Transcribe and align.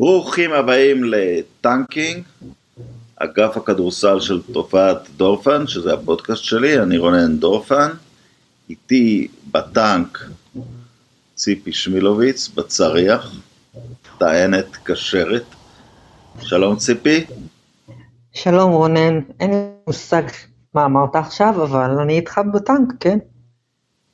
ברוכים 0.00 0.52
הבאים 0.52 1.04
לטנקינג, 1.04 2.22
אגף 3.16 3.56
הכדורסל 3.56 4.20
של 4.20 4.42
תופעת 4.52 5.08
דורפן, 5.16 5.66
שזה 5.66 5.94
הפודקאסט 5.94 6.44
שלי, 6.44 6.82
אני 6.82 6.98
רונן 6.98 7.36
דורפן, 7.36 7.90
איתי 8.70 9.28
בטנק 9.50 10.18
ציפי 11.34 11.72
שמילוביץ, 11.72 12.48
בצריח, 12.48 13.40
טענת 14.18 14.76
קשרת. 14.82 15.44
שלום 16.40 16.76
ציפי. 16.76 17.24
שלום 18.32 18.72
רונן, 18.72 19.20
אין 19.40 19.50
לי 19.50 19.56
מושג 19.86 20.22
מה 20.74 20.84
אמרת 20.84 21.16
עכשיו, 21.16 21.64
אבל 21.64 21.90
אני 21.90 22.16
איתך 22.16 22.40
בטנק, 22.54 22.88
כן? 23.00 23.18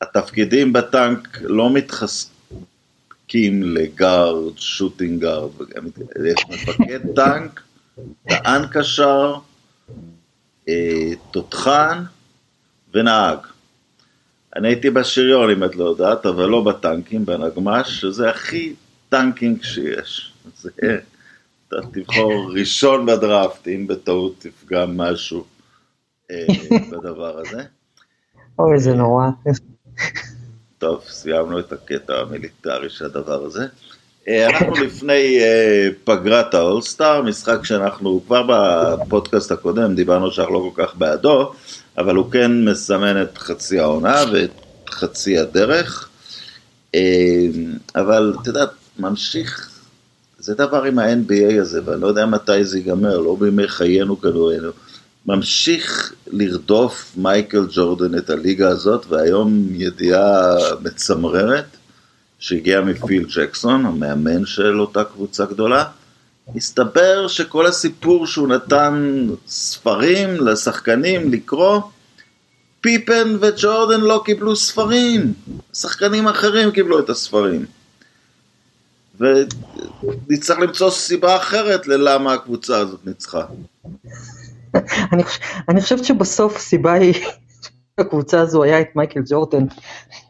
התפקידים 0.01 0.73
בטנק 0.73 1.39
לא 1.43 1.71
מתחזקים 3.27 3.63
ל 3.63 3.76
guard, 3.76 4.59
shooting 4.59 5.21
guard, 5.21 5.51
יש 6.27 6.45
מפקד 6.49 7.01
טנק, 7.15 7.63
טען 8.29 8.63
קשר, 8.73 9.35
אה, 10.69 11.11
תותחן 11.31 12.03
ונהג. 12.95 13.39
אני 14.57 14.69
הייתי 14.69 14.91
בשריון 14.91 15.51
אם 15.51 15.65
את 15.65 15.77
לא 15.77 15.85
יודעת, 15.85 16.27
אבל 16.27 16.47
לא 16.47 16.65
בטנקים, 16.65 17.25
בנגמ"ש, 17.25 18.01
שזה 18.01 18.31
הכי 18.31 18.75
tanking 19.09 19.63
שיש. 19.63 20.33
זה, 20.57 20.71
אתה 21.69 21.77
תבחר 21.93 22.53
ראשון 22.55 23.07
בדראפט, 23.07 23.69
אם 23.69 23.87
בטעות 23.87 24.35
תפגע 24.39 24.87
משהו 24.87 25.45
אה, 26.31 26.47
בדבר 26.91 27.39
הזה. 27.39 27.63
אוי, 28.59 28.79
זה 28.79 28.95
נורא. 28.95 29.27
טוב, 30.79 31.05
סיימנו 31.09 31.59
את 31.59 31.73
הקטע 31.73 32.15
המיליטרי 32.15 32.91
של 32.91 33.05
הדבר 33.05 33.45
הזה. 33.45 33.67
אה, 34.29 34.47
אנחנו 34.47 34.75
לפני 34.85 35.39
אה, 35.41 35.89
פגרת 36.05 36.55
האולסטאר, 36.55 37.23
משחק 37.23 37.65
שאנחנו 37.65 38.23
כבר 38.27 38.43
בפודקאסט 38.49 39.53
הקודם 39.53 39.95
דיברנו 39.95 40.31
שאנחנו 40.31 40.55
לא 40.55 40.71
כל 40.75 40.87
כך 40.87 40.97
בעדו, 40.97 41.53
אבל 41.99 42.17
הוא 42.17 42.31
כן 42.31 42.65
מסמן 42.65 43.23
את 43.23 43.39
חצי 43.39 43.79
העונה 43.81 44.25
ואת 44.33 44.51
חצי 44.91 45.39
הדרך. 45.39 46.09
אבל 47.97 48.35
את 48.41 48.47
יודעת, 48.47 48.71
ממשיך, 48.99 49.71
זה 50.39 50.55
דבר 50.55 50.83
עם 50.83 50.99
ה-NBA 50.99 51.61
הזה, 51.61 51.81
ואני 51.85 52.01
לא 52.01 52.07
יודע 52.07 52.27
מתי 52.27 52.65
זה 52.65 52.79
ייגמר, 52.79 53.19
לא 53.19 53.37
בימי 53.41 53.69
חיינו 53.69 54.21
כדורנו. 54.21 54.71
ממשיך 55.27 56.13
לרדוף 56.27 57.13
מייקל 57.17 57.67
ג'ורדן 57.71 58.19
את 58.19 58.31
הליגה 58.31 58.69
הזאת, 58.69 59.07
והיום 59.09 59.69
ידיעה 59.71 60.55
מצמררת 60.83 61.77
שהגיעה 62.39 62.81
מפיל 62.81 63.27
ג'קסון, 63.37 63.87
המאמן 63.87 64.47
של 64.47 64.81
אותה 64.81 65.05
קבוצה 65.05 65.45
גדולה. 65.45 65.85
מסתבר 66.55 67.29
שכל 67.29 67.67
הסיפור 67.67 68.27
שהוא 68.27 68.49
נתן 68.49 69.27
ספרים 69.49 70.47
לשחקנים 70.47 71.33
לקרוא, 71.33 71.81
פיפן 72.81 73.37
וג'ורדן 73.41 74.01
לא 74.01 74.23
קיבלו 74.25 74.57
ספרים, 74.57 75.33
שחקנים 75.75 76.29
אחרים 76.29 76.71
קיבלו 76.71 76.99
את 76.99 77.11
הספרים. 77.11 77.67
ונצטרך 79.21 80.59
למצוא 80.59 80.91
סיבה 80.91 81.37
אחרת 81.37 81.87
ללמה 81.87 82.33
הקבוצה 82.33 82.79
הזאת 82.79 83.01
ניצחה. 83.07 83.45
אני, 85.13 85.23
חוש... 85.23 85.41
אני 85.69 85.81
חושבת 85.81 86.05
שבסוף 86.05 86.57
הסיבה 86.57 86.93
היא 86.93 87.15
הקבוצה 87.99 88.41
הזו 88.41 88.63
היה 88.63 88.81
את 88.81 88.97
מייקל 88.97 89.21
ג'ורדן. 89.27 89.65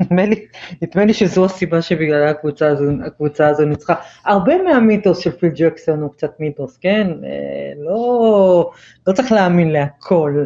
נדמה 0.01 0.27
לי, 0.27 0.47
נדמה 0.83 1.05
לי 1.05 1.15
שזו 1.15 1.45
הסיבה 1.45 1.83
שבגללה 1.83 2.31
הקבוצה 2.31 2.69
הזו, 2.69 2.85
הקבוצה 3.07 3.49
הזו 3.49 3.65
ניצחה. 3.65 3.95
הרבה 4.25 4.63
מהמיתוס 4.63 5.19
של 5.19 5.31
פיל 5.31 5.53
ג'קסון 5.55 6.03
הוא 6.03 6.13
קצת 6.13 6.31
מיתוס, 6.41 6.77
כן? 6.77 7.11
אה, 7.25 7.73
לא, 7.85 8.71
לא 9.07 9.13
צריך 9.13 9.33
להאמין 9.33 9.71
להכל. 9.71 10.45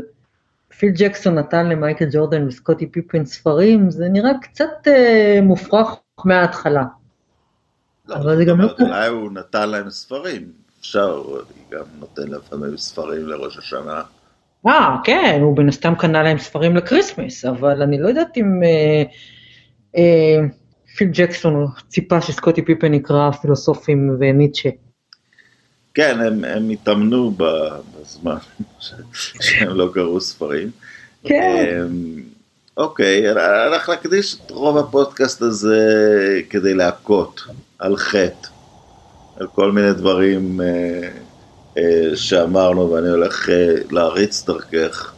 פיל 0.79 0.93
ג'קסון 0.95 1.35
נתן 1.35 1.69
למייקל 1.69 2.07
ג'ורדן 2.13 2.47
וסקוטי 2.47 2.87
פיפין 2.87 3.27
ספרים, 3.27 3.91
זה 3.91 4.09
נראה 4.09 4.31
קצת 4.43 4.89
אה, 4.89 5.39
מופרך 5.43 5.89
מההתחלה. 6.25 6.85
לא, 8.09 8.15
אבל 8.15 8.37
זה 8.37 8.45
גם 8.45 8.61
לא... 8.61 8.69
אולי 8.81 9.09
הוא 9.09 9.33
נתן 9.33 9.69
להם 9.69 9.91
ספרים, 9.91 10.53
אפשר, 10.81 11.23
אני 11.29 11.79
גם 11.79 11.85
נותן 11.99 12.29
לפעמים 12.29 12.77
ספרים 12.77 13.29
לראש 13.29 13.59
השנה. 13.59 14.03
אה, 14.67 14.97
כן, 15.05 15.39
הוא 15.43 15.59
מן 15.59 15.69
הסתם 15.69 15.95
קנה 15.95 16.23
להם 16.23 16.39
ספרים 16.39 16.77
ל 16.77 16.83
Christmas, 16.83 17.45
אבל 17.45 17.83
אני 17.83 17.99
לא 17.99 18.09
יודעת 18.09 18.37
אם 18.37 18.63
אה, 18.65 19.03
אה, 19.97 20.47
פיל 20.97 21.09
ג'קסון 21.13 21.67
ציפה 21.89 22.21
שסקוטי 22.21 22.65
פיפן 22.65 22.95
יקרא 22.95 23.31
פילוסופים 23.31 24.17
וניטשה. 24.21 24.69
כן, 25.95 26.21
הם, 26.21 26.45
הם 26.45 26.71
התאמנו 26.71 27.33
בזמן 27.37 28.37
שהם 29.41 29.69
לא 29.69 29.91
קראו 29.95 30.21
ספרים. 30.21 30.71
כן. 31.25 31.83
אמ, 31.83 32.23
אוקיי, 32.77 33.33
אנחנו 33.73 33.93
נקדיש 33.93 34.35
את 34.35 34.51
רוב 34.51 34.79
הפודקאסט 34.79 35.43
הזה 35.43 36.41
כדי 36.51 36.75
להכות 36.75 37.41
על 37.79 37.97
חטא, 37.97 38.49
על 39.41 39.47
כל 39.47 39.73
מיני 39.73 39.93
דברים 39.93 40.61
אה, 40.61 41.09
אה, 41.79 42.17
שאמרנו, 42.17 42.91
ואני 42.91 43.09
הולך 43.09 43.49
אה, 43.49 43.75
להריץ 43.91 44.47
דרכך 44.47 45.15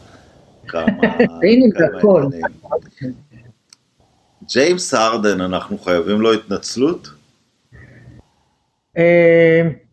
כמה, 0.67 0.85
עניינים. 1.43 1.69
ג'יימס 4.53 4.93
הרדן, 4.93 5.41
אנחנו 5.41 5.77
חייבים 5.77 6.21
לו 6.21 6.33
התנצלות? 6.33 7.09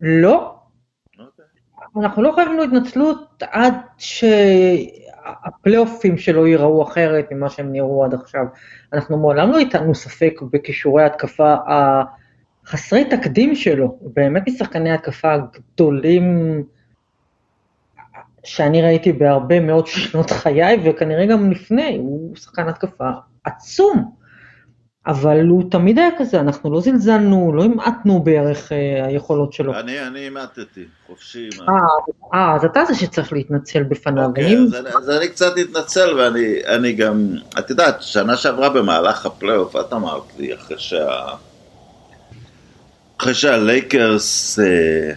לא. 0.01 0.55
אנחנו 1.99 2.23
לא 2.23 2.31
חייבים 2.35 2.57
לו 2.57 2.63
התנצלות 2.63 3.43
עד 3.51 3.73
שהפלייאופים 3.97 6.17
שלו 6.17 6.47
ייראו 6.47 6.83
אחרת 6.83 7.27
ממה 7.31 7.49
שהם 7.49 7.71
נראו 7.71 8.05
עד 8.05 8.13
עכשיו. 8.13 8.45
אנחנו 8.93 9.17
מעולם 9.17 9.51
לא 9.51 9.57
איתנו 9.57 9.95
ספק 9.95 10.33
בכישורי 10.51 11.03
ההתקפה 11.03 11.55
חסרי 12.71 13.05
תקדים 13.05 13.55
שלו, 13.55 13.97
באמת 14.01 14.43
משחקני 14.47 14.91
התקפה 14.91 15.35
גדולים 15.37 16.63
שאני 18.43 18.81
ראיתי 18.81 19.11
בהרבה 19.11 19.59
מאוד 19.59 19.87
שנות 19.87 20.31
חיי, 20.31 20.77
וכנראה 20.85 21.25
גם 21.25 21.51
לפני, 21.51 21.97
הוא 21.97 22.35
שחקן 22.35 22.67
התקפה 22.67 23.09
עצום. 23.43 24.11
אבל 25.07 25.47
הוא 25.47 25.71
תמיד 25.71 25.99
היה 25.99 26.09
כזה, 26.17 26.39
אנחנו 26.39 26.73
לא 26.73 26.81
זלזלנו, 26.81 27.53
לא 27.55 27.63
המעטנו 27.63 28.23
בערך 28.23 28.71
אה, 28.71 29.05
היכולות 29.05 29.53
שלו. 29.53 29.79
אני, 29.79 30.07
אני 30.07 30.27
המעטתי, 30.27 30.85
חופשי. 31.07 31.49
אה, 31.61 31.73
אה, 32.33 32.55
אז 32.55 32.65
אתה 32.65 32.85
זה 32.85 32.95
שצריך 32.95 33.33
להתנצל 33.33 33.83
בפניו. 33.83 34.25
אוקיי, 34.25 34.57
אז, 34.57 34.75
אני, 34.75 34.89
אז 34.89 35.09
אני 35.09 35.27
קצת 35.27 35.53
אתנצל, 35.61 36.19
ואני 36.19 36.61
אני 36.65 36.93
גם, 36.93 37.29
את 37.59 37.69
יודעת, 37.69 38.01
שנה 38.01 38.37
שעברה 38.37 38.69
במהלך 38.69 39.25
הפלייאוף, 39.25 39.75
את 39.75 39.93
אמרת 39.93 40.23
לי, 40.39 40.53
אחרי 40.53 40.79
שה... 40.79 41.35
אחרי 43.21 43.33
שהלייקרס 43.33 44.59
אה, 44.59 45.13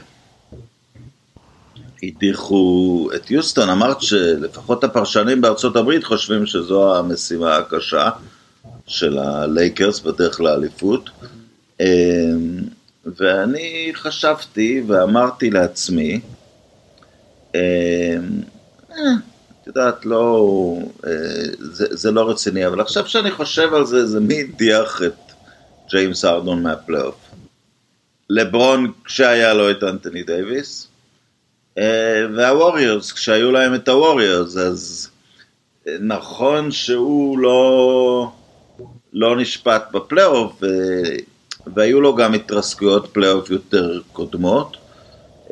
הדיחו 2.02 3.08
את 3.16 3.30
יוסטון, 3.30 3.70
אמרת 3.70 4.02
שלפחות 4.02 4.84
הפרשנים 4.84 5.40
בארצות 5.40 5.76
הברית 5.76 6.04
חושבים 6.04 6.46
שזו 6.46 6.96
המשימה 6.96 7.56
הקשה 7.56 8.10
של 8.86 9.18
הלייקרס 9.18 10.00
בדרך 10.00 10.40
לאליפות. 10.40 11.10
אה, 11.80 11.86
ואני 13.06 13.90
חשבתי 13.94 14.82
ואמרתי 14.86 15.50
לעצמי, 15.50 16.20
אה, 17.54 17.60
את 19.62 19.66
יודעת, 19.66 20.06
לא, 20.06 20.78
זה, 21.58 21.86
זה 21.90 22.10
לא 22.10 22.30
רציני, 22.30 22.66
אבל 22.66 22.80
עכשיו 22.80 23.06
שאני 23.08 23.30
חושב 23.30 23.74
על 23.74 23.86
זה, 23.86 24.06
זה 24.06 24.20
מי 24.20 24.40
הדיח 24.40 25.02
את 25.06 25.32
ג'יימס 25.90 26.24
הארדן 26.24 26.62
מהפלייאוף. 26.62 27.33
לברון 28.30 28.92
כשהיה 29.04 29.54
לו 29.54 29.70
את 29.70 29.82
אנטוני 29.82 30.22
דייוויס, 30.22 30.88
אה, 31.78 32.26
והווריורס 32.36 33.12
כשהיו 33.12 33.52
להם 33.52 33.74
את 33.74 33.88
הווריורס, 33.88 34.56
אז 34.56 35.10
אה, 35.88 35.96
נכון 36.00 36.70
שהוא 36.70 37.38
לא, 37.38 38.32
לא 39.12 39.36
נשפט 39.36 39.82
בפלייאוף, 39.92 40.62
והיו 41.74 42.00
לו 42.00 42.14
גם 42.14 42.34
התרסקויות 42.34 43.08
פלייאוף 43.12 43.50
יותר 43.50 44.00
קודמות, 44.12 44.76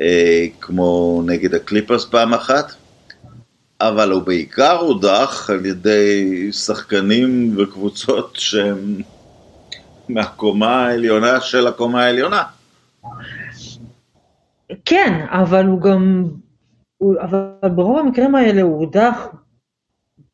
אה, 0.01 0.47
כמו 0.61 1.23
נגד 1.27 1.55
הקליפרס 1.55 2.05
פעם 2.05 2.35
אחת, 2.35 2.73
אבל 3.81 4.11
הוא 4.11 4.23
בעיקר 4.23 4.77
הודח 4.77 5.51
על 5.51 5.67
ידי 5.67 6.49
שחקנים 6.53 7.55
וקבוצות 7.59 8.37
שהם 8.37 9.01
מהקומה 10.09 10.87
העליונה 10.87 11.41
של 11.41 11.67
הקומה 11.67 12.05
העליונה. 12.05 12.43
כן, 14.85 15.27
אבל 15.31 15.67
הוא 15.67 15.81
גם, 15.81 16.25
אבל 17.21 17.69
ברוב 17.75 17.99
המקרים 17.99 18.35
האלה 18.35 18.63
הוא 18.63 18.79
הודח 18.79 19.29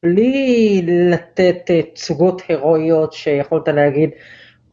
בלי 0.03 0.83
לתת 0.87 1.71
תצוגות 1.95 2.43
הירואיות 2.49 3.13
שיכולת 3.13 3.69
להגיד, 3.69 4.11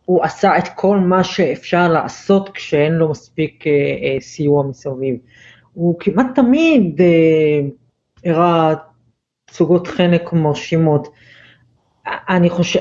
הוא 0.05 0.23
עשה 0.23 0.57
את 0.57 0.67
כל 0.75 0.97
מה 0.97 1.23
שאפשר 1.23 1.87
לעשות 1.87 2.49
כשאין 2.49 2.93
לו 2.93 3.09
מספיק 3.09 3.67
אה, 3.67 3.71
אה, 3.71 4.17
סיוע 4.19 4.63
מסביב. 4.63 5.15
הוא 5.73 5.95
כמעט 5.99 6.25
תמיד 6.35 7.01
אה, 7.01 7.59
הראה 8.25 8.73
תצוגות 9.45 9.87
חנק 9.87 10.33
מרשימות. 10.33 11.07
אני 12.29 12.49
חושב, 12.49 12.79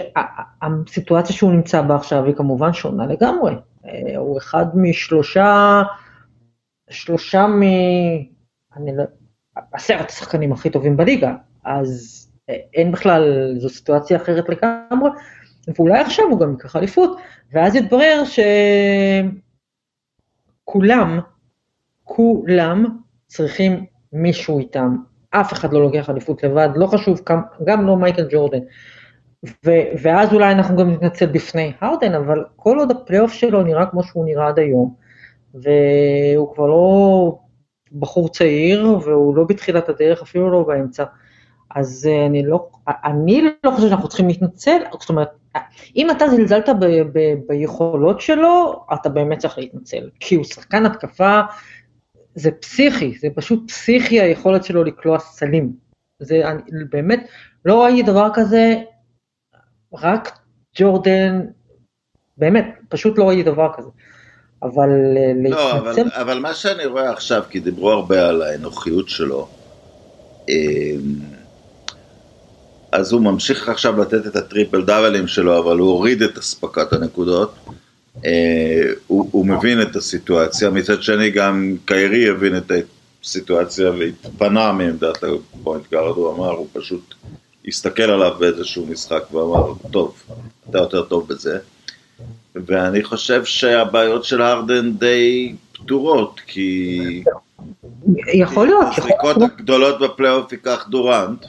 הסיטואציה 0.63 1.37
שהוא 1.37 1.53
נמצא 1.53 1.83
בה 1.83 1.95
עכשיו 1.97 2.25
היא 2.25 2.35
כמובן 2.35 2.73
שונה 2.73 3.07
לגמרי. 3.07 3.55
אה, 3.87 4.17
הוא 4.17 4.39
אחד 4.39 4.67
משלושה, 4.75 5.83
שלושה 6.91 7.47
מ... 7.47 7.63
אני 8.77 8.97
לא... 8.97 9.05
עשרת 9.73 10.11
השחקנים 10.11 10.53
הכי 10.53 10.71
טובים 10.71 10.97
בליגה, 10.97 11.35
אז 11.65 12.21
אה, 12.51 12.57
אין 12.75 12.93
בכלל, 12.93 13.55
זו 13.59 13.69
סיטואציה 13.69 14.17
אחרת 14.17 14.49
לגמרי, 14.49 15.11
ואולי 15.77 16.01
עכשיו 16.01 16.25
הוא 16.25 16.41
גם 16.41 16.51
ייקח 16.51 16.77
אליפות, 16.77 17.19
ואז 17.53 17.75
יתברר 17.75 18.23
שכולם, 20.65 21.21
כולם 22.05 22.99
צריכים 23.27 23.87
מישהו 24.13 24.59
איתם, 24.59 24.97
אף 25.31 25.53
אחד 25.53 25.73
לא 25.73 25.83
לוקח 25.83 26.11
אליפות 26.11 26.43
לבד, 26.43 26.69
לא 26.77 26.87
חשוב, 26.87 27.21
גם 27.65 27.87
לא 27.87 27.97
מייקל 27.97 28.27
ג'ורדן. 28.31 28.61
ו- 29.65 29.97
ואז 30.03 30.33
אולי 30.33 30.53
אנחנו 30.53 30.77
גם 30.77 30.91
נתנצל 30.91 31.27
בפני 31.27 31.73
הרדן, 31.81 32.15
אבל 32.15 32.45
כל 32.57 32.79
עוד 32.79 32.91
הפלייאוף 32.91 33.33
שלו 33.33 33.63
נראה 33.63 33.87
כמו 33.87 34.03
שהוא 34.03 34.25
נראה 34.25 34.49
עד 34.49 34.59
היום, 34.59 34.95
והוא 35.55 36.55
כבר 36.55 36.67
לא 36.67 37.39
בחור 37.93 38.29
צעיר, 38.29 38.99
והוא 39.05 39.37
לא 39.37 39.45
בתחילת 39.45 39.89
הדרך, 39.89 40.23
אפילו 40.23 40.51
לא 40.51 40.63
באמצע, 40.63 41.05
אז 41.75 42.09
אה, 42.11 42.27
אני 42.27 42.47
לא, 42.47 42.69
אני 43.05 43.43
לא 43.65 43.71
חושבת 43.71 43.89
שאנחנו 43.89 44.09
צריכים 44.09 44.29
להתנצל, 44.29 44.79
זאת 45.01 45.09
אומרת, 45.09 45.29
אם 45.97 46.11
אתה 46.11 46.29
זלזלת 46.29 46.69
ב, 46.69 46.85
ב, 46.85 47.35
ביכולות 47.49 48.21
שלו, 48.21 48.85
אתה 48.95 49.09
באמת 49.09 49.39
צריך 49.39 49.59
להתנצל, 49.59 50.11
כי 50.21 50.35
הוא 50.35 50.45
שחקן 50.45 50.87
התקפה, 50.87 51.41
זה 52.35 52.51
פסיכי, 52.51 53.19
זה 53.19 53.29
פשוט 53.35 53.71
פסיכי 53.71 54.21
היכולת 54.21 54.65
שלו 54.65 54.85
לקלוע 54.85 55.19
סלים. 55.19 55.73
זה 56.21 56.43
אני, 56.49 56.63
באמת, 56.91 57.29
לא 57.65 57.85
ראיתי 57.85 58.03
דבר 58.03 58.29
כזה, 58.35 58.75
רק 60.03 60.39
ג'ורדן, 60.77 61.41
באמת, 62.39 62.67
פשוט 62.89 63.19
לא 63.19 63.29
ראיתי 63.29 63.43
דבר 63.43 63.69
כזה. 63.77 63.89
אבל 64.63 64.89
אה, 65.17 65.33
לא, 65.51 65.83
להתנצל... 65.83 66.01
אבל, 66.01 66.23
אבל 66.23 66.39
מה 66.39 66.55
שאני 66.55 66.87
רואה 66.87 67.13
עכשיו, 67.13 67.43
כי 67.51 67.61
דיברו 67.61 67.91
הרבה 67.91 68.29
על 68.29 68.43
האנוכיות 68.43 69.09
שלו, 69.09 69.49
אמ, 70.49 70.55
אז 72.93 73.13
הוא 73.13 73.21
ממשיך 73.21 73.69
עכשיו 73.69 74.01
לתת 74.01 74.27
את 74.27 74.37
הטריפל 74.37 74.85
דאבלים 74.85 75.27
שלו, 75.27 75.59
אבל 75.59 75.79
הוא 75.79 75.91
הוריד 75.91 76.23
את 76.23 76.39
אספקת 76.39 76.93
הנקודות. 76.93 77.55
אה, 78.25 78.83
הוא, 79.07 79.29
הוא 79.33 79.47
מבין 79.47 79.83
את 79.83 79.97
הסיטואציה, 79.97 80.71
מצד 80.71 81.03
שני 81.03 81.31
גם 81.31 81.77
קיירי 81.85 82.29
הבין 82.29 82.57
את 82.57 82.73
הסיטואציה 83.25 83.91
והתפנה 83.91 84.73
מעמדת 84.73 85.25
ה 85.25 85.35
point 85.35 85.85
guard, 85.93 86.17
הוא 86.17 86.35
אמר, 86.35 86.51
הוא 86.51 86.67
פשוט 86.73 87.15
הסתכל 87.67 88.03
עליו 88.03 88.33
באיזשהו 88.39 88.87
משחק 88.87 89.33
ואמר, 89.33 89.73
טוב, 89.91 90.15
אתה 90.71 90.79
יותר 90.79 91.03
טוב 91.03 91.29
בזה. 91.29 91.59
ואני 92.55 93.05
חושב 93.05 93.45
שהבעיות 93.45 94.25
של 94.25 94.43
הרדן 94.43 94.93
די 94.93 95.55
פתורות, 95.73 96.41
כי... 96.47 97.23
יכול 98.35 98.67
להיות. 98.67 98.87
הזריקות 98.99 99.37
הגדולות 99.43 100.01
בפלייאוף 100.01 100.53
ייקח 100.53 100.87
דורנט. 100.91 101.47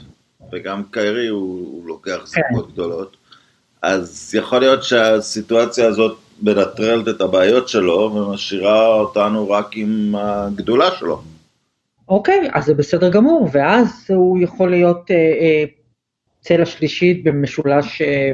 וגם 0.52 0.82
קיירי 0.90 1.28
הוא, 1.28 1.66
הוא 1.72 1.86
לוקח 1.86 2.18
סיפות 2.26 2.66
כן. 2.66 2.72
גדולות, 2.72 3.16
אז 3.82 4.34
יכול 4.34 4.58
להיות 4.58 4.84
שהסיטואציה 4.84 5.86
הזאת 5.86 6.18
מנטרלת 6.42 7.08
את 7.08 7.20
הבעיות 7.20 7.68
שלו 7.68 8.12
ומשאירה 8.14 8.86
אותנו 8.86 9.50
רק 9.50 9.76
עם 9.76 10.14
הגדולה 10.18 10.90
שלו. 10.90 11.22
אוקיי, 12.08 12.50
אז 12.52 12.64
זה 12.64 12.74
בסדר 12.74 13.08
גמור, 13.08 13.48
ואז 13.52 14.06
הוא 14.08 14.38
יכול 14.38 14.70
להיות 14.70 15.10
אה, 15.10 15.16
אה, 15.16 15.64
צלע 16.46 16.66
שלישית 16.66 17.24
במשולש 17.24 18.02
אה, 18.02 18.32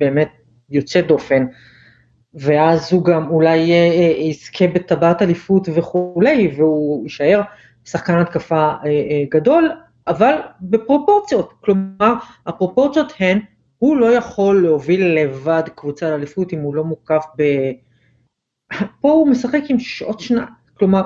באמת 0.00 0.28
יוצא 0.70 1.00
דופן, 1.00 1.46
ואז 2.34 2.92
הוא 2.92 3.04
גם 3.04 3.30
אולי 3.30 3.72
אה, 3.72 3.76
אה, 3.76 4.14
יזכה 4.18 4.66
בטבעת 4.66 5.22
אליפות 5.22 5.68
וכולי, 5.74 6.52
והוא 6.56 7.04
יישאר 7.04 7.40
שחקן 7.84 8.18
התקפה 8.18 8.72
גדול, 9.30 9.70
אבל 10.06 10.34
בפרופורציות, 10.60 11.52
כלומר 11.60 12.14
הפרופורציות 12.46 13.12
הן, 13.20 13.38
הוא 13.78 13.96
לא 13.96 14.06
יכול 14.06 14.62
להוביל 14.62 15.06
לבד 15.06 15.62
קבוצה 15.74 16.10
לאליפות 16.10 16.52
אם 16.52 16.60
הוא 16.60 16.74
לא 16.74 16.84
מוקף 16.84 17.24
ב... 17.38 17.42
פה 19.00 19.10
הוא 19.10 19.28
משחק 19.28 19.62
עם 19.68 19.78
שעות 19.78 20.20
שנה, 20.20 20.46
כלומר, 20.74 21.02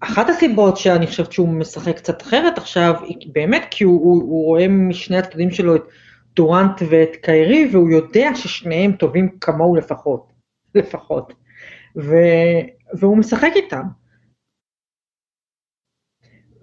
אחת 0.00 0.28
הסיבות 0.28 0.76
שאני 0.76 1.06
חושבת 1.06 1.32
שהוא 1.32 1.48
משחק 1.48 1.96
קצת 1.96 2.22
אחרת 2.22 2.58
עכשיו, 2.58 2.94
היא 3.04 3.32
באמת 3.32 3.62
כי 3.70 3.84
הוא, 3.84 4.00
הוא, 4.04 4.22
הוא 4.22 4.44
רואה 4.44 4.68
משני 4.68 5.16
הצדדים 5.16 5.50
שלו 5.50 5.76
את 5.76 5.82
דורנט 6.36 6.82
ואת 6.90 7.16
קיירי, 7.22 7.68
והוא 7.72 7.90
יודע 7.90 8.30
ששניהם 8.34 8.92
טובים 8.92 9.38
כמוהו 9.40 9.76
לפחות, 9.76 10.32
לפחות, 10.74 11.32
ו, 11.96 12.14
והוא 12.94 13.18
משחק 13.18 13.52
איתם. 13.56 13.82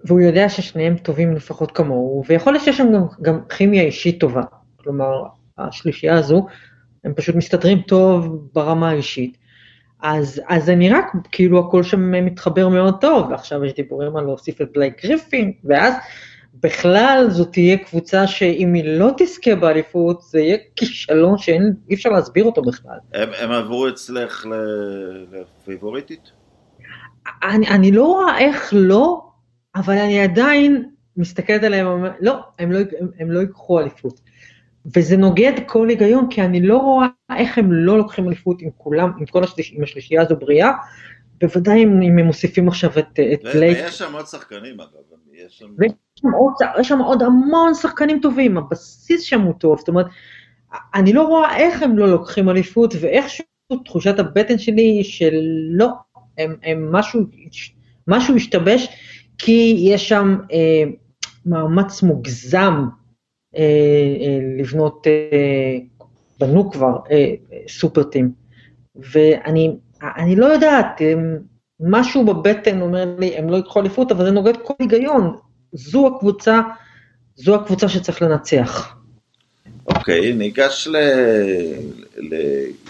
והוא 0.04 0.20
יודע 0.20 0.48
ששניהם 0.48 0.96
טובים 0.96 1.32
לפחות 1.32 1.70
כמוהו, 1.72 2.22
ויכול 2.28 2.52
להיות 2.52 2.64
שיש 2.64 2.76
שם 2.76 2.92
גם, 2.92 3.02
גם 3.22 3.40
כימיה 3.48 3.82
אישית 3.82 4.20
טובה. 4.20 4.42
כלומר, 4.76 5.24
השלישייה 5.58 6.18
הזו, 6.18 6.46
הם 7.04 7.14
פשוט 7.14 7.34
מסתדרים 7.36 7.80
טוב 7.80 8.48
ברמה 8.52 8.90
האישית. 8.90 9.38
אז, 10.02 10.40
אז 10.48 10.64
זה 10.64 10.74
נראה 10.74 11.00
כאילו 11.32 11.58
הכל 11.58 11.82
שם 11.82 12.24
מתחבר 12.24 12.68
מאוד 12.68 12.94
טוב, 13.00 13.30
ועכשיו 13.30 13.64
יש 13.64 13.74
דיבורים 13.74 14.16
על 14.16 14.24
להוסיף 14.24 14.60
את 14.60 14.68
בלייק 14.74 15.04
גריפין, 15.04 15.52
ואז 15.64 15.94
בכלל 16.62 17.26
זו 17.30 17.44
תהיה 17.44 17.76
קבוצה 17.76 18.26
שאם 18.26 18.74
היא 18.74 18.84
לא 18.98 19.10
תזכה 19.16 19.54
באליפות, 19.54 20.22
זה 20.22 20.40
יהיה 20.40 20.56
כישלון 20.76 21.38
שאי 21.38 21.94
אפשר 21.94 22.10
להסביר 22.10 22.44
אותו 22.44 22.62
בכלל. 22.62 22.98
הם, 23.14 23.28
הם 23.38 23.50
עברו 23.50 23.88
אצלך 23.88 24.46
לפייבוריטית? 25.32 26.30
אני, 27.42 27.68
אני 27.68 27.92
לא 27.92 28.04
רואה 28.04 28.38
איך 28.38 28.70
לא, 28.76 29.22
אבל 29.76 29.98
אני 29.98 30.20
עדיין 30.20 30.90
מסתכלת 31.16 31.62
עליהם 31.62 32.04
לא, 32.20 32.38
הם 32.58 32.72
לא, 32.72 32.78
הם, 32.78 33.08
הם 33.18 33.30
לא 33.30 33.40
ייקחו 33.40 33.80
אליפות. 33.80 34.20
וזה 34.94 35.16
נוגד 35.16 35.52
כל 35.66 35.88
היגיון, 35.88 36.26
כי 36.30 36.42
אני 36.42 36.60
לא 36.60 36.78
רואה 36.78 37.06
איך 37.36 37.58
הם 37.58 37.72
לא 37.72 37.98
לוקחים 37.98 38.28
אליפות 38.28 38.62
עם 38.62 38.70
כולם, 38.76 39.10
עם 39.18 39.26
כל 39.26 39.44
השליש, 39.44 39.72
עם 39.76 39.82
השלישייה 39.82 40.22
הזו 40.22 40.36
בריאה, 40.36 40.72
בוודאי 41.40 41.84
אם 41.84 42.02
הם 42.02 42.18
מוסיפים 42.18 42.68
עכשיו 42.68 42.90
את, 42.98 43.20
את 43.32 43.42
בלייק. 43.54 43.78
ויש 43.78 43.98
שם 43.98 44.12
עוד 44.14 44.26
שחקנים 44.26 44.80
אגב, 44.80 44.90
יש 45.32 45.58
שם... 45.58 45.66
ויש 45.78 45.92
שם, 46.20 46.28
עוד, 46.28 46.52
יש 46.80 46.88
שם 46.88 46.98
עוד 46.98 47.22
המון 47.22 47.74
שחקנים 47.74 48.20
טובים, 48.20 48.58
הבסיס 48.58 49.22
שם 49.22 49.40
הוא 49.40 49.54
טוב, 49.58 49.78
זאת 49.78 49.88
אומרת, 49.88 50.06
אני 50.94 51.12
לא 51.12 51.22
רואה 51.22 51.56
איך 51.56 51.82
הם 51.82 51.98
לא 51.98 52.08
לוקחים 52.08 52.48
אליפות, 52.48 52.94
ואיכשהו 53.00 53.44
תחושת 53.84 54.18
הבטן 54.18 54.58
שלי 54.58 54.82
היא 54.82 55.04
שלא, 55.04 55.88
הם, 56.38 56.56
הם 56.62 56.92
משהו, 56.92 57.20
משהו 58.08 58.36
השתבש, 58.36 58.88
כי 59.38 59.76
יש 59.80 60.08
שם 60.08 60.36
אה, 60.52 60.90
מאמץ 61.46 62.02
מוגזם 62.02 62.86
לבנות, 64.58 65.06
אה, 65.06 65.78
בנו 66.40 66.70
כבר 66.70 66.96
אה, 67.10 67.34
סופר 67.68 68.02
טים. 68.02 68.30
ואני 69.12 69.76
אני 70.16 70.36
לא 70.36 70.46
יודעת, 70.46 71.00
משהו 71.80 72.24
בבטן 72.24 72.80
אומר 72.80 73.04
לי, 73.18 73.36
הם 73.36 73.50
לא 73.50 73.56
יקחו 73.56 73.80
אליפות, 73.80 74.12
אבל 74.12 74.24
זה 74.24 74.30
נוגד 74.30 74.56
כל 74.62 74.74
היגיון. 74.78 75.36
זו 75.72 76.06
הקבוצה, 76.06 76.60
זו 77.36 77.54
הקבוצה 77.54 77.88
שצריך 77.88 78.22
לנצח. 78.22 78.96
אוקיי, 79.86 80.30
okay, 80.30 80.34
ניגש 80.34 80.88
ל... 80.88 80.96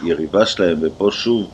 ליריבה 0.02 0.46
שלהם, 0.46 0.78
ופה 0.82 1.08
שוב, 1.12 1.50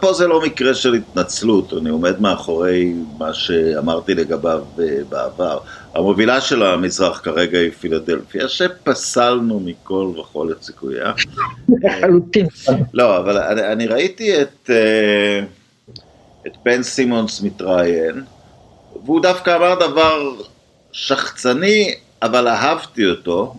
פה 0.00 0.12
זה 0.12 0.26
לא 0.26 0.42
מקרה 0.42 0.74
של 0.74 0.94
התנצלות, 0.94 1.72
אני 1.72 1.90
עומד 1.90 2.20
מאחורי 2.20 2.94
מה 3.18 3.34
שאמרתי 3.34 4.14
לגביו 4.14 4.64
בעבר. 5.08 5.58
המובילה 5.98 6.40
של 6.40 6.62
המזרח 6.62 7.20
כרגע 7.24 7.58
היא 7.58 7.70
פילדלפיה, 7.70 8.48
שפסלנו 8.48 9.60
מכל 9.60 10.12
וכול 10.20 10.52
את 10.52 10.62
סיכויה. 10.62 11.12
לחלוטין. 11.82 12.46
לא, 12.94 13.16
אבל 13.16 13.38
אני, 13.38 13.72
אני 13.72 13.86
ראיתי 13.86 14.42
את, 14.42 14.70
אה, 14.70 15.40
את 16.46 16.52
בן 16.64 16.82
סימונס 16.82 17.42
מתראיין, 17.42 18.22
והוא 19.04 19.22
דווקא 19.22 19.56
אמר 19.56 19.74
דבר 19.74 20.30
שחצני, 20.92 21.94
אבל 22.22 22.48
אהבתי 22.48 23.06
אותו. 23.06 23.54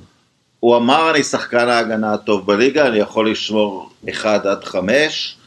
הוא 0.60 0.78
אמר, 0.78 1.12
אני 1.12 1.24
שחקן 1.24 1.70
ההגנה 1.70 2.14
הטוב 2.14 2.46
בליגה, 2.46 2.88
אני 2.88 2.98
יכול 2.98 3.32
לשמור 3.32 3.90
1 4.10 4.46
עד 4.46 4.64
5. 4.64 5.38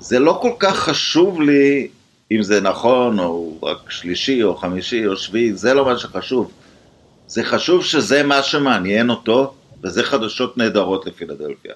זה 0.00 0.18
לא 0.18 0.38
כל 0.42 0.52
כך 0.58 0.78
חשוב 0.78 1.40
לי 1.40 1.88
אם 2.32 2.42
זה 2.42 2.60
נכון, 2.60 3.18
או 3.18 3.58
רק 3.62 3.90
שלישי, 3.90 4.42
או 4.42 4.56
חמישי, 4.56 5.06
או 5.06 5.16
שביעי, 5.16 5.52
זה 5.52 5.74
לא 5.74 5.84
מה 5.84 5.98
שחשוב. 5.98 6.52
זה 7.26 7.44
חשוב 7.44 7.84
שזה 7.84 8.22
מה 8.22 8.42
שמעניין 8.42 9.10
אותו, 9.10 9.54
וזה 9.82 10.02
חדשות 10.02 10.58
נהדרות 10.58 11.06
לפילדלפיה. 11.06 11.74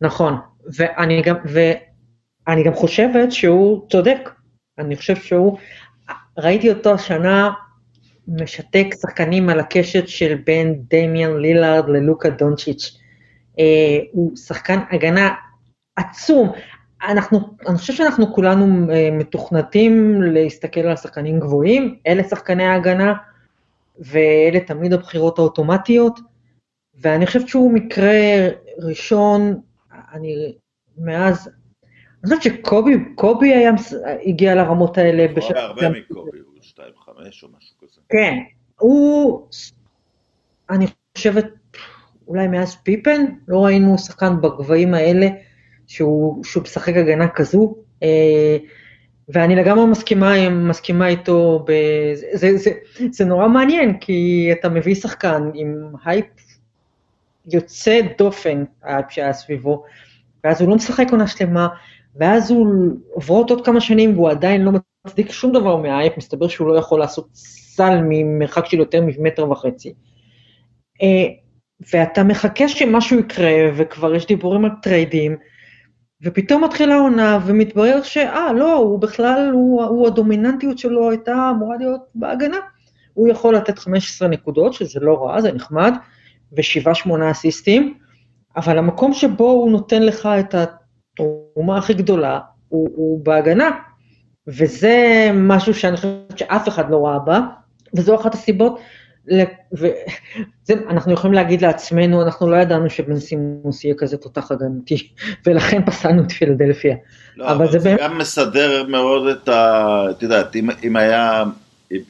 נכון, 0.00 0.36
ואני 0.76 1.22
גם, 1.22 1.36
ואני 1.44 2.64
גם 2.64 2.74
חושבת 2.74 3.32
שהוא 3.32 3.88
צודק, 3.90 4.30
אני 4.78 4.96
חושב 4.96 5.16
שהוא, 5.16 5.58
ראיתי 6.38 6.70
אותו 6.70 6.94
השנה 6.94 7.50
משתק 8.28 8.86
שחקנים 9.02 9.48
על 9.48 9.60
הקשת 9.60 10.08
של 10.08 10.34
בין 10.46 10.82
דמיאן 10.90 11.36
לילארד 11.36 11.88
ללוקה 11.88 12.30
דונצ'יץ'. 12.30 12.98
אה, 13.58 13.98
הוא 14.12 14.36
שחקן 14.36 14.78
הגנה 14.90 15.34
עצום. 15.96 16.52
אנחנו, 17.08 17.56
אני 17.68 17.78
חושב 17.78 17.92
שאנחנו 17.92 18.34
כולנו 18.34 18.92
אה, 18.92 19.10
מתוכנתים 19.12 20.22
להסתכל 20.22 20.80
על 20.80 20.96
שחקנים 20.96 21.40
גבוהים, 21.40 21.98
אלה 22.06 22.24
שחקני 22.24 22.64
ההגנה, 22.64 23.14
ואלה 23.98 24.60
תמיד 24.60 24.92
הבחירות 24.92 25.38
האוטומטיות, 25.38 26.20
ואני 26.94 27.26
חושבת 27.26 27.48
שהוא 27.48 27.72
מקרה 27.72 28.48
ראשון, 28.78 29.60
אני 30.12 30.54
מאז, 30.98 31.50
אני 32.24 32.36
חושבת 32.36 32.42
שקובי, 32.42 32.94
קובי 33.14 33.54
היה, 33.54 33.70
הגיע 34.26 34.54
לרמות 34.54 34.98
האלה. 34.98 35.34
בשביל... 35.34 35.56
הרבה 35.56 35.88
מקובי, 35.88 36.38
הוא 36.38 36.54
2.5 36.62 37.08
או 37.08 37.48
משהו 37.58 37.76
כזה. 37.80 38.00
כן, 38.08 38.34
הוא, 38.78 39.48
אני 40.70 40.86
חושבת, 41.16 41.46
אולי 42.28 42.48
מאז 42.48 42.76
פיפן, 42.76 43.24
לא 43.48 43.64
ראינו 43.64 43.98
שחקן 43.98 44.40
בגבהים 44.40 44.94
האלה 44.94 45.28
שהוא, 45.86 46.44
שהוא 46.44 46.62
משחק 46.62 46.96
הגנה 46.96 47.28
כזו, 47.28 47.74
אה, 48.02 48.56
ואני 49.28 49.56
לגמרי 49.56 49.86
מסכימה, 49.86 50.50
מסכימה 50.50 51.08
איתו, 51.08 51.64
בזה, 51.64 52.26
זה, 52.32 52.56
זה, 52.56 52.70
זה 53.10 53.24
נורא 53.24 53.48
מעניין, 53.48 53.98
כי 53.98 54.48
אתה 54.52 54.68
מביא 54.68 54.94
שחקן 54.94 55.50
עם 55.54 55.92
הייפ 56.04 56.26
יוצא 57.52 58.00
דופן, 58.18 58.64
הייפ 58.82 59.10
שהיה 59.10 59.32
סביבו, 59.32 59.84
ואז 60.44 60.60
הוא 60.60 60.68
לא 60.68 60.76
משחק 60.76 61.06
עונה 61.10 61.26
שלמה, 61.26 61.68
ואז 62.16 62.50
הוא 62.50 62.66
עוברות 63.12 63.50
עוד 63.50 63.66
כמה 63.66 63.80
שנים 63.80 64.14
והוא 64.14 64.30
עדיין 64.30 64.62
לא 64.62 64.72
מצדיק 65.06 65.30
שום 65.30 65.52
דבר 65.52 65.76
מהאייפ, 65.76 66.16
מסתבר 66.16 66.48
שהוא 66.48 66.68
לא 66.68 66.78
יכול 66.78 67.00
לעשות 67.00 67.28
סל 67.34 68.00
ממרחק 68.08 68.66
של 68.66 68.78
יותר 68.78 69.00
ממטר 69.06 69.50
וחצי. 69.50 69.94
אה, 71.02 71.26
ואתה 71.92 72.22
מחכה 72.22 72.68
שמשהו 72.68 73.18
יקרה, 73.18 73.52
וכבר 73.76 74.14
יש 74.14 74.26
דיבורים 74.26 74.64
על 74.64 74.70
טריידים, 74.82 75.36
ופתאום 76.22 76.64
מתחילה 76.64 76.94
העונה, 76.94 77.38
ומתברר 77.46 78.02
שאה, 78.02 78.52
לא, 78.52 78.74
הוא 78.74 78.98
בכלל, 78.98 79.50
הוא, 79.52 79.84
הוא 79.84 80.06
הדומיננטיות 80.06 80.78
שלו 80.78 81.10
הייתה 81.10 81.50
אמורה 81.50 81.76
להיות 81.76 82.00
בהגנה. 82.14 82.56
הוא 83.14 83.28
יכול 83.28 83.56
לתת 83.56 83.78
15 83.78 84.28
נקודות, 84.28 84.72
שזה 84.72 85.00
לא 85.00 85.24
רע, 85.24 85.40
זה 85.40 85.52
נחמד, 85.52 85.94
ושבעה 86.52 86.94
שמונה 86.94 87.30
אסיסטים, 87.30 87.94
אבל 88.56 88.78
המקום 88.78 89.14
שבו 89.14 89.50
הוא 89.50 89.70
נותן 89.70 90.02
לך 90.02 90.28
את 90.40 90.54
התרומה 90.54 91.78
הכי 91.78 91.94
גדולה, 91.94 92.40
הוא, 92.68 92.88
הוא 92.94 93.24
בהגנה. 93.24 93.70
וזה 94.46 95.30
משהו 95.34 95.74
שאני 95.74 95.96
חושבת 95.96 96.38
שאף 96.38 96.68
אחד 96.68 96.90
לא 96.90 97.06
ראה 97.06 97.18
בה, 97.18 97.40
וזו 97.96 98.14
אחת 98.14 98.34
הסיבות, 98.34 98.80
ואנחנו 100.68 101.12
יכולים 101.12 101.34
להגיד 101.34 101.62
לעצמנו, 101.62 102.22
אנחנו 102.22 102.50
לא 102.50 102.56
ידענו 102.56 102.90
שבן 102.90 103.18
סימוס 103.18 103.84
יהיה 103.84 103.94
כזה 103.98 104.16
תותח 104.16 104.50
הגנתי, 104.52 105.08
ולכן 105.46 105.82
פסלנו 105.86 106.22
את 106.22 106.32
פילדלפיה. 106.32 106.96
לא, 107.36 107.52
אבל 107.52 107.66
זה, 107.66 107.78
זה 107.78 107.88
באמת... 107.88 108.00
גם 108.00 108.18
מסדר 108.18 108.84
מאוד 108.88 109.26
את 109.26 109.48
ה... 109.48 110.04
את 110.10 110.22
יודעת, 110.22 110.56
אם, 110.56 110.68
אם 110.84 110.96
היה, 110.96 111.44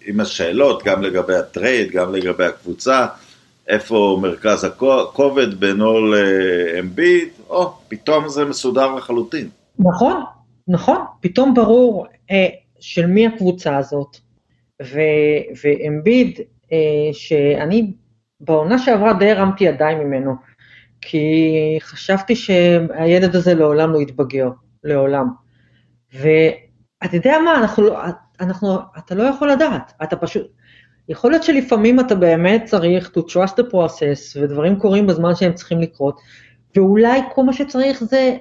עם 0.07 0.21
השאלות, 0.21 0.83
גם 0.85 1.03
לגבי 1.03 1.35
הטרייד, 1.35 1.91
גם 1.91 2.15
לגבי 2.15 2.45
הקבוצה, 2.45 3.07
איפה 3.69 4.19
מרכז 4.23 4.65
הכובד 4.65 5.55
בינו 5.55 6.01
לאמביט, 6.13 7.35
או, 7.49 7.73
פתאום 7.89 8.29
זה 8.29 8.45
מסודר 8.45 8.95
לחלוטין. 8.95 9.49
נכון, 9.79 10.23
נכון, 10.69 10.99
פתאום 11.21 11.55
ברור 11.55 12.07
אה, 12.31 12.47
של 12.81 13.07
מי 13.07 13.27
הקבוצה 13.27 13.77
הזאת, 13.77 14.17
ואמביד, 15.63 16.41
שאני 17.13 17.93
בעונה 18.41 18.79
שעברה 18.79 19.13
די 19.13 19.31
הרמתי 19.31 19.65
ידיים 19.65 19.99
ממנו, 19.99 20.35
כי 21.01 21.79
חשבתי 21.81 22.37
שהילד 22.37 23.37
הזה 23.37 23.55
לעולם 23.55 23.93
לא 23.93 24.01
יתבגר, 24.01 24.49
לעולם. 24.85 25.27
ואתה 26.13 27.17
יודע 27.17 27.37
מה, 27.45 27.59
אנחנו 27.59 27.83
לא, 27.83 27.99
אנחנו, 28.41 28.79
אתה 28.99 29.15
לא 29.15 29.23
יכול 29.23 29.51
לדעת, 29.51 29.93
אתה 30.03 30.17
פשוט, 30.17 30.47
יכול 31.09 31.31
להיות 31.31 31.43
שלפעמים 31.43 32.01
אתה 32.01 32.15
באמת 32.15 32.65
צריך 32.65 33.11
to 33.19 33.21
trust 33.21 33.53
the 33.53 33.73
process, 33.73 34.41
ודברים 34.43 34.79
קורים 34.79 35.07
בזמן 35.07 35.35
שהם 35.35 35.53
צריכים 35.53 35.81
לקרות, 35.81 36.21
ואולי 36.77 37.21
כל 37.35 37.45
מה 37.45 37.53
שצריך 37.53 38.05
זה, 38.05 38.37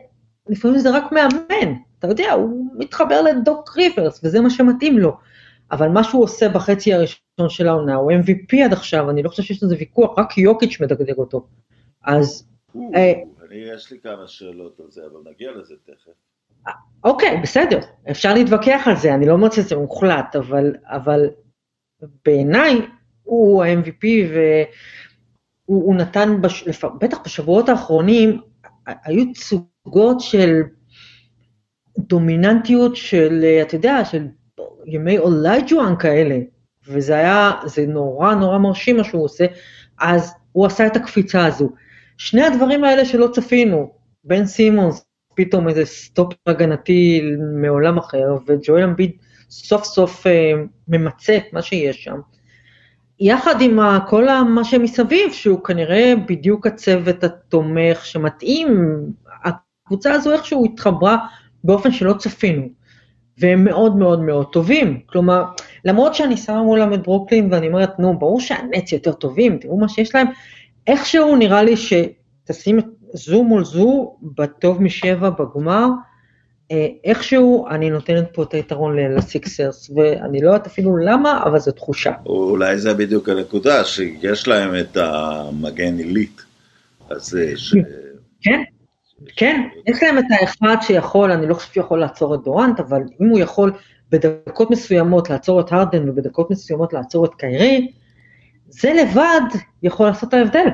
לפעמים 0.50 0.80
זה 0.80 0.98
רק 0.98 1.12
מאמן, 1.12 1.74
אתה 2.00 2.08
יודע, 2.08 2.32
הוא 2.32 2.65
מתחבר 2.77 3.22
לדוק 3.22 3.77
ריברס, 3.77 4.22
וזה 4.24 4.42
מה 4.42 4.50
שמתאים 4.50 5.00
לו. 5.00 5.18
אבל 5.72 5.89
מה 5.89 6.03
שהוא 6.03 6.24
עושה 6.24 6.50
בחצי 6.50 6.94
הראשון 6.94 7.23
של 7.48 7.68
העונה, 7.68 7.96
הוא 7.96 8.12
MVP 8.12 8.66
עד 8.66 8.74
עכשיו, 8.74 9.10
אני 9.10 9.24
לא 9.24 9.30
חושב 9.30 9.44
שיש 9.44 9.63
לזה 9.63 9.75
ויכוח, 9.80 10.20
רק 10.20 10.38
יוקיץ' 10.38 10.82
מדגדג 10.82 11.18
אותו. 11.18 11.48
אז... 12.04 12.48
אה, 12.96 13.13
יש 13.52 13.92
לי 13.92 14.00
כמה 14.00 14.28
שאלות 14.28 14.80
על 14.80 14.86
זה, 14.90 15.02
אבל 15.12 15.32
נגיע 15.32 15.52
לזה 15.52 15.75
תכף. 15.86 16.12
אוקיי, 17.04 17.40
בסדר, 17.44 17.80
אפשר 18.12 18.34
להתווכח 18.34 18.84
על 18.86 18.96
זה, 18.96 19.13
אני 19.13 19.25
לא 19.25 19.34
אומרת 19.34 19.54
שזה 19.54 19.75
מוחלט, 19.75 20.36
אבל, 20.36 20.75
אבל 20.84 21.30
בעיניי 22.25 22.82
הוא 23.24 23.63
ה-MVP 23.63 24.06
והוא 25.68 25.96
נתן, 25.96 26.42
בש, 26.42 26.84
בטח 27.00 27.18
בשבועות 27.25 27.70
האחרונים, 27.70 28.42
היו 28.86 29.24
צוגות 29.34 30.20
של 30.20 30.62
דומיננטיות 31.98 32.96
של, 32.96 33.46
אתה 33.62 33.75
יודע, 33.75 34.06
של 34.06 34.28
ימי 34.86 35.18
אולייג'ואן 35.18 35.94
כאלה, 36.00 36.40
וזה 36.88 37.16
היה, 37.16 37.52
זה 37.66 37.86
נורא 37.88 38.34
נורא 38.34 38.58
מרשים 38.58 38.98
מה 38.98 39.04
שהוא 39.04 39.24
עושה, 39.24 39.46
אז 40.00 40.34
הוא 40.52 40.66
עשה 40.66 40.88
את 40.88 40.96
הקפיצה 40.96 41.46
הזו. 41.46 41.70
שני 42.18 42.44
הדברים 42.44 42.84
האלה 42.84 43.06
שלא 43.06 43.28
צפינו, 43.34 43.92
בן 44.24 44.46
סימונס, 44.46 45.06
פתאום 45.36 45.70
איזה 45.70 45.86
stop 45.86 46.34
הגנתי 46.48 47.22
מעולם 47.62 47.98
אחר, 47.98 48.38
וג'ואל 48.48 48.84
אמביד 48.84 49.12
סוף 49.50 49.84
סוף 49.84 50.28
אה, 50.28 50.52
ממצה 50.88 51.38
את 51.38 51.54
מה 51.54 51.62
שיש 51.62 52.04
שם. 52.04 52.20
יחד 53.20 53.62
עם 53.62 53.80
כל 54.08 54.28
מה 54.44 54.63
שמסביב, 54.63 55.32
שהוא 55.32 55.63
כנראה 55.63 56.13
בדיוק 56.28 56.68
הצוות 56.68 57.24
התומך 57.24 58.06
שמתאים, 58.06 58.96
הקבוצה 59.44 60.13
הזו 60.13 60.34
איכשהו 60.34 60.66
התחברה 60.66 61.18
באופן 61.63 61.92
שלא 61.92 62.13
צפינו. 62.13 62.68
והם 63.38 63.63
מאוד 63.63 63.96
מאוד 63.96 64.22
מאוד 64.22 64.46
טובים. 64.52 65.00
כלומר, 65.06 65.44
למרות 65.86 66.16
שאני 66.16 66.38
שמה 66.38 66.63
מולם 66.63 66.94
את 66.94 67.04
ברוקלין 67.04 67.54
ואני 67.54 67.68
אומרת, 67.68 68.00
נו, 68.00 68.20
ברור 68.20 68.40
שהנץ 68.40 68.92
יותר 68.92 69.12
טובים, 69.12 69.58
תראו 69.58 69.78
מה 69.78 69.90
שיש 69.90 70.16
להם, 70.16 70.28
איכשהו 70.88 71.36
נראה 71.36 71.63
לי 71.63 71.75
שתשים 71.78 72.80
את 72.80 72.86
זו 73.13 73.44
מול 73.44 73.66
זו, 73.66 74.16
בטוב 74.22 74.82
משבע 74.82 75.30
בגמר, 75.30 75.88
אה, 76.72 76.88
איכשהו 77.04 77.68
אני 77.68 77.90
נותנת 77.90 78.28
פה 78.34 78.44
את 78.44 78.54
היתרון 78.54 78.98
לסיקסרס, 78.98 79.90
ואני 79.96 80.42
לא 80.42 80.48
יודעת 80.48 80.68
אפילו 80.68 80.98
למה, 80.98 81.44
אבל 81.46 81.60
זו 81.60 81.72
תחושה. 81.72 82.12
אולי 82.25 82.78
זה 82.78 82.94
בדיוק 82.94 83.30
הנקודה, 83.30 83.86
שיש 83.86 84.48
להם 84.48 84.75
את 84.75 84.98
המגן 84.98 85.98
עילית. 85.98 86.42
הזה, 87.12 87.54
ש... 87.56 87.75
כן, 88.42 88.63
כן, 89.36 89.62
יש 89.88 90.04
להם 90.04 90.18
את 90.18 90.24
האחד 90.30 90.75
שיכול, 90.82 91.32
אני 91.32 91.48
לא 91.48 91.54
חושב 91.54 91.74
שהוא 91.74 91.84
יכול 91.84 92.00
לעצור 92.00 92.36
את 92.36 92.40
דורנט, 92.44 92.80
אבל 92.80 93.02
אם 93.22 93.30
הוא 93.30 93.40
יכול 93.40 93.74
בדקות 94.13 94.72
מסוימות 94.72 95.29
לעצור 95.29 95.62
את 95.62 95.72
הרדן 95.72 96.10
ובדקות 96.10 96.51
מסוימות 96.51 96.93
לעצור 96.93 97.25
את 97.25 97.32
קיירי, 97.38 97.91
זה 98.70 98.93
לבד 98.93 99.60
יכול 99.84 100.08
לעשות 100.08 100.29
את 100.29 100.34
ההבדל. 100.34 100.67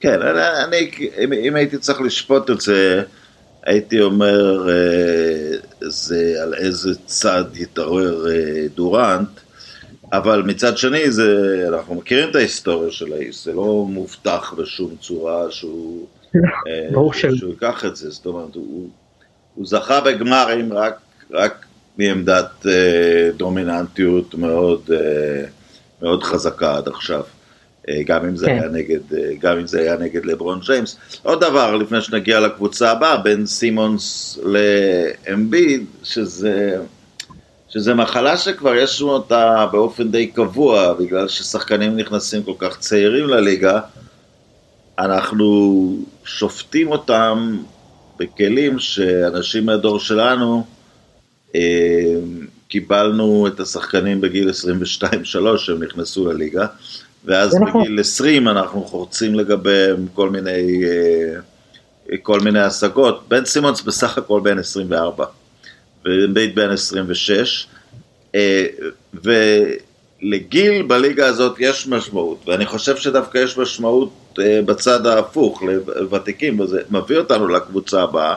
כן, 0.00 0.22
אני, 0.68 0.90
אם, 1.24 1.32
אם 1.32 1.56
הייתי 1.56 1.78
צריך 1.78 2.00
לשפוט 2.00 2.50
את 2.50 2.60
זה, 2.60 3.02
הייתי 3.62 4.00
אומר, 4.00 4.68
אה, 4.70 5.58
זה 5.80 6.34
על 6.42 6.54
איזה 6.54 6.90
צד 7.06 7.44
יתעורר 7.54 8.30
אה, 8.30 8.66
דורנט, 8.74 9.28
אבל 10.12 10.42
מצד 10.42 10.78
שני, 10.78 11.10
זה, 11.10 11.64
אנחנו 11.68 11.94
מכירים 11.94 12.30
את 12.30 12.36
ההיסטוריה 12.36 12.90
של 12.90 13.12
האיש, 13.12 13.44
זה 13.44 13.52
לא 13.52 13.84
מובטח 13.88 14.54
בשום 14.58 14.96
צורה 15.00 15.50
שהוא, 15.50 16.06
אה, 16.36 16.88
ברור 16.92 17.12
של... 17.12 17.36
שהוא 17.36 17.50
ייקח 17.50 17.84
את 17.84 17.96
זה, 17.96 18.10
זאת 18.10 18.26
אומרת, 18.26 18.54
הוא, 18.54 18.88
הוא 19.54 19.66
זכה 19.66 20.00
בגמרים 20.00 20.72
רק, 20.72 20.98
רק 21.30 21.66
מעמדת 21.98 22.66
אה, 22.66 23.30
דומיננטיות 23.36 24.34
מאוד, 24.34 24.90
אה, 24.92 25.44
מאוד 26.02 26.22
חזקה 26.22 26.76
עד 26.76 26.88
עכשיו. 26.88 27.22
אה, 27.88 28.02
גם 28.06 28.24
אם 28.24 28.36
זה 28.36 28.46
כן. 28.46 28.52
היה 28.52 28.68
נגד, 28.68 29.00
גם 29.40 29.58
אם 29.58 29.66
זה 29.66 29.80
היה 29.80 29.96
נגד 29.96 30.24
לברון 30.24 30.60
ג'יימס. 30.66 30.96
עוד 31.22 31.40
דבר, 31.40 31.76
לפני 31.76 32.00
שנגיע 32.00 32.40
לקבוצה 32.40 32.90
הבאה, 32.90 33.16
בין 33.16 33.46
סימונס 33.46 34.38
לאמביד, 34.42 35.84
שזה... 36.02 36.76
שזה 37.70 37.94
מחלה 37.94 38.36
שכבר 38.36 38.74
יש 38.74 39.00
לנו 39.00 39.10
אותה 39.10 39.66
באופן 39.72 40.10
די 40.10 40.26
קבוע, 40.26 40.92
בגלל 40.92 41.28
ששחקנים 41.28 41.96
נכנסים 41.96 42.42
כל 42.42 42.52
כך 42.58 42.78
צעירים 42.78 43.28
לליגה, 43.28 43.80
אנחנו 44.98 45.96
שופטים 46.24 46.90
אותם 46.90 47.58
בכלים 48.18 48.78
שאנשים 48.78 49.66
מהדור 49.66 50.00
שלנו, 50.00 50.64
קיבלנו 52.68 53.46
את 53.46 53.60
השחקנים 53.60 54.20
בגיל 54.20 54.50
22-3 54.50 55.58
שהם 55.58 55.82
נכנסו 55.82 56.32
לליגה, 56.32 56.66
ואז 57.24 57.54
נכון. 57.54 57.82
בגיל 57.82 58.00
20 58.00 58.48
אנחנו 58.48 58.84
חורצים 58.84 59.34
לגביהם 59.34 60.06
כל 60.14 60.30
מיני, 60.30 60.84
אה, 60.84 62.16
כל 62.22 62.40
מיני 62.40 62.60
השגות. 62.60 63.24
בן 63.28 63.44
סימונס 63.44 63.82
בסך 63.82 64.18
הכל 64.18 64.40
בן 64.40 64.58
24, 64.58 65.24
ובית 66.04 66.54
בן 66.54 66.70
26, 66.70 67.66
אה, 68.34 68.66
ולגיל 69.14 70.82
בליגה 70.82 71.26
הזאת 71.26 71.56
יש 71.58 71.86
משמעות, 71.86 72.38
ואני 72.46 72.66
חושב 72.66 72.96
שדווקא 72.96 73.38
יש 73.38 73.58
משמעות 73.58 74.38
אה, 74.38 74.60
בצד 74.64 75.06
ההפוך, 75.06 75.62
לוותיקים, 75.62 76.60
וזה 76.60 76.80
מביא 76.90 77.16
אותנו 77.18 77.48
לקבוצה 77.48 78.02
הבאה. 78.02 78.34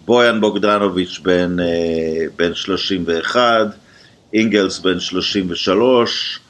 אה, 0.00 0.06
בויאן 0.06 0.40
בוגדנוביץ' 0.40 1.20
בן, 1.22 1.60
אה, 1.60 2.24
בן 2.36 2.54
31, 2.54 3.44
אינגלס 4.34 4.78
בן 4.78 5.00
33, 5.00 6.40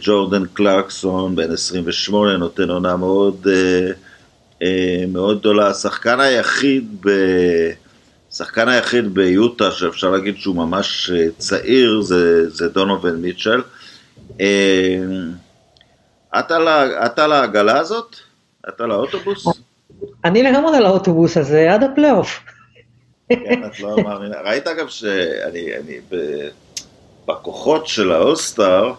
ג'ורדן 0.00 0.44
קלרקסון 0.54 1.36
בן 1.36 1.52
28, 1.52 2.36
נותן 2.36 2.70
עונה 2.70 2.96
מאוד, 2.96 3.46
מאוד 5.08 5.40
גדולה. 5.40 5.68
השחקן 5.68 6.20
היחיד 6.20 6.96
ב... 7.00 7.10
השחקן 8.32 8.68
היחיד 8.68 9.14
ביוטה 9.14 9.70
שאפשר 9.70 10.10
להגיד 10.10 10.36
שהוא 10.36 10.56
ממש 10.56 11.10
צעיר 11.38 12.00
זה, 12.00 12.50
זה 12.50 12.68
דונובין 12.68 13.14
מיטשל. 13.14 13.62
את 16.36 17.18
על 17.18 17.32
העגלה 17.32 17.78
הזאת? 17.78 18.16
את 18.68 18.80
על 18.80 18.90
האוטובוס? 18.90 19.46
אני 20.24 20.42
לגמרי 20.42 20.76
על 20.76 20.86
האוטובוס 20.86 21.36
הזה 21.36 21.72
עד 21.72 21.82
הפלייאוף. 21.82 22.40
כן, 23.28 23.66
את 23.66 23.80
לא 23.80 23.96
מאמינה. 24.04 24.40
ראית 24.40 24.66
אגב 24.66 24.88
שאני 24.88 25.76
אני 25.76 26.00
בכוחות 27.28 27.86
של 27.86 28.12
האולסטאר, 28.12 28.92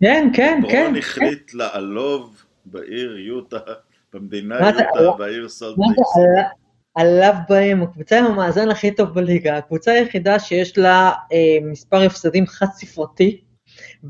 כן, 0.00 0.28
כן, 0.34 0.60
כן. 0.68 0.84
לברון 0.84 0.96
החליט 0.96 1.54
לעלוב 1.54 2.42
בעיר 2.64 3.18
יוטה, 3.18 3.58
במדינה 4.12 4.58
יוטה, 4.58 5.16
בעיר 5.18 5.48
סולט 5.48 5.76
עליו 6.94 7.34
בהם, 7.48 7.82
הקבוצה 7.82 8.18
עם 8.18 8.24
המאזן 8.24 8.70
הכי 8.70 8.90
טוב 8.90 9.08
בליגה, 9.08 9.56
הקבוצה 9.56 9.92
היחידה 9.92 10.38
שיש 10.38 10.78
לה 10.78 11.12
אה, 11.32 11.58
מספר 11.62 12.02
הפסדים 12.02 12.46
חד 12.46 12.66
ספרתי, 12.72 13.40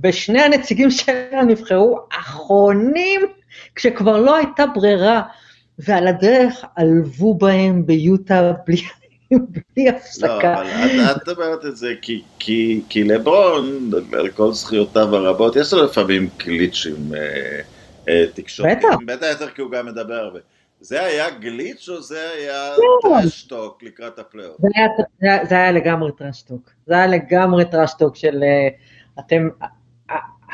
ושני 0.03 0.43
הנציגים 0.43 0.91
שלה 0.91 1.43
נבחרו 1.47 1.99
אחרונים, 2.13 3.21
כשכבר 3.75 4.21
לא 4.21 4.37
הייתה 4.37 4.67
ברירה, 4.67 5.23
ועל 5.79 6.07
הדרך 6.07 6.65
עלבו 6.77 7.35
בהם 7.35 7.87
ביוטה 7.87 8.53
בלי, 8.67 8.83
בלי 9.33 9.89
הפסקה. 9.89 10.27
לא, 10.27 10.61
אבל 10.61 11.17
את, 11.23 11.29
אומרת 11.29 11.65
את 11.65 11.77
זה 11.77 11.95
כי, 12.03 12.23
כי, 12.39 12.83
כי 12.89 13.05
לברון, 13.05 13.91
על 14.13 14.29
כל 14.29 14.53
זכויותיו 14.53 15.17
הרבות, 15.17 15.57
יש 15.57 15.73
לו 15.73 15.85
לפעמים 15.85 16.29
גליצ'ים 16.37 17.15
אה, 17.15 17.61
אה, 18.09 18.25
תקשורתיים. 18.35 18.79
בטח. 18.79 18.97
בטח 19.07 19.27
יותר 19.31 19.51
כי 19.51 19.63
הוא 19.63 19.71
גם 19.71 19.87
מדבר 19.87 20.15
הרבה. 20.15 20.39
זה 20.81 21.03
היה 21.03 21.31
glitch 21.31 21.89
או 21.89 22.03
זה 22.03 22.31
היה 22.31 22.75
לא. 22.79 23.21
trash 23.23 23.56
talk 23.56 23.83
לקראת 23.83 24.19
הפלייאוף? 24.19 24.57
זה, 24.61 24.69
זה, 25.21 25.29
זה 25.49 25.55
היה 25.55 25.73
לגמרי 25.73 26.11
trash 26.19 26.45
talk. 26.45 26.71
זה 26.87 26.95
היה 26.95 27.07
לגמרי 27.07 27.65
trash 27.71 27.96
talk 27.96 28.17
של 28.17 28.43
אה, 28.43 28.69
אתם 29.21 29.49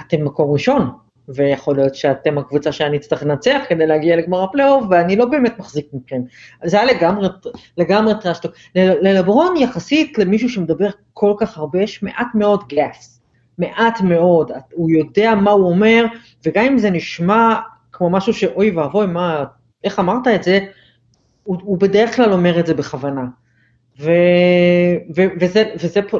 אתם 0.00 0.24
מקום 0.24 0.52
ראשון, 0.52 0.90
ויכול 1.28 1.76
להיות 1.76 1.94
שאתם 1.94 2.38
הקבוצה 2.38 2.72
שאני 2.72 2.96
אצטרך 2.96 3.22
לנצח 3.22 3.60
כדי 3.68 3.86
להגיע 3.86 4.16
לגמר 4.16 4.42
הפלייאוף, 4.42 4.84
ואני 4.90 5.16
לא 5.16 5.24
באמת 5.24 5.58
מחזיק 5.58 5.86
מכם. 5.92 6.22
זה 6.64 6.80
היה 6.80 6.92
לגמרי, 6.94 7.28
לגמרי 7.78 8.14
trash 8.20 8.36
talk. 8.36 8.52
ללברון 8.74 9.56
יחסית 9.56 10.18
למישהו 10.18 10.48
שמדבר 10.48 10.88
כל 11.12 11.34
כך 11.38 11.58
הרבה, 11.58 11.82
יש 11.82 12.02
מעט 12.02 12.26
מאוד 12.34 12.64
gaffes. 12.68 13.22
מעט 13.58 14.00
מאוד, 14.00 14.50
הוא 14.72 14.90
יודע 14.90 15.34
מה 15.34 15.50
הוא 15.50 15.70
אומר, 15.70 16.04
וגם 16.46 16.64
אם 16.64 16.78
זה 16.78 16.90
נשמע 16.90 17.54
כמו 17.92 18.10
משהו 18.10 18.34
שאוי 18.34 18.70
ואבוי, 18.70 19.06
מה, 19.06 19.44
איך 19.84 19.98
אמרת 19.98 20.26
את 20.34 20.42
זה, 20.42 20.58
הוא, 21.44 21.56
הוא 21.62 21.78
בדרך 21.78 22.16
כלל 22.16 22.32
אומר 22.32 22.60
את 22.60 22.66
זה 22.66 22.74
בכוונה. 22.74 23.24
ו, 24.02 24.10
ו, 25.16 25.22
וזה, 25.40 25.64
וזה 25.82 26.00
פה, 26.02 26.18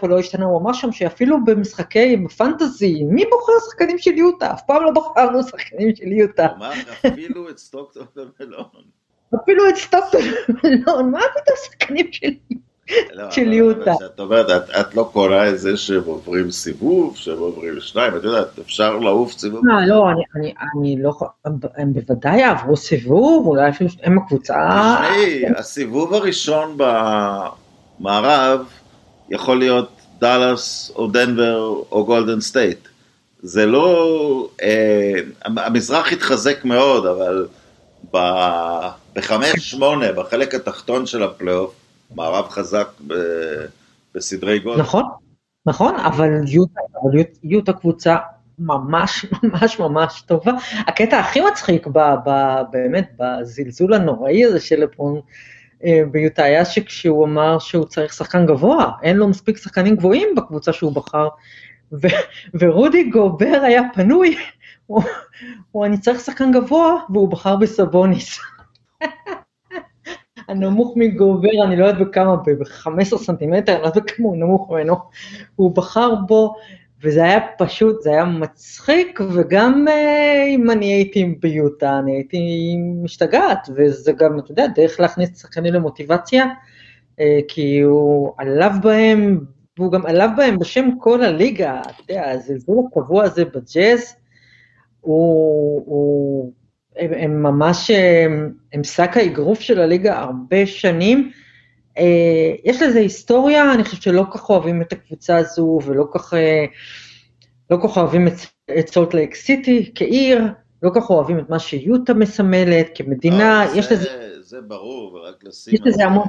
פה 0.00 0.08
לא 0.08 0.18
השתנה, 0.18 0.44
הוא 0.44 0.60
אמר 0.60 0.72
שם 0.72 0.92
שאפילו 0.92 1.44
במשחקי 1.44 2.16
פנטזי, 2.36 3.04
מי 3.04 3.24
בוחר 3.30 3.52
שחקנים 3.70 3.98
של 3.98 4.18
יוטה? 4.18 4.52
אף 4.52 4.62
פעם 4.66 4.82
לא 4.82 4.90
בחרנו 4.90 5.42
שחקנים 5.42 5.96
של 5.96 6.12
יוטה. 6.12 6.46
הוא 6.46 6.56
אמר 6.56 6.72
אפילו 7.06 7.48
את 7.50 7.58
סטוקטון 7.58 8.06
ומלון. 8.16 8.84
אפילו 9.42 9.68
את 9.68 9.76
סטוקטון 9.76 10.20
ומלון, 10.48 11.10
מה 11.10 11.20
פתאום 11.34 11.56
שחקנים 11.64 12.12
של 12.12 12.26
יוטה? 12.50 12.73
לא, 13.12 13.30
של 13.30 13.52
יוטה. 13.52 13.92
את 14.14 14.20
אומרת, 14.20 14.50
את, 14.50 14.70
את 14.70 14.94
לא 14.94 15.10
קוראה 15.12 15.50
את 15.50 15.58
זה 15.58 15.76
שהם 15.76 16.02
עוברים 16.06 16.50
סיבוב, 16.50 17.16
שהם 17.16 17.38
עוברים 17.38 17.80
שניים, 17.80 18.16
את 18.16 18.24
יודעת, 18.24 18.58
אפשר 18.58 18.98
לעוף 18.98 19.32
סיבוב. 19.32 19.60
לא, 19.64 19.74
לא, 19.86 20.10
אני, 20.10 20.22
אני, 20.36 20.54
אני 20.74 21.02
לא, 21.02 21.12
הם 21.76 21.92
בוודאי 21.92 22.40
יעברו 22.40 22.76
סיבוב, 22.76 23.46
אולי 23.46 23.68
אפילו 23.68 23.90
הם 24.02 24.18
הקבוצה... 24.18 24.54
תשמעי, 24.54 25.46
הסיבוב 25.56 26.14
הראשון 26.14 26.76
במערב 28.00 28.66
יכול 29.30 29.58
להיות 29.58 29.90
דאלאס 30.18 30.92
או 30.96 31.06
דנבר 31.06 31.58
או 31.92 32.04
גולדן 32.06 32.40
סטייט. 32.40 32.88
זה 33.42 33.66
לא, 33.66 34.48
אה, 34.62 35.14
המזרח 35.44 36.12
התחזק 36.12 36.64
מאוד, 36.64 37.06
אבל 37.06 37.46
בחמש 39.14 39.70
שמונה, 39.70 40.12
בחלק 40.12 40.54
התחתון 40.54 41.06
של 41.06 41.22
הפלייאוף, 41.22 41.74
מערב 42.14 42.48
חזק 42.48 42.88
ב, 43.06 43.14
בסדרי 44.14 44.58
גודל. 44.58 44.80
נכון, 44.80 45.04
נכון, 45.66 45.96
אבל 45.96 46.30
יוטה, 46.46 46.80
אבל 47.02 47.18
יוטה 47.42 47.72
קבוצה 47.72 48.16
ממש 48.58 49.26
ממש 49.42 49.78
ממש 49.78 50.22
טובה. 50.26 50.52
הקטע 50.86 51.18
הכי 51.18 51.40
מצחיק 51.40 51.86
ב, 51.86 51.98
ב, 52.26 52.30
באמת 52.70 53.12
בזלזול 53.18 53.94
הנוראי 53.94 54.44
הזה 54.44 54.60
של 54.60 54.84
לפון 54.84 55.20
אה, 55.84 56.02
ביוטה 56.10 56.44
היה 56.44 56.64
שכשהוא 56.64 57.24
אמר 57.24 57.58
שהוא 57.58 57.84
צריך 57.84 58.12
שחקן 58.12 58.46
גבוה, 58.46 58.92
אין 59.02 59.16
לו 59.16 59.28
מספיק 59.28 59.56
שחקנים 59.56 59.96
גבוהים 59.96 60.28
בקבוצה 60.36 60.72
שהוא 60.72 60.92
בחר, 60.92 61.28
ו, 61.92 62.06
ורודי 62.60 63.04
גובר 63.10 63.60
היה 63.62 63.82
פנוי, 63.94 64.36
הוא, 64.86 65.02
הוא 65.72 65.86
אני 65.86 65.98
צריך 65.98 66.20
שחקן 66.20 66.52
גבוה, 66.52 66.94
והוא 67.08 67.28
בחר 67.28 67.56
בסבוניס. 67.56 68.40
הנמוך 70.48 70.92
מגובר, 70.96 71.64
אני 71.64 71.76
לא 71.76 71.86
יודעת 71.86 72.08
בכמה, 72.08 72.36
ב-15 72.36 73.18
סנטימטר, 73.18 73.72
אני 73.72 73.82
לא 73.82 73.86
יודעת 73.86 74.04
בכמה 74.04 74.26
הוא 74.26 74.36
נמוך 74.36 74.70
ממנו, 74.70 74.96
הוא 75.56 75.76
בחר 75.76 76.14
בו, 76.14 76.54
וזה 77.02 77.24
היה 77.24 77.38
פשוט, 77.58 78.02
זה 78.02 78.10
היה 78.10 78.24
מצחיק, 78.24 79.20
וגם 79.34 79.88
אה, 79.88 80.44
אם 80.48 80.70
אני 80.70 80.86
הייתי 80.86 81.24
ביוטה, 81.40 81.98
אני 81.98 82.12
הייתי 82.12 82.76
משתגעת, 83.02 83.68
וזה 83.76 84.12
גם, 84.12 84.38
אתה 84.38 84.52
יודע, 84.52 84.66
דרך 84.66 85.00
להכניס 85.00 85.30
את 85.30 85.36
השחקנים 85.36 85.74
למוטיבציה, 85.74 86.44
אה, 87.20 87.38
כי 87.48 87.80
הוא 87.80 88.32
עליו 88.38 88.72
בהם, 88.82 89.40
והוא 89.78 89.92
גם 89.92 90.06
עליו 90.06 90.28
בהם 90.36 90.58
בשם 90.58 90.88
כל 90.98 91.22
הליגה, 91.22 91.80
אתה 91.80 92.12
יודע, 92.12 92.30
הזלזול 92.30 92.76
הקבוע 92.86 93.24
הזה 93.24 93.44
בג'אז, 93.44 94.16
הוא, 95.00 95.82
הוא 95.86 96.52
הם, 96.96 97.10
הם 97.16 97.42
ממש, 97.42 97.90
הם, 97.90 98.52
הם 98.72 98.84
שק 98.84 99.10
האגרוף 99.14 99.60
של 99.60 99.80
הליגה 99.80 100.18
הרבה 100.18 100.66
שנים. 100.66 101.30
אה, 101.98 102.54
יש 102.64 102.82
לזה 102.82 102.98
היסטוריה, 102.98 103.74
אני 103.74 103.84
חושבת 103.84 104.02
שלא 104.02 104.24
כך 104.32 104.50
אוהבים 104.50 104.82
את 104.82 104.92
הקבוצה 104.92 105.36
הזו, 105.36 105.78
ולא 105.84 106.04
כך, 106.14 106.34
אה, 106.34 106.64
לא 107.70 107.78
כך 107.82 107.96
אוהבים 107.96 108.28
את, 108.28 108.34
את 108.78 108.88
סולט 108.88 109.14
לייק 109.14 109.34
סיטי 109.34 109.92
כעיר, 109.94 110.42
לא 110.82 110.90
כך 110.94 111.10
אוהבים 111.10 111.38
את 111.38 111.50
מה 111.50 111.58
שיוטה 111.58 112.14
מסמלת 112.14 112.86
כמדינה, 112.94 113.64
יש 113.74 113.92
לזה... 113.92 114.08
זה 114.40 114.60
ברור, 114.60 115.14
ורק 115.14 115.44
לשים... 115.44 115.74
יש 115.74 115.80
לזה 115.84 116.04
המון... 116.04 116.26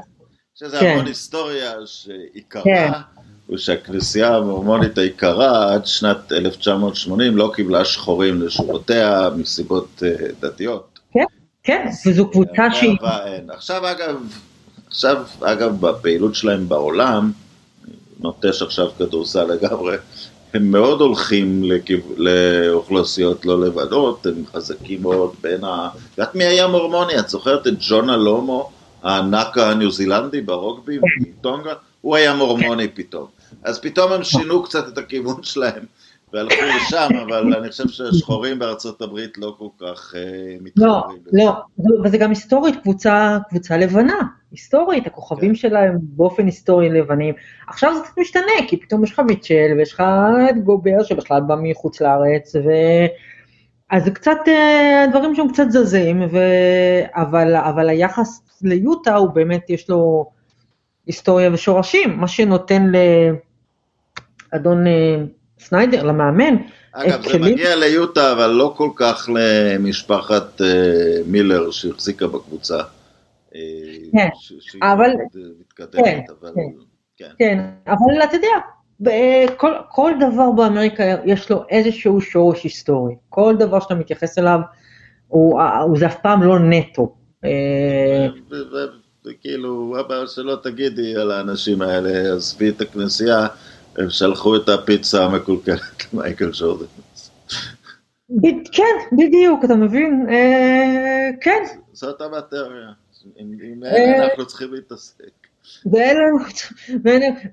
יש 0.56 0.64
לזה 0.64 0.80
כן. 0.80 0.92
המון 0.94 1.06
היסטוריה 1.06 1.74
שעיקרה... 1.86 2.64
כן. 2.64 2.92
הוא 3.48 3.58
שהכנסייה 3.58 4.36
המורמונית 4.36 4.98
היקרה 4.98 5.74
עד 5.74 5.86
שנת 5.86 6.32
1980 6.32 7.38
לא 7.38 7.52
קיבלה 7.56 7.86
שחורים 7.86 8.42
לשורותיה 8.42 9.30
מסיבות 9.38 10.04
uh, 10.04 10.46
דתיות. 10.46 11.00
כן, 11.14 11.24
כן, 11.64 11.88
וזו 12.08 12.30
קבוצה 12.30 12.74
שהיא... 12.74 12.98
עכשיו 13.50 13.92
אגב, 13.92 14.16
עכשיו 14.88 15.24
אגב 15.42 15.82
בפעילות 15.82 16.36
שלהם 16.36 16.70
בעולם, 16.70 17.32
נוטש 18.20 18.62
עכשיו 18.62 18.90
כדורסל 18.98 19.44
לגמרי, 19.44 19.96
הם 20.54 20.72
מאוד 20.72 21.02
הולכים 21.02 21.64
לכיו... 21.64 21.98
לאוכלוסיות 22.18 23.46
לא 23.46 23.62
לבדות, 23.62 24.26
הם 24.26 24.44
חזקים 24.54 25.02
מאוד 25.02 25.34
בין 25.42 25.64
ה... 25.64 25.90
את 25.94 26.18
יודעת 26.18 26.36
מי 26.36 26.44
היה 26.44 26.68
מורמוני? 26.68 27.20
את 27.20 27.30
זוכרת 27.30 27.68
את 27.68 27.74
ג'ונה 27.80 28.18
לומו, 28.18 28.72
הענק 29.04 29.58
הניו 29.58 29.92
זילנדי 29.92 30.42
ברוגבי, 30.42 30.98
מטונגה? 31.20 31.74
הוא 32.06 32.16
היה 32.16 32.36
מורמוני 32.36 32.88
פתאום. 32.88 33.26
אז 33.64 33.80
פתאום 33.80 34.12
הם 34.12 34.24
שינו 34.24 34.64
קצת 34.64 34.88
את 34.88 34.98
הכיוון 34.98 35.44
שלהם, 35.54 35.84
והלכו 36.34 36.62
לשם, 36.78 37.08
אבל 37.24 37.54
אני 37.54 37.70
חושב 37.70 37.88
שהשחורים 37.88 38.60
בארצות 38.60 39.02
הברית 39.02 39.38
לא 39.38 39.56
כל 39.58 39.68
כך 39.86 40.14
uh, 40.14 40.64
מתחברים. 40.64 41.18
לא, 41.34 41.44
לא, 41.44 41.54
וזה 42.04 42.18
גם 42.18 42.30
היסטורית 42.30 42.76
קבוצה, 42.82 43.38
קבוצה 43.50 43.78
לבנה, 43.78 44.20
היסטורית, 44.52 45.08
הכוכבים 45.08 45.50
כן. 45.50 45.56
שלהם 45.56 45.98
באופן 46.02 46.46
היסטורי 46.46 46.90
לבנים. 46.90 47.34
עכשיו 47.68 47.94
זה 47.96 48.04
קצת 48.04 48.18
משתנה, 48.18 48.68
כי 48.68 48.78
פתאום 48.78 49.04
יש 49.04 49.12
לך 49.12 49.20
מיטשל, 49.20 49.74
ויש 49.78 49.94
לך 49.94 50.04
את 50.50 50.64
גובר 50.64 51.04
שבכלל 51.04 51.42
בא 51.42 51.56
מחוץ 51.62 52.02
לארץ, 52.02 52.56
ו... 52.56 52.70
אז 53.92 54.04
זה 54.04 54.12
קצת, 54.12 54.38
אה, 54.48 55.04
הדברים 55.04 55.36
שם 55.36 55.48
קצת 55.54 55.70
זזים, 55.70 56.22
ו... 56.32 56.38
אבל, 57.16 57.56
אבל 57.56 57.90
היחס 57.90 58.42
ליוטה 58.62 59.16
הוא 59.16 59.30
באמת, 59.30 59.70
יש 59.70 59.90
לו 59.90 60.35
היסטוריה 61.08 61.54
ושורשים, 61.54 62.18
מה 62.18 62.28
שנותן 62.28 62.92
לאדון 64.54 64.88
אה, 64.88 65.18
סניידר, 65.60 66.04
למאמן, 66.04 66.56
אגב, 66.96 67.24
זה 67.24 67.30
כלים... 67.30 67.54
מגיע 67.54 67.76
ליוטה, 67.76 68.32
אבל 68.32 68.48
לא 68.48 68.74
כל 68.78 68.90
כך 68.96 69.30
למשפחת 69.36 70.62
uh, 70.62 70.66
מילר 71.28 71.72
שהחזיקה 71.72 72.28
בקבוצה. 72.28 72.78
כן, 74.12 74.28
אבל... 74.82 75.12
מתקדמת, 75.60 76.04
כן, 76.06 76.22
אבל... 76.42 76.52
כן, 76.56 76.62
כן. 77.18 77.30
כן, 77.38 77.66
אבל 77.88 78.24
אתה 78.24 78.36
יודע, 78.36 78.58
כל, 79.58 79.72
כל 79.92 80.12
דבר 80.20 80.52
באמריקה 80.52 81.04
יש 81.26 81.52
לו 81.52 81.64
איזשהו 81.70 82.22
שורש 82.22 82.64
היסטורי. 82.64 83.16
כל 83.30 83.56
דבר 83.60 83.80
שאתה 83.80 83.96
מתייחס 83.96 84.38
אליו, 84.38 84.60
הוא, 85.28 85.62
הוא 85.62 85.98
זה 86.00 86.06
אף 86.06 86.16
פעם 86.22 86.44
לא 86.44 86.60
נטו. 86.60 87.16
וכאילו, 89.26 89.96
אבא 90.00 90.26
שלא 90.28 90.58
תגידי 90.64 91.16
על 91.16 91.32
האנשים 91.32 91.82
האלה, 91.82 92.36
עזבי 92.36 92.70
את 92.70 92.82
הכנסייה, 92.82 93.48
הם 93.98 94.10
שלחו 94.10 94.56
את 94.56 94.70
הפיצה 94.70 95.26
המקולקלת 95.26 96.14
למייקל 96.14 96.50
ג'ורדן. 96.54 96.86
כן, 98.72 99.16
בדיוק, 99.18 99.66
אתה 99.66 99.76
מבין? 99.76 100.28
אה, 100.30 101.30
כן. 101.42 101.64
זאת 101.94 102.22
המטריה, 102.22 102.92
עם 103.36 103.84
אלה 103.84 104.26
אנחנו 104.26 104.46
צריכים 104.46 104.74
להתעסק. 104.74 105.48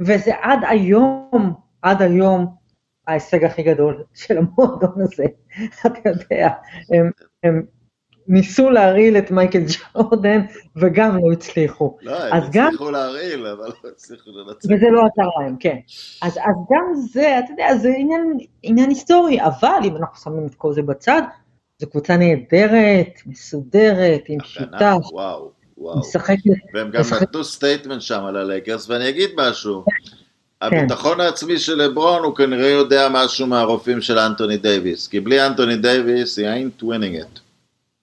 וזה 0.00 0.32
עד 0.40 0.58
היום, 0.68 1.54
עד 1.82 2.02
היום, 2.02 2.46
ההישג 3.06 3.44
הכי 3.44 3.62
גדול 3.62 4.02
של 4.14 4.38
המועדון 4.38 4.94
הזה, 4.96 5.24
אתה 5.86 6.08
יודע, 6.08 6.48
ניסו 8.28 8.70
להרעיל 8.70 9.18
את 9.18 9.30
מייקל 9.30 9.62
ג'ורדן 9.94 10.40
וגם 10.76 11.16
לא 11.16 11.32
הצליחו. 11.32 11.96
לא, 12.02 12.22
הם 12.22 12.42
הצליחו 12.42 12.84
גם... 12.86 12.92
להרעיל, 12.92 13.46
אבל 13.46 13.66
לא 13.84 13.90
הצליחו 13.90 14.30
לנצח. 14.30 14.64
וזה 14.64 14.86
לא 14.92 15.00
עזר 15.00 15.28
להם, 15.40 15.56
כן. 15.60 15.76
אז, 16.22 16.32
אז 16.32 16.54
גם 16.70 16.94
זה, 17.12 17.38
אתה 17.38 17.52
יודע, 17.52 17.76
זה 17.76 17.88
עניין, 17.98 18.38
עניין 18.62 18.88
היסטורי, 18.88 19.42
אבל 19.42 19.78
אם 19.84 19.96
אנחנו 19.96 20.16
שמים 20.24 20.46
את 20.46 20.54
כל 20.54 20.72
זה 20.72 20.82
בצד, 20.82 21.22
זו 21.78 21.90
קבוצה 21.90 22.16
נהדרת, 22.16 23.20
מסודרת, 23.26 24.22
עם 24.28 24.38
שיטה. 24.44 24.96
וואו. 25.12 25.50
וואו. 25.78 26.00
והם 26.74 26.90
גם 26.90 27.02
נתנו 27.22 27.44
statement 27.44 28.00
שם 28.00 28.24
על 28.24 28.36
הלייקרס, 28.36 28.90
ואני 28.90 29.08
אגיד 29.08 29.30
משהו. 29.36 29.84
כן. 30.60 30.76
הביטחון 30.76 31.20
העצמי 31.20 31.58
של 31.58 31.74
לברון 31.74 32.24
הוא 32.24 32.36
כנראה 32.36 32.68
יודע 32.68 33.08
משהו 33.10 33.46
מהרופאים 33.46 34.00
של 34.00 34.18
אנטוני 34.18 34.56
דייוויס, 34.56 35.08
כי 35.08 35.20
בלי 35.20 35.46
אנטוני 35.46 35.76
דייוויס, 35.76 36.38
he 36.38 36.42
ain't 36.42 36.82
winning 36.82 37.24
it. 37.24 37.41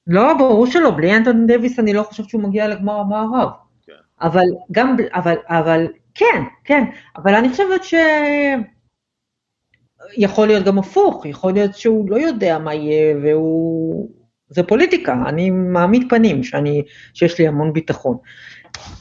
לא, 0.10 0.34
ברור 0.34 0.66
שלא, 0.66 0.92
בלי 0.92 1.16
אנטוני 1.16 1.48
דייוויס 1.48 1.80
אני 1.80 1.94
לא 1.94 2.04
חושב 2.04 2.24
שהוא 2.24 2.42
מגיע 2.42 2.68
לגמר 2.68 2.94
המערב. 3.00 3.50
כן. 3.88 3.94
אבל 4.22 4.46
גם, 4.72 4.96
אבל, 5.14 5.36
אבל, 5.48 5.88
כן, 6.16 6.44
כן, 6.64 6.84
אבל 7.18 7.36
אני 7.36 7.50
חושבת 7.50 7.84
ש... 7.84 7.94
יכול 10.18 10.48
להיות 10.48 10.66
גם 10.66 10.80
הפוך, 10.80 11.26
יכול 11.26 11.54
להיות 11.54 11.76
שהוא 11.76 12.10
לא 12.10 12.16
יודע 12.16 12.60
מה 12.60 12.74
יהיה 12.74 13.16
והוא 13.24 14.10
זה 14.50 14.64
פוליטיקה, 14.64 15.16
אני 15.28 15.50
מעמיד 15.50 16.04
פנים 16.10 16.44
שאני, 16.44 16.84
שיש 17.14 17.40
לי 17.40 17.48
המון 17.48 17.74
ביטחון. 17.74 18.18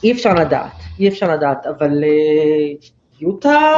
אי 0.03 0.11
אפשר 0.11 0.33
לדעת, 0.33 0.71
אי 0.99 1.07
אפשר 1.07 1.31
לדעת, 1.33 1.65
אבל 1.65 2.03
uh, 2.03 2.85
יוטה 3.19 3.69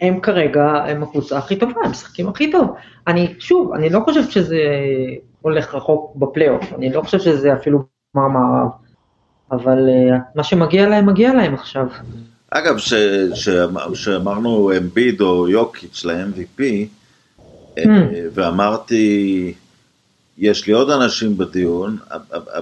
הם 0.00 0.20
כרגע, 0.20 0.64
הם 0.64 1.02
הקבוצה 1.02 1.38
הכי 1.38 1.56
טובה, 1.56 1.80
הם 1.84 1.90
משחקים 1.90 2.28
הכי 2.28 2.50
טוב. 2.50 2.70
אני, 3.06 3.34
שוב, 3.38 3.72
אני 3.72 3.90
לא 3.90 4.00
חושבת 4.04 4.30
שזה 4.30 4.58
הולך 5.42 5.74
רחוק 5.74 6.16
בפלייאוף, 6.16 6.72
אני 6.72 6.92
לא 6.92 7.02
חושבת 7.02 7.20
שזה 7.20 7.52
אפילו 7.52 7.84
גמר 8.14 8.28
מערב, 8.28 8.68
אבל 9.52 9.88
uh, 9.88 10.14
מה 10.34 10.44
שמגיע 10.44 10.88
להם, 10.88 11.06
מגיע 11.06 11.34
להם 11.34 11.54
עכשיו. 11.54 11.86
אגב, 12.50 12.76
כשאמרנו 13.92 14.72
אמביד 14.76 15.20
או 15.20 15.48
יוקיץ' 15.48 16.04
ל-MVP, 16.04 16.60
mm. 17.78 17.88
ואמרתי, 18.34 19.54
יש 20.38 20.66
לי 20.66 20.72
עוד 20.72 20.90
אנשים 20.90 21.38
בדיון. 21.38 21.98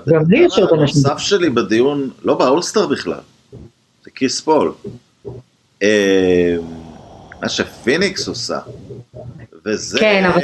גם 0.06 0.22
לי 0.28 0.38
יש 0.38 0.58
עוד 0.58 0.80
אנשים. 0.80 1.02
הנוסף 1.06 1.18
שלי 1.18 1.50
בדיון, 1.50 2.10
לא 2.22 2.34
באולסטאר 2.34 2.86
בכלל, 2.86 3.20
זה 4.04 4.10
כריס 4.14 4.40
פול. 4.40 4.72
אה, 5.82 6.56
מה 7.42 7.48
שפיניקס 7.48 8.28
עושה. 8.28 8.58
וזה, 9.64 9.98
כן, 10.00 10.24
אבל... 10.24 10.40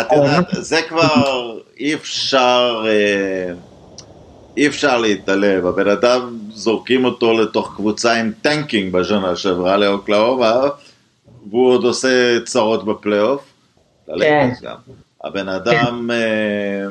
את 0.00 0.06
יודעת, 0.12 0.46
זה 0.52 0.80
כבר 0.88 1.58
אי 1.78 1.94
אפשר, 1.94 2.84
אה, 2.86 3.54
אי 4.56 4.66
אפשר 4.66 4.98
להתעלם. 4.98 5.66
הבן 5.66 5.88
אדם, 5.88 6.38
זורקים 6.50 7.04
אותו 7.04 7.32
לתוך 7.38 7.72
קבוצה 7.76 8.14
עם 8.20 8.32
tanking 8.42 8.92
בשנה 8.92 9.36
שעברה 9.36 9.76
לאוקלהומה, 9.76 10.60
והוא 11.50 11.70
עוד 11.70 11.84
עושה 11.84 12.40
צרות 12.44 12.84
בפלייאוף. 12.84 13.42
כן. 14.20 14.50
הבן 15.24 15.48
אדם, 15.48 16.10
אה, 16.10 16.86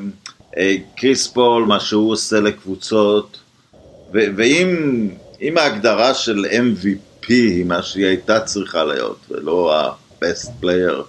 אה, 0.58 0.76
כריס 0.96 1.28
פול, 1.28 1.63
מה 1.63 1.80
שהוא 1.80 2.12
עושה 2.12 2.39
לקבוצות, 2.39 3.39
ואם 4.12 5.58
ההגדרה 5.58 6.13
של 6.13 6.46
MVP 6.46 7.28
היא 7.28 7.65
מה 7.65 7.84
שהיא 7.84 8.06
הייתה 8.06 8.39
צריכה 8.39 8.84
להיות, 8.84 9.17
ולא 9.30 9.76
ה-best 9.76 10.63
player, 10.63 11.04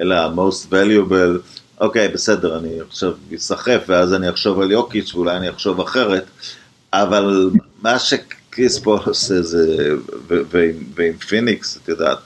אלא 0.00 0.14
ה-most 0.14 0.72
valuable, 0.72 1.55
אוקיי, 1.80 2.08
בסדר, 2.08 2.58
אני 2.58 2.80
עכשיו 2.80 3.12
אסחף, 3.34 3.84
ואז 3.88 4.14
אני 4.14 4.30
אחשוב 4.30 4.60
על 4.60 4.70
יוקיץ', 4.70 5.14
ואולי 5.14 5.36
אני 5.36 5.50
אחשוב 5.50 5.80
אחרת, 5.80 6.24
אבל 6.92 7.50
מה 7.82 7.98
שכריס 7.98 8.78
פול 8.78 8.98
עושה 9.06 9.42
זה, 9.42 9.94
ועם 10.94 11.12
פיניקס, 11.12 11.76
את 11.76 11.88
יודעת. 11.88 12.18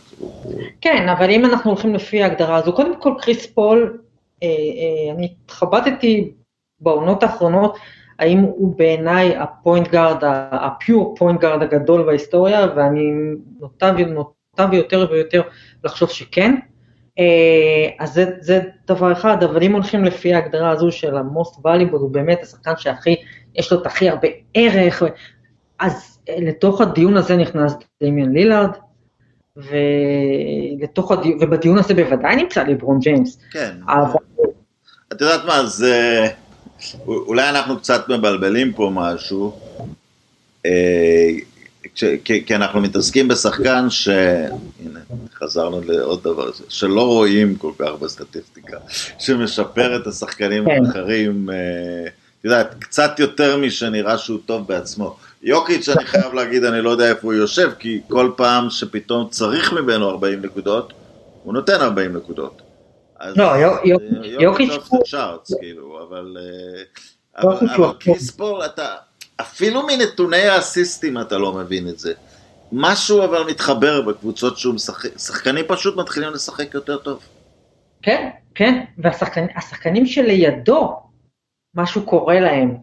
כן, 0.80 1.08
אבל 1.08 1.30
אם 1.30 1.44
אנחנו 1.44 1.70
הולכים 1.70 1.94
לפי 1.94 2.22
ההגדרה 2.22 2.56
הזו, 2.56 2.72
קודם 2.72 3.00
כל 3.00 3.14
כריס 3.20 3.46
פול 3.46 3.98
אה, 4.42 4.48
אה, 4.48 5.14
אני 5.14 5.34
התחבטתי 5.44 6.32
בעונות 6.80 7.22
האחרונות, 7.22 7.76
האם 8.18 8.38
הוא 8.38 8.76
בעיניי 8.78 9.36
ה 9.37 9.45
point 9.45 9.88
guard, 9.88 10.18
ה 10.52 10.65
pure 10.65 11.14
point 11.18 11.40
guard 11.40 11.62
הגדול 11.62 12.02
בהיסטוריה, 12.02 12.66
ואני 12.76 13.10
נוטה, 13.60 13.92
נוטה 13.92 14.66
ויותר 14.70 15.06
ויותר 15.10 15.42
לחשוב 15.84 16.10
שכן. 16.10 16.54
אה, 17.20 17.88
אז 17.98 18.12
זה, 18.14 18.24
זה 18.40 18.61
דבר 18.87 19.12
אחד, 19.12 19.42
אבל 19.42 19.62
אם 19.62 19.72
הולכים 19.72 20.04
לפי 20.04 20.35
ההגדרה 20.35 20.70
הזו 20.70 20.92
של 20.92 21.16
ה-most 21.16 21.59
valuable, 21.59 21.96
הוא 21.96 22.11
באמת 22.11 22.42
השחקן 22.42 22.72
שהכי, 22.76 23.16
יש 23.54 23.72
לו 23.72 23.80
את 23.80 23.87
הכי 23.87 24.09
הרבה 24.09 24.28
ערך, 24.54 25.02
אז 25.78 26.18
לתוך 26.38 26.80
הדיון 26.80 27.16
הזה 27.16 27.37
נכנס 27.37 27.72
דמיאן 28.02 28.33
לילארד, 28.33 28.70
ולתוך 29.56 31.12
הדיון, 31.12 31.38
ובדיון 31.40 31.78
הזה 31.78 31.94
בוודאי 31.94 32.37
נמצא 32.37 32.62
לברון 32.62 32.98
ג'יימס. 32.98 33.38
כן. 33.50 33.70
אבל... 33.88 34.20
את 35.12 35.20
יודעת 35.20 35.44
מה, 35.44 35.66
זה... 35.66 36.26
אולי 37.06 37.48
אנחנו 37.48 37.78
קצת 37.78 38.09
מבלבלים 38.09 38.72
פה 38.72 38.90
משהו, 38.94 39.59
אה, 42.02 42.16
כי 42.46 42.54
אנחנו 42.54 42.80
מתעסקים 42.80 43.28
בשחקן 43.28 43.90
ש... 43.90 44.08
הנה, 44.08 45.00
חזרנו 45.34 45.80
לעוד 45.84 46.22
דבר, 46.22 46.50
שלא 46.68 47.06
רואים 47.06 47.56
כל 47.56 47.72
כך 47.78 47.90
בסטטיסטיקה, 48.00 48.76
שמשפר 49.18 49.96
את 49.96 50.06
השחקנים 50.06 50.64
כן. 50.64 50.86
האחרים, 50.86 51.50
אה, 51.50 52.08
את 52.40 52.44
יודעת, 52.44 52.74
קצת 52.78 53.18
יותר 53.18 53.56
משנראה 53.56 54.18
שהוא 54.18 54.38
טוב 54.46 54.66
בעצמו. 54.68 55.16
יוקיץ', 55.42 55.88
אני 55.88 56.04
חייב 56.04 56.34
להגיד, 56.34 56.64
אני 56.64 56.82
לא 56.82 56.90
יודע 56.90 57.08
איפה 57.08 57.20
הוא 57.22 57.34
יושב, 57.34 57.70
כי 57.78 58.00
כל 58.08 58.30
פעם 58.36 58.70
שפתאום 58.70 59.28
צריך 59.30 59.72
ממנו 59.72 60.10
40 60.10 60.42
נקודות, 60.42 60.92
הוא 61.42 61.54
נותן 61.54 61.80
40 61.80 62.16
נקודות. 62.16 62.62
לא, 63.36 63.52
יוקיץ' 64.40 64.70
הוא... 64.88 65.00
כאילו, 65.60 66.06
אבל... 66.08 66.36
אה, 66.40 66.82
אבל 67.42 67.92
קיספול, 67.98 68.64
אתה... 68.64 68.94
אפילו 69.40 69.83
מנתוני 69.87 70.48
האסיסטים 70.48 71.20
אתה 71.20 71.38
לא 71.38 71.53
מבין 71.53 71.88
את 71.88 71.98
זה. 71.98 72.12
משהו 72.72 73.24
אבל 73.24 73.44
מתחבר 73.50 74.03
בקבוצות 74.03 74.59
שהוא 74.59 74.74
משחק, 74.74 75.18
שחקנים 75.18 75.64
פשוט 75.68 75.96
מתחילים 75.96 76.31
לשחק 76.31 76.74
יותר 76.74 76.98
טוב. 76.98 77.20
כן, 78.03 78.29
כן, 78.55 78.85
והשחקנים 78.98 80.07
שלידו, 80.07 80.96
משהו 81.74 82.03
קורה 82.03 82.40
להם. 82.40 82.76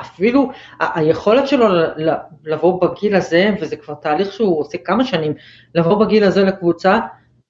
אפילו 0.00 0.50
היכולת 0.80 1.48
שלו 1.48 1.66
לבוא 2.44 2.80
בגיל 2.80 3.14
הזה, 3.14 3.50
וזה 3.60 3.76
כבר 3.76 3.94
תהליך 3.94 4.32
שהוא 4.32 4.60
עושה 4.60 4.78
כמה 4.84 5.04
שנים, 5.04 5.32
לבוא 5.74 6.04
בגיל 6.04 6.24
הזה 6.24 6.44
לקבוצה, 6.44 6.98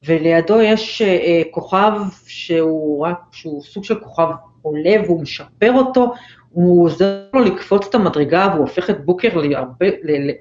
ולידו 0.04 0.60
יש 0.60 1.02
אה, 1.02 1.42
כוכב 1.50 1.92
שהוא 2.26 3.06
רק, 3.06 3.18
שהוא 3.32 3.62
סוג 3.62 3.84
של 3.84 4.00
כוכב 4.00 4.28
עולה 4.62 4.94
והוא 5.04 5.22
משפר 5.22 5.72
אותו, 5.72 6.14
הוא 6.50 6.84
עוזר 6.84 7.22
לו 7.34 7.40
לקפוץ 7.40 7.86
את 7.86 7.94
המדרגה 7.94 8.48
והוא 8.52 8.60
הופך 8.60 8.90
את 8.90 9.04
בוקר 9.04 9.36
להרבה, 9.36 9.86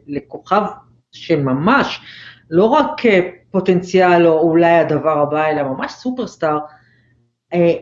לכוכב 0.08 0.62
שממש, 1.12 2.02
לא 2.50 2.66
רק 2.66 3.06
אה, 3.06 3.30
פוטנציאל 3.52 4.28
או 4.28 4.40
אולי 4.40 4.80
הדבר 4.80 5.20
הבא, 5.20 5.48
אלא 5.48 5.64
ממש 5.64 5.92
סופרסטאר. 5.92 6.58
אה, 7.54 7.74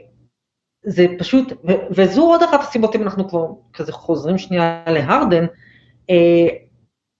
זה 0.83 1.05
פשוט, 1.17 1.53
וזו 1.91 2.21
עוד 2.21 2.43
אחת 2.43 2.61
הסיבות 2.61 2.95
אם 2.95 3.01
אנחנו 3.01 3.29
כבר 3.29 3.47
כזה 3.73 3.91
חוזרים 3.91 4.37
שנייה 4.37 4.83
להרדן, 4.87 5.45
אה, 6.09 6.47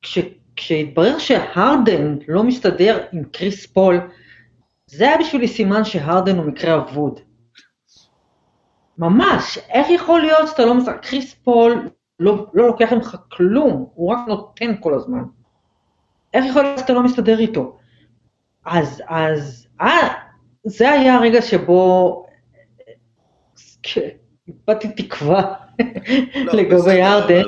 כש, 0.01 0.19
כשהתברר 0.55 1.17
שהרדן 1.17 2.17
לא 2.27 2.43
מסתדר 2.43 3.05
עם 3.11 3.23
קריס 3.23 3.65
פול, 3.65 3.99
זה 4.87 5.07
היה 5.07 5.17
בשבילי 5.17 5.47
סימן 5.47 5.83
שהרדן 5.83 6.37
הוא 6.37 6.45
מקרה 6.45 6.75
אבוד. 6.75 7.19
ממש, 8.97 9.60
איך 9.69 9.88
יכול 9.89 10.21
להיות 10.21 10.47
שאתה 10.47 10.65
לא 10.65 10.73
מסתדר, 10.73 10.97
קריס 10.97 11.34
פול 11.34 11.89
לא, 12.19 12.47
לא 12.53 12.67
לוקח 12.67 12.93
ממך 12.93 13.15
כלום, 13.31 13.89
הוא 13.93 14.13
רק 14.13 14.19
נותן 14.27 14.75
כל 14.79 14.93
הזמן. 14.93 15.23
איך 16.34 16.45
יכול 16.45 16.63
להיות 16.63 16.79
שאתה 16.79 16.93
לא 16.93 17.03
מסתדר 17.03 17.39
איתו? 17.39 17.77
אז, 18.65 19.01
אז, 19.08 19.67
אה, 19.81 20.08
זה 20.63 20.91
היה 20.91 21.15
הרגע 21.15 21.41
שבו 21.41 22.25
איבדתי 24.47 25.03
תקווה 25.03 25.53
לא, 26.36 26.53
לגבי 26.53 27.01
הרדן. 27.01 27.43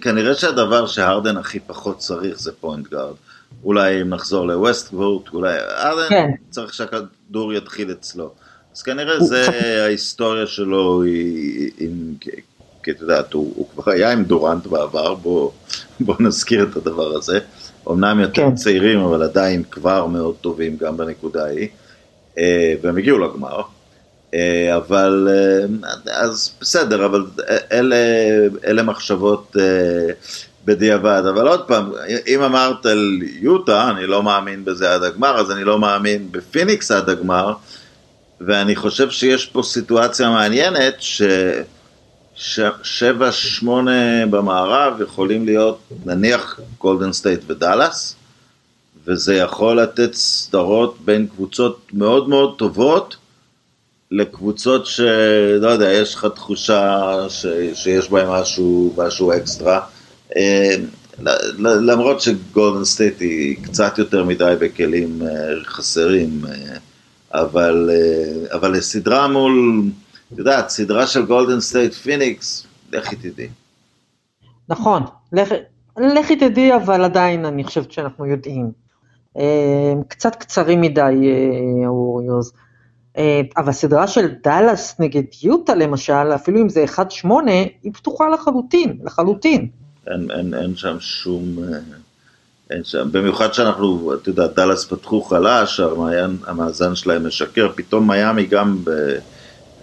כנראה 0.00 0.34
שהדבר 0.34 0.86
שהרדן 0.86 1.36
הכי 1.36 1.60
פחות 1.60 1.98
צריך 1.98 2.38
זה 2.38 2.52
point 2.52 2.88
guard. 2.88 3.14
אולי 3.64 4.02
אם 4.02 4.08
נחזור 4.08 4.46
לווסטברוק, 4.46 5.28
אולי 5.28 5.58
הרדן 5.58 6.08
כן. 6.08 6.30
צריך 6.50 6.74
שהכדור 6.74 7.52
יתחיל 7.52 7.92
אצלו. 7.92 8.34
אז 8.74 8.82
כנראה 8.82 9.20
זה 9.20 9.46
ההיסטוריה 9.82 10.46
שלו 10.46 11.02
עם, 11.78 12.14
כי 12.82 12.90
את 12.90 13.00
יודעת, 13.00 13.32
הוא, 13.32 13.52
הוא 13.56 13.68
כבר 13.74 13.92
היה 13.92 14.12
עם 14.12 14.24
דורנט 14.24 14.66
בעבר, 14.66 15.14
בוא, 15.14 15.50
בוא 16.00 16.14
נזכיר 16.20 16.68
את 16.70 16.76
הדבר 16.76 17.16
הזה. 17.16 17.38
אמנם 17.90 18.20
יותר 18.20 18.42
כן. 18.42 18.54
צעירים, 18.54 19.00
אבל 19.00 19.22
עדיין 19.22 19.62
כבר 19.70 20.06
מאוד 20.06 20.34
טובים 20.40 20.76
גם 20.76 20.96
בנקודה 20.96 21.44
ההיא. 21.44 21.68
אה, 22.38 22.74
והם 22.82 22.96
הגיעו 22.96 23.18
לגמר. 23.18 23.60
אה, 24.34 24.76
אבל, 24.76 25.28
אה, 25.30 26.22
אז 26.22 26.50
בסדר, 26.60 27.04
אבל 27.04 27.24
אלה, 27.72 27.96
אלה 28.66 28.82
מחשבות 28.82 29.56
בדיעבד. 30.64 31.22
אבל 31.34 31.48
עוד 31.48 31.68
פעם, 31.68 31.92
אם 32.26 32.42
אמרת 32.42 32.86
על 32.86 33.18
יוטה, 33.22 33.90
אני 33.90 34.06
לא 34.06 34.22
מאמין 34.22 34.64
בזה 34.64 34.94
עד 34.94 35.02
הגמר, 35.02 35.40
אז 35.40 35.50
אני 35.50 35.64
לא 35.64 35.78
מאמין 35.78 36.28
בפיניקס 36.32 36.90
עד 36.90 37.08
הגמר. 37.08 37.54
ואני 38.40 38.76
חושב 38.76 39.10
שיש 39.10 39.46
פה 39.46 39.62
סיטואציה 39.62 40.30
מעניינת, 40.30 40.94
ש... 40.98 41.22
שבע, 42.82 43.32
שמונה 43.32 44.26
במערב 44.30 45.00
יכולים 45.00 45.44
להיות 45.44 45.78
נניח 46.06 46.60
גולדן 46.78 47.12
סטייט 47.12 47.40
ודאלאס, 47.46 48.16
וזה 49.06 49.34
יכול 49.34 49.80
לתת 49.80 50.14
סדרות 50.14 50.96
בין 51.04 51.26
קבוצות 51.26 51.86
מאוד 51.92 52.28
מאוד 52.28 52.54
טובות 52.58 53.16
לקבוצות 54.10 54.86
שלא 54.86 55.68
יודע, 55.68 55.92
יש 55.92 56.14
לך 56.14 56.26
תחושה 56.34 57.12
ש, 57.28 57.46
שיש 57.74 58.10
בהן 58.10 58.28
משהו, 58.28 58.94
משהו 58.96 59.32
אקסטרה. 59.32 59.80
אה, 60.36 60.76
למרות 61.58 62.20
שגולדן 62.20 62.84
סטייט 62.84 63.20
היא 63.20 63.56
קצת 63.62 63.98
יותר 63.98 64.24
מדי 64.24 64.54
בכלים 64.60 65.22
אה, 65.22 65.28
חסרים, 65.64 66.40
אה, 66.48 66.76
אבל, 67.34 67.90
אבל 68.52 68.72
לסדרה 68.72 69.28
מול... 69.28 69.82
את 70.32 70.38
יודעת, 70.38 70.68
סדרה 70.68 71.06
של 71.06 71.26
גולדן 71.26 71.60
סטייט 71.60 71.92
פיניקס, 71.92 72.66
לכי 72.92 73.16
תדעי. 73.16 73.48
נכון, 74.68 75.02
לכי 75.98 76.36
תדעי, 76.36 76.74
אבל 76.76 77.04
עדיין 77.04 77.44
אני 77.44 77.64
חושבת 77.64 77.92
שאנחנו 77.92 78.26
יודעים. 78.26 78.70
אה, 79.38 79.92
קצת 80.08 80.34
קצרים 80.36 80.80
מדי, 80.80 81.32
האוריוז. 81.84 82.52
אה, 83.16 83.22
אה, 83.22 83.40
אבל 83.56 83.72
סדרה 83.72 84.06
של 84.06 84.34
דאלאס 84.44 85.00
נגד 85.00 85.22
יוטה 85.42 85.74
למשל, 85.74 86.34
אפילו 86.34 86.60
אם 86.60 86.68
זה 86.68 86.84
1-8, 87.24 87.28
היא 87.82 87.92
פתוחה 87.92 88.28
לחלוטין, 88.28 88.98
לחלוטין. 89.04 89.68
אין, 90.06 90.30
אין, 90.30 90.54
אין 90.54 90.76
שם 90.76 91.00
שום... 91.00 91.58
אין 92.70 92.84
שם, 92.84 93.08
במיוחד 93.12 93.54
שאנחנו, 93.54 94.14
את 94.14 94.26
יודעת, 94.26 94.54
דאלאס 94.54 94.84
פתחו 94.84 95.22
חלש, 95.22 95.80
המאזן 96.46 96.94
שלהם 96.94 97.26
משקר, 97.26 97.68
פתאום 97.74 98.10
מיאמי 98.10 98.46
גם 98.46 98.84
ב... 98.84 98.90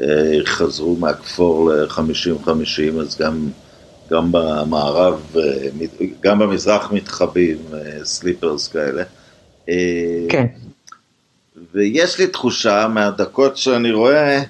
אה, 0.02 0.40
חזרו 0.46 0.96
מהכפור 0.96 1.72
ל-50-50, 1.72 3.02
אז 3.02 3.18
גם, 3.22 3.50
גם 4.12 4.32
במערב, 4.32 5.36
אה, 5.36 5.70
גם 6.22 6.40
במזרח 6.40 6.92
מתחבאים 6.92 7.58
סליפרס 8.04 8.68
אה, 8.68 8.74
כאלה. 8.74 9.04
כן. 10.30 10.46
ויש 11.74 12.20
לי 12.20 12.28
תחושה 12.28 12.88
מהדקות 12.88 13.58
שאני 13.58 13.92
רואה, 13.92 14.44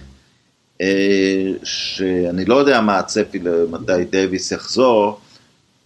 שאני 1.64 2.46
לא 2.46 2.56
יודע 2.56 2.82
מה 2.82 3.00
הצפי 3.00 3.40
למתי 3.40 4.06
דייוויס 4.10 4.52
יחזור, 4.52 5.20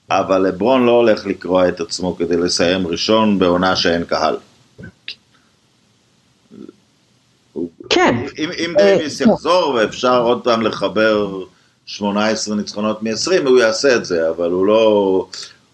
אבל 0.10 0.48
לברון 0.48 0.86
לא 0.86 0.92
הולך 0.92 1.26
לקרוע 1.26 1.68
את 1.68 1.80
עצמו 1.80 2.16
כדי 2.16 2.38
לסיים 2.38 2.88
ראשון 2.88 3.40
בעונה 3.40 3.76
שאין 3.76 4.04
קהל. 4.04 4.38
כן. 7.90 8.16
אם, 8.38 8.50
אם 8.58 8.74
דייוויס 8.78 9.22
אה, 9.22 9.28
יחזור 9.28 9.74
ואפשר 9.76 10.22
עוד 10.22 10.44
פעם 10.44 10.62
לחבר 10.62 11.44
18 11.86 12.56
ניצחונות 12.56 13.04
מ-20, 13.04 13.48
הוא 13.48 13.60
יעשה 13.60 13.96
את 13.96 14.06
זה, 14.06 14.30
אבל 14.30 14.52
הוא 14.52 14.66
לא, 14.66 15.28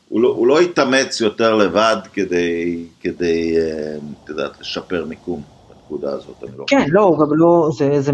הוא 0.09 0.21
לא, 0.21 0.27
הוא 0.27 0.47
לא 0.47 0.61
יתאמץ 0.61 1.21
יותר 1.21 1.55
לבד 1.55 1.97
כדי, 2.13 2.85
כדי, 3.01 3.57
אה, 3.57 3.95
את 4.23 4.29
יודעת, 4.29 4.61
לשפר 4.61 5.05
מיקום 5.05 5.41
בנקודה 5.69 6.11
הזאת, 6.11 6.43
לא 6.57 6.65
כן, 6.67 6.85
לא, 6.89 7.17
גם 7.19 7.35
לא, 7.35 7.69
זה, 7.77 8.01
זה, 8.01 8.11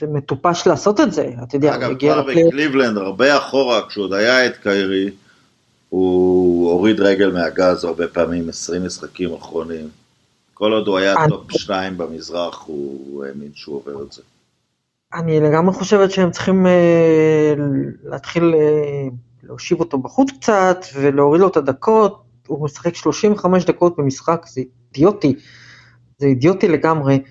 זה 0.00 0.06
מטופש 0.06 0.66
לעשות 0.66 1.00
את 1.00 1.12
זה, 1.12 1.30
אתה 1.42 1.56
יודע, 1.56 1.74
אגב, 1.74 1.98
כבר 1.98 2.22
בקליבלנד, 2.22 2.98
הרבה 2.98 3.36
אחורה, 3.38 3.80
כשהוא 3.88 4.04
עוד 4.04 4.12
היה 4.12 4.46
את 4.46 4.56
קיירי, 4.56 5.10
הוא 5.92 6.70
הוריד 6.70 7.00
רגל 7.00 7.30
מהגז 7.30 7.84
הרבה 7.84 8.08
פעמים, 8.08 8.48
20 8.48 8.84
משחקים 8.84 9.34
אחרונים. 9.34 9.88
כל 10.54 10.72
עוד 10.72 10.86
הוא 10.86 10.98
היה 10.98 11.14
top 11.28 11.52
2 11.52 11.98
במזרח, 11.98 12.62
הוא 12.66 13.24
האמין 13.24 13.50
שהוא 13.54 13.76
עובר 13.76 14.02
את 14.02 14.12
זה. 14.12 14.22
אני 15.14 15.40
לגמרי 15.40 15.74
חושבת 15.74 16.10
שהם 16.10 16.30
צריכים 16.30 16.66
אה, 16.66 17.54
להתחיל 18.04 18.54
אה, 18.54 19.08
להושיב 19.42 19.80
אותו 19.80 19.98
בחוץ 19.98 20.30
קצת 20.30 20.84
ולהוריד 20.94 21.40
לו 21.40 21.48
את 21.48 21.56
הדקות. 21.56 22.22
הוא 22.46 22.64
משחק 22.64 22.94
35 22.94 23.64
דקות 23.64 23.96
במשחק, 23.96 24.46
זה 24.48 24.60
אידיוטי. 24.88 25.34
זה 26.18 26.26
אידיוטי 26.26 26.68
לגמרי. 26.68 27.22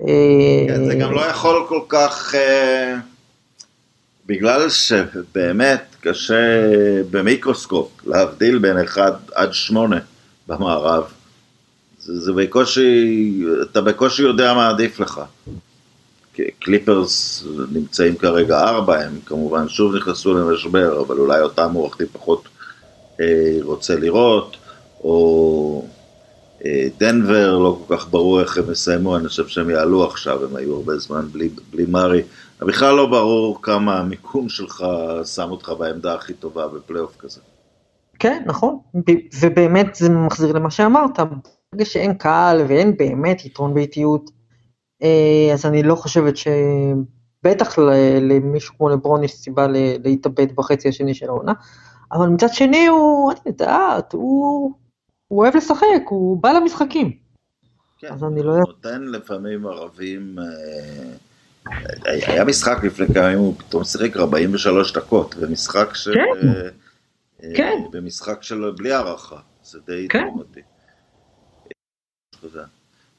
אה, 0.00 0.64
כן, 0.68 0.84
זה 0.84 0.94
גם 0.94 1.12
לא 1.12 1.20
יכול 1.20 1.64
כל 1.68 1.80
כך... 1.88 2.34
אה, 2.34 2.96
בגלל 4.26 4.68
שבאמת 4.68 5.93
קשה 6.04 6.70
במיקרוסקופ 7.10 8.06
להבדיל 8.06 8.58
בין 8.58 8.78
1 8.78 9.30
עד 9.34 9.52
8 9.52 9.98
במערב. 10.48 11.04
זה, 11.98 12.20
זה 12.20 12.32
בקושי, 12.32 13.44
אתה 13.62 13.80
בקושי 13.80 14.22
יודע 14.22 14.54
מה 14.54 14.68
עדיף 14.68 15.00
לך. 15.00 15.20
קליפרס 16.58 17.44
נמצאים 17.72 18.16
כרגע 18.16 18.60
ארבע, 18.60 19.00
הם 19.00 19.18
כמובן 19.26 19.68
שוב 19.68 19.96
נכנסו 19.96 20.34
למשבר, 20.34 21.00
אבל 21.00 21.18
אולי 21.18 21.40
אותם 21.40 21.72
עורך 21.74 21.98
דין 21.98 22.06
פחות 22.12 22.48
אה, 23.20 23.56
רוצה 23.62 23.96
לראות, 23.96 24.56
או 25.04 25.86
אה, 26.64 26.86
דנבר, 26.98 27.58
לא 27.58 27.78
כל 27.86 27.96
כך 27.96 28.08
ברור 28.10 28.40
איך 28.40 28.58
הם 28.58 28.72
יסיימו, 28.72 29.16
אני 29.16 29.28
חושב 29.28 29.46
שהם 29.46 29.70
יעלו 29.70 30.04
עכשיו, 30.04 30.44
הם 30.44 30.56
היו 30.56 30.74
הרבה 30.74 30.98
זמן 30.98 31.28
בלי, 31.32 31.48
בלי 31.70 31.84
מארי. 31.88 32.22
בכלל 32.60 32.94
לא 32.94 33.06
ברור 33.06 33.62
כמה 33.62 33.98
המיקום 33.98 34.48
שלך 34.48 34.84
שם 35.34 35.50
אותך 35.50 35.68
בעמדה 35.68 36.14
הכי 36.14 36.34
טובה 36.34 36.68
בפלייאוף 36.68 37.16
כזה. 37.16 37.40
כן, 38.18 38.42
נכון, 38.46 38.78
ובאמת 39.40 39.94
זה 39.94 40.08
מחזיר 40.08 40.52
למה 40.52 40.70
שאמרת, 40.70 41.18
ברגע 41.72 41.84
שאין 41.84 42.14
קהל 42.14 42.60
ואין 42.68 42.96
באמת 42.96 43.44
יתרון 43.44 43.74
באיטיות, 43.74 44.30
אה, 45.02 45.50
אז 45.52 45.66
אני 45.66 45.82
לא 45.82 45.94
חושבת 45.94 46.34
שבטח 46.36 47.78
למישהו 48.20 48.74
כמו 48.76 48.88
לברון 48.88 49.24
יש 49.24 49.32
סיבה 49.32 49.66
להתאבד 50.04 50.56
בחצי 50.56 50.88
השני 50.88 51.14
של 51.14 51.26
העונה, 51.28 51.52
אבל 52.12 52.26
מצד 52.26 52.48
שני 52.48 52.86
הוא, 52.86 53.32
את 53.32 53.46
יודעת, 53.46 54.12
הוא, 54.12 54.72
הוא 55.28 55.42
אוהב 55.42 55.56
לשחק, 55.56 56.02
הוא 56.08 56.42
בא 56.42 56.52
למשחקים. 56.52 57.12
כן, 57.98 58.12
אז 58.12 58.24
אני 58.24 58.42
לא. 58.42 58.56
נותן 58.56 59.02
לפעמים 59.02 59.66
ערבים, 59.66 60.38
אה, 60.38 60.44
היה 62.04 62.44
משחק 62.44 62.84
לפני 62.84 63.06
כמה 63.14 63.24
ימים, 63.24 63.38
הוא 63.38 63.54
פתאום 63.58 63.84
שיחק 63.84 64.16
43 64.16 64.92
דקות, 64.92 65.34
במשחק 65.34 65.94
של... 65.94 66.14
כן. 66.14 66.48
אה, 66.48 66.68
כן. 67.56 67.78
במשחק 67.90 68.42
של 68.42 68.70
בלי 68.76 68.92
הערכה, 68.92 69.36
זה 69.62 69.78
די 69.86 70.08
כן. 70.08 70.28
אותי. 70.38 70.60
תודה. 72.40 72.64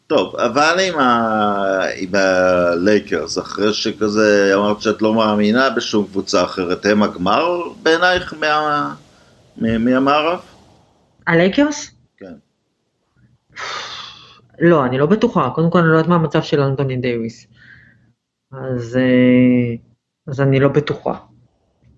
טוב, 0.07 0.35
אבל 0.35 0.77
עם, 0.79 0.99
ה... 0.99 1.81
עם 1.95 2.09
הלייקרס, 2.15 3.37
אחרי 3.37 3.73
שכזה 3.73 4.51
אמרת 4.55 4.81
שאת 4.81 5.01
לא 5.01 5.13
מאמינה 5.13 5.69
בשום 5.69 6.05
קבוצה 6.05 6.43
אחרת, 6.43 6.85
הם 6.85 7.03
הגמר 7.03 7.61
בעינייך 7.83 8.33
מה... 8.39 8.95
מהמערב? 9.57 10.39
הלייקרס? 11.27 11.91
כן. 12.17 12.33
לא, 14.59 14.85
אני 14.85 14.97
לא 14.97 15.05
בטוחה. 15.05 15.49
קודם 15.55 15.69
כל 15.69 15.79
אני 15.79 15.87
לא 15.87 15.93
יודעת 15.93 16.09
מה 16.09 16.15
המצב 16.15 16.41
של 16.41 16.61
אנטוני 16.61 16.97
דייוויס. 16.97 17.47
אז, 18.61 18.97
אה, 18.97 19.75
אז 20.27 20.41
אני 20.41 20.59
לא 20.59 20.69
בטוחה. 20.69 21.17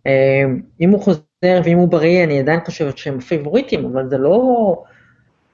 אה, 0.08 0.44
אם 0.82 0.90
הוא 0.90 1.02
חוזר 1.02 1.62
ואם 1.64 1.78
הוא 1.78 1.90
בריא, 1.90 2.24
אני 2.24 2.40
עדיין 2.40 2.60
חושבת 2.66 2.98
שהם 2.98 3.20
פייבוריטים, 3.20 3.86
אבל 3.86 4.10
זה 4.10 4.18
לא, 4.18 4.84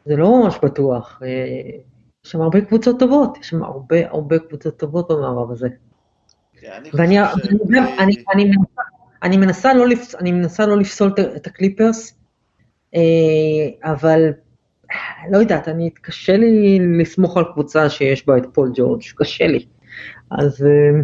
זה 0.05 0.15
לא 0.15 0.43
ממש 0.43 0.55
בטוח. 0.63 1.21
אה, 1.25 1.29
יש 2.25 2.31
שם 2.31 2.41
הרבה 2.41 2.61
קבוצות 2.61 2.99
טובות, 2.99 3.37
יש 3.37 3.49
שם 3.49 3.63
הרבה 3.63 4.09
הרבה 4.09 4.39
קבוצות 4.39 4.79
טובות 4.79 5.11
במערב 5.11 5.51
הזה. 5.51 5.67
ואני 6.93 7.17
אני 9.23 9.37
מנסה 9.37 9.73
לא, 9.73 9.87
לפס, 9.87 10.15
אני 10.15 10.31
מנסה 10.31 10.65
לא 10.65 10.77
לפסול 10.77 11.13
את 11.35 11.47
הקליפרס, 11.47 12.17
אבל 13.83 14.31
לא 15.31 15.37
יודעת, 15.37 15.67
אני, 15.67 15.89
קשה 15.89 16.37
לי 16.37 16.79
לסמוך 16.99 17.37
על 17.37 17.43
קבוצה 17.53 17.89
שיש 17.89 18.27
בה 18.27 18.37
את 18.37 18.43
פול 18.53 18.71
ג'ורג', 18.75 19.01
קשה 19.15 19.47
לי. 19.47 19.65
אז... 20.37 20.65
אה, 20.65 21.01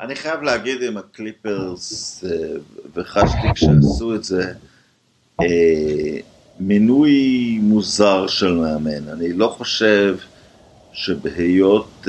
אני 0.00 0.16
חייב 0.16 0.42
להגיד 0.42 0.82
עם 0.82 0.96
הקליפרס, 0.96 2.24
אה, 2.24 2.48
וחשתי 2.94 3.48
כשעשו 3.54 4.14
את 4.14 4.24
זה, 4.24 4.52
אה, 5.40 6.18
מינוי 6.60 7.58
מוזר 7.62 8.26
של 8.26 8.54
מאמן. 8.54 9.08
אני 9.08 9.32
לא 9.32 9.48
חושב 9.48 10.16
שבהיות... 10.92 12.06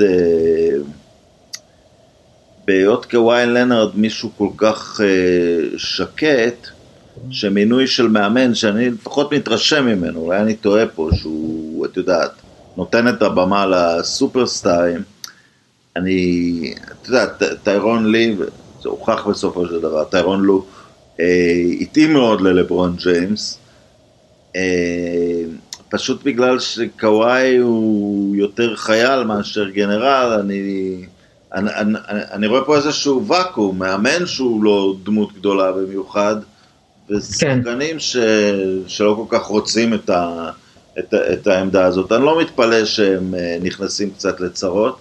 בהיות 2.66 3.06
קוואי 3.06 3.46
לנארד 3.46 3.96
מישהו 3.96 4.30
כל 4.38 4.48
כך 4.56 5.00
שקט, 5.76 6.68
שמינוי 7.30 7.86
של 7.86 8.08
מאמן, 8.08 8.54
שאני 8.54 8.90
לפחות 8.90 9.32
מתרשם 9.32 9.86
ממנו, 9.86 10.20
אולי 10.20 10.40
אני 10.40 10.56
טועה 10.56 10.86
פה, 10.86 11.10
שהוא, 11.12 11.86
את 11.86 11.96
יודעת, 11.96 12.30
נותן 12.76 13.08
את 13.08 13.22
הבמה 13.22 13.66
לסופרסטארים, 13.66 15.02
אני, 15.98 16.74
את 16.92 17.08
יודעת, 17.08 17.42
טיירון 17.62 18.12
לי, 18.12 18.36
זה 18.82 18.88
הוכח 18.88 19.26
בסופו 19.26 19.66
של 19.66 19.80
דבר, 19.80 20.04
טיירון 20.04 20.42
לו, 20.42 20.64
אה, 21.20 21.62
התאים 21.80 22.12
מאוד 22.12 22.40
ללברון 22.40 22.96
ג'יימס, 22.96 23.58
אה, 24.56 25.42
פשוט 25.88 26.24
בגלל 26.24 26.58
שקוואי 26.58 27.56
הוא 27.56 28.36
יותר 28.36 28.76
חייל 28.76 29.24
מאשר 29.24 29.68
גנרל, 29.68 30.38
אני, 30.40 31.04
אני, 31.54 31.70
אני, 31.74 31.98
אני 32.32 32.46
רואה 32.46 32.64
פה 32.64 32.76
איזשהו 32.76 33.26
ואקום, 33.26 33.78
מאמן 33.78 34.26
שהוא 34.26 34.64
לא 34.64 34.94
דמות 35.02 35.32
גדולה 35.32 35.72
במיוחד, 35.72 36.36
ושחקנים 37.10 37.96
כן. 37.96 37.98
שלא 38.86 39.24
כל 39.28 39.38
כך 39.38 39.46
רוצים 39.46 39.94
את, 39.94 40.10
ה... 40.10 40.50
את. 40.98 41.14
את 41.14 41.46
העמדה 41.46 41.84
הזאת. 41.84 42.12
אני 42.12 42.24
לא 42.24 42.40
מתפלא 42.40 42.84
שהם 42.84 43.34
אה, 43.34 43.58
נכנסים 43.62 44.10
קצת 44.10 44.40
לצרות. 44.40 44.98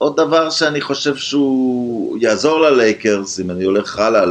עוד 0.00 0.16
דבר 0.16 0.50
שאני 0.50 0.80
חושב 0.80 1.16
שהוא 1.16 2.18
יעזור 2.20 2.60
ללייקרס, 2.60 3.40
אם 3.40 3.50
אני 3.50 3.64
הולך 3.64 3.98
הלאה 3.98 4.24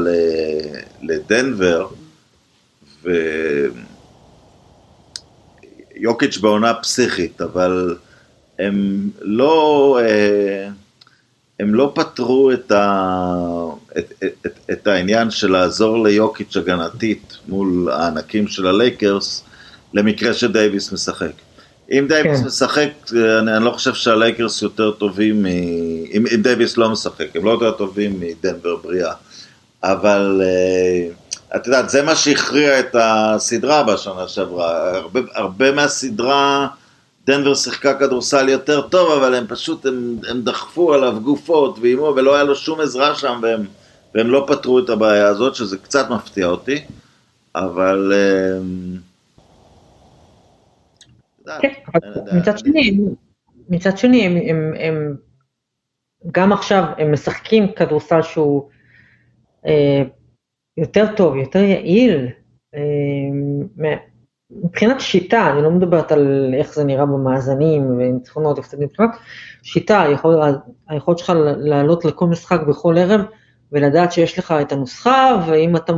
לדנבר, 1.01 1.88
ויוקיץ' 5.95 6.38
בעונה 6.38 6.73
פסיכית, 6.73 7.41
אבל 7.41 7.95
הם 8.60 9.10
לא... 9.21 9.99
אה, 10.01 10.69
הם 11.60 11.75
לא 11.75 11.91
פתרו 11.95 12.51
את, 12.51 12.71
ה, 12.71 13.13
את, 13.97 14.13
את, 14.25 14.60
את, 14.71 14.88
העניין 14.88 15.32
של 15.32 15.51
לעזור 15.51 16.03
ליוקיץ' 16.03 16.58
הגנתית 16.58 17.38
מול 17.47 17.89
הענקים 17.91 18.47
של 18.47 18.67
הלייקרס, 18.67 19.43
למקרה 19.93 20.34
שדייוויס 20.34 20.91
משחק. 20.91 21.32
אם 21.91 22.06
דייוויס 22.08 22.39
כן. 22.39 22.45
משחק, 22.45 22.89
אני, 23.12 23.58
אני 23.58 23.65
לא 23.65 23.71
חושב 23.71 23.93
שהלייקרס 23.93 24.62
יותר 24.62 24.91
טובים, 24.91 25.43
מ, 25.43 25.45
אם, 25.45 26.23
אם 26.36 26.41
דייוויס 26.41 26.78
לא 26.78 26.89
משחק, 26.89 27.36
הם 27.36 27.45
לא 27.45 27.52
יותר 27.52 27.71
טובים 27.71 28.19
מדנבר 28.19 28.75
בריאה. 28.75 29.13
אבל 29.84 30.41
uh, 30.41 31.56
את 31.56 31.67
יודעת, 31.67 31.89
זה 31.89 32.02
מה 32.02 32.15
שהכריע 32.15 32.80
את 32.80 32.95
הסדרה 32.99 33.84
בשנה 33.84 34.28
שעברה. 34.28 34.97
הרבה, 34.97 35.19
הרבה 35.34 35.71
מהסדרה... 35.71 36.67
דנבר 37.28 37.56
שיחקה 37.56 37.93
כדורסל 37.93 38.49
יותר 38.49 38.82
טוב, 38.82 39.12
אבל 39.12 39.36
הם 39.36 39.47
פשוט, 39.47 39.86
הם, 39.86 40.15
הם 40.30 40.41
דחפו 40.41 40.93
עליו 40.93 41.19
גופות 41.23 41.80
ואימו, 41.82 42.13
ולא 42.15 42.36
היה 42.36 42.43
לו 42.43 42.56
שום 42.56 42.82
עזרה 42.82 43.15
שם, 43.15 43.39
והם, 43.41 43.65
והם 44.15 44.28
לא 44.28 44.45
פתרו 44.47 44.80
את 44.80 44.89
הבעיה 44.89 45.28
הזאת, 45.28 45.56
שזה 45.56 45.78
קצת 45.78 46.10
מפתיע 46.10 46.47
אותי, 46.47 46.82
אבל... 47.56 48.13
כן, 51.62 51.73
מצד 52.38 52.57
שני, 52.57 52.99
מצד 53.69 53.97
שני, 53.97 54.25
הם, 54.25 54.38
הם, 54.49 54.73
הם 54.79 55.15
גם 56.31 56.53
עכשיו, 56.53 56.83
הם 56.97 57.12
משחקים 57.12 57.71
כדורסל 57.71 58.21
שהוא 58.21 58.69
אה, 59.65 60.01
יותר 60.77 61.15
טוב, 61.15 61.35
יותר 61.35 61.59
יעיל, 61.59 62.27
אה, 62.75 62.79
מבחינת 64.51 64.99
שיטה, 64.99 65.51
אני 65.51 65.63
לא 65.63 65.71
מדברת 65.71 66.12
על 66.12 66.53
איך 66.57 66.73
זה 66.73 66.83
נראה 66.83 67.05
במאזנים 67.05 67.85
וניצחונות 67.91 68.59
מבחינת 68.79 69.09
שיטה, 69.63 70.01
היכול, 70.01 70.35
היכולת 70.88 71.17
שלך 71.17 71.33
לעלות 71.57 72.05
לכל 72.05 72.25
משחק 72.25 72.59
בכל 72.67 72.97
ערב 72.97 73.21
ולדעת 73.71 74.12
שיש 74.12 74.39
לך 74.39 74.53
את 74.62 74.71
הנוסחה, 74.71 75.45
ואם 75.47 75.75
אתה 75.75 75.93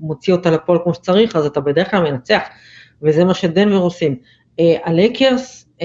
מוציא 0.00 0.34
אותה 0.34 0.50
לפועל 0.50 0.78
כמו 0.82 0.94
שצריך, 0.94 1.36
אז 1.36 1.46
אתה 1.46 1.60
בדרך 1.60 1.90
כלל 1.90 2.02
מנצח, 2.02 2.42
וזה 3.02 3.24
מה 3.24 3.34
שדנבר 3.34 3.76
עושים. 3.76 4.16
Uh, 4.60 4.62
הלייקרס, 4.84 5.68
uh, 5.80 5.84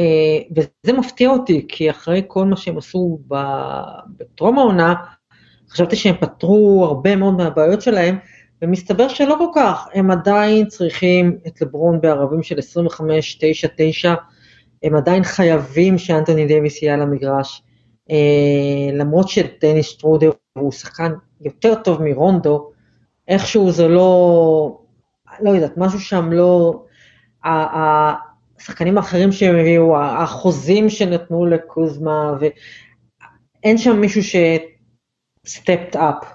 וזה 0.56 0.98
מפתיע 0.98 1.30
אותי, 1.30 1.66
כי 1.68 1.90
אחרי 1.90 2.22
כל 2.28 2.46
מה 2.46 2.58
שהם 2.58 2.78
עשו 2.78 3.20
בטרום 4.18 4.60
העונה, 4.60 4.94
חשבתי 5.70 5.96
שהם 5.96 6.16
פתרו 6.20 6.86
הרבה 6.86 7.16
מאוד 7.16 7.34
מהבעיות 7.34 7.82
שלהם, 7.82 8.18
ומסתבר 8.62 9.08
שלא 9.08 9.36
כל 9.40 9.48
כך, 9.56 9.88
הם 9.94 10.12
עדיין 10.12 10.68
צריכים 10.68 11.38
את 11.48 11.62
לברון 11.62 12.02
בערבים 12.02 12.44
של 12.44 12.56
25-9-9, 12.58 14.10
הם 14.84 14.96
עדיין 14.96 15.24
חייבים 15.24 15.98
שאנטוני 15.98 16.46
דייוויס 16.46 16.82
יהיה 16.82 16.94
על 16.94 17.02
המגרש, 17.02 17.64
אה, 18.12 18.94
למרות 18.94 19.30
שדניס 19.30 19.98
טרודר 19.98 20.32
הוא 20.54 20.72
שחקן 20.72 21.12
יותר 21.42 21.76
טוב 21.76 22.02
מרונדו, 22.04 22.72
איכשהו 23.28 23.72
זה 23.72 23.88
לא, 23.88 24.80
לא 25.40 25.50
יודעת, 25.50 25.78
משהו 25.78 26.00
שם 26.00 26.32
לא, 26.32 26.84
השחקנים 28.66 28.98
האחרים 28.98 29.32
שהם 29.32 29.56
הביאו, 29.56 29.98
החוזים 29.98 30.90
שנתנו 30.90 31.46
לקוזמה, 31.46 32.34
ואין 32.40 33.78
שם 33.78 33.98
מישהו 33.98 34.24
ש... 34.24 34.36
stepped 35.48 35.96
up. 35.96 36.26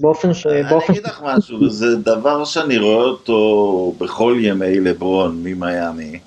באופן 0.00 0.34
ש... 0.34 0.46
אני 0.46 0.60
אגיד 0.90 1.06
לך 1.06 1.22
משהו, 1.24 1.70
זה 1.70 1.96
דבר 1.96 2.44
שאני 2.44 2.78
רואה 2.78 3.04
אותו 3.04 3.94
בכל 3.98 4.36
ימי 4.40 4.80
לברון 4.80 5.40
ממיאמי, 5.44 6.18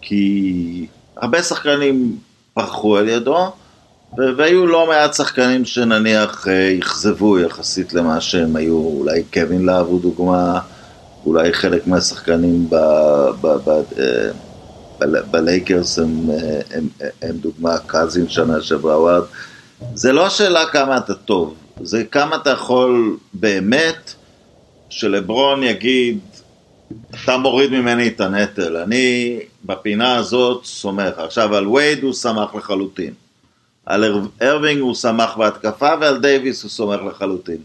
כי 0.00 0.86
הרבה 1.16 1.42
שחקנים 1.42 2.18
פרחו 2.54 2.96
על 2.96 3.08
ידו, 3.08 3.52
והיו 4.36 4.66
לא 4.66 4.86
מעט 4.88 5.14
שחקנים 5.14 5.64
שנניח 5.64 6.48
אה, 6.48 6.78
אכזבו 6.78 7.38
יחסית 7.38 7.92
למה 7.92 8.20
שהם 8.20 8.56
היו, 8.56 8.76
אולי 8.76 9.22
קווין 9.32 9.66
להב 9.66 9.86
הוא 9.86 10.00
דוגמה, 10.00 10.60
אולי 11.26 11.52
חלק 11.52 11.86
מהשחקנים 11.86 12.68
אה, 12.72 13.28
בלייקרס 15.30 15.98
הם, 15.98 16.30
אה, 16.30 16.60
הם, 16.70 16.88
הם 17.22 17.36
דוגמה, 17.36 17.78
קאזין 17.78 18.28
שנה 18.28 18.62
שעברה, 18.62 19.20
זה 19.94 20.12
לא 20.12 20.26
השאלה 20.26 20.66
כמה 20.66 20.96
אתה 20.96 21.14
טוב, 21.14 21.54
זה 21.80 22.04
כמה 22.04 22.36
אתה 22.36 22.50
יכול 22.50 23.16
באמת 23.32 24.14
שלברון 24.88 25.62
יגיד, 25.62 26.18
אתה 27.10 27.36
מוריד 27.36 27.70
ממני 27.70 28.08
את 28.08 28.20
הנטל, 28.20 28.76
אני 28.76 29.38
בפינה 29.64 30.16
הזאת 30.16 30.64
סומך. 30.64 31.18
עכשיו 31.18 31.54
על 31.54 31.68
וייד 31.68 32.02
הוא 32.02 32.12
שמח 32.12 32.54
לחלוטין, 32.54 33.14
על 33.86 34.04
ארווינג 34.42 34.80
הוא 34.80 34.94
שמח 34.94 35.36
בהתקפה 35.36 35.88
ועל 36.00 36.20
דייוויס 36.20 36.62
הוא 36.62 36.70
סומך 36.70 37.02
לחלוטין. 37.02 37.58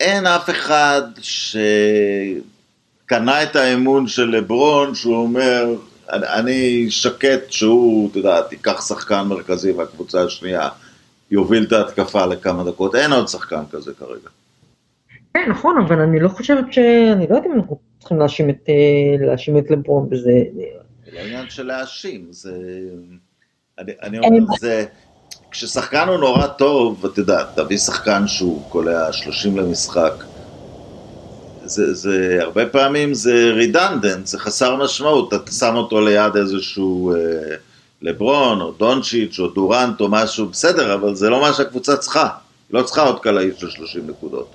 אין 0.00 0.26
אף 0.26 0.50
אחד 0.50 1.02
שקנה 1.20 2.42
את 3.42 3.56
האמון 3.56 4.06
של 4.06 4.28
לברון 4.28 4.94
שהוא 4.94 5.16
אומר, 5.16 5.66
אני 6.12 6.86
שקט 6.90 7.50
שהוא, 7.50 8.10
אתה 8.10 8.18
יודע, 8.18 8.42
תיקח 8.42 8.88
שחקן 8.88 9.22
מרכזי 9.22 9.72
והקבוצה 9.72 10.22
השנייה. 10.22 10.68
יוביל 11.30 11.64
את 11.64 11.72
ההתקפה 11.72 12.26
לכמה 12.26 12.64
דקות, 12.64 12.94
אין 12.94 13.12
עוד 13.12 13.28
שחקן 13.28 13.62
כזה 13.70 13.92
כרגע. 13.98 14.28
כן, 15.34 15.50
נכון, 15.50 15.82
אבל 15.86 16.00
אני 16.00 16.20
לא 16.20 16.28
חושבת 16.28 16.72
ש... 16.72 16.78
אני 17.12 17.26
לא 17.30 17.34
יודעת 17.34 17.46
אם 17.46 17.52
אנחנו 17.52 17.78
צריכים 17.98 18.18
להאשים 18.18 18.50
את, 18.50 18.68
אה, 18.68 19.26
להאשים 19.26 19.58
את 19.58 19.70
לברון 19.70 20.10
בזה. 20.10 20.42
לא 21.12 21.20
עניין 21.20 21.50
של 21.50 21.66
להאשים, 21.66 22.26
זה... 22.30 22.52
אני, 23.78 23.92
אני 24.02 24.18
אומר, 24.18 24.56
זה... 24.60 24.84
כששחקן 25.50 26.08
הוא 26.08 26.16
נורא 26.16 26.46
טוב, 26.46 27.06
אתה 27.06 27.20
יודע, 27.20 27.44
תביא 27.56 27.78
שחקן 27.78 28.26
שהוא 28.26 28.70
קולע 28.70 29.12
30 29.12 29.56
למשחק, 29.56 30.12
זה, 31.68 31.94
זה, 31.94 32.38
הרבה 32.40 32.66
פעמים 32.66 33.14
זה 33.14 33.52
רידנדנט, 33.54 34.26
זה 34.26 34.38
חסר 34.38 34.76
משמעות, 34.76 35.34
אתה 35.34 35.52
שם 35.52 35.74
אותו 35.76 36.00
ליד 36.00 36.36
איזשהו 36.36 37.14
אה, 37.14 37.16
לברון, 38.02 38.60
או 38.60 38.72
דונצ'יץ', 38.72 39.38
או 39.38 39.48
דורנט, 39.48 40.00
או 40.00 40.08
משהו, 40.08 40.46
בסדר, 40.46 40.94
אבל 40.94 41.14
זה 41.14 41.30
לא 41.30 41.40
מה 41.40 41.52
שהקבוצה 41.52 41.96
צריכה, 41.96 42.28
היא 42.68 42.80
לא 42.80 42.82
צריכה 42.82 43.02
עוד 43.02 43.20
קלעי 43.20 43.50
של 43.58 43.70
30 43.70 44.06
נקודות. 44.06 44.50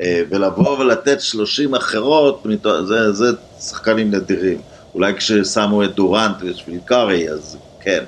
אה, 0.00 0.22
ולבוא 0.30 0.78
ולתת 0.78 1.20
30 1.20 1.74
אחרות, 1.74 2.46
זה, 2.84 3.12
זה 3.12 3.26
שחקנים 3.60 4.10
נדירים. 4.10 4.60
אולי 4.94 5.14
כששמו 5.14 5.84
את 5.84 5.94
דורנט 5.94 6.36
בשביל 6.42 6.78
קארי, 6.84 7.30
אז 7.30 7.56
כן, 7.80 8.04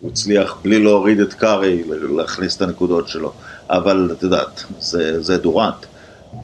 הוא 0.00 0.10
הצליח 0.10 0.56
בלי 0.62 0.78
להוריד 0.78 1.20
את 1.20 1.32
קארי 1.32 1.82
להכניס 2.16 2.56
את 2.56 2.62
הנקודות 2.62 3.08
שלו, 3.08 3.32
אבל 3.70 4.10
את 4.12 4.22
יודעת, 4.22 4.64
זה, 4.78 5.22
זה 5.22 5.38
דורנט. 5.38 5.86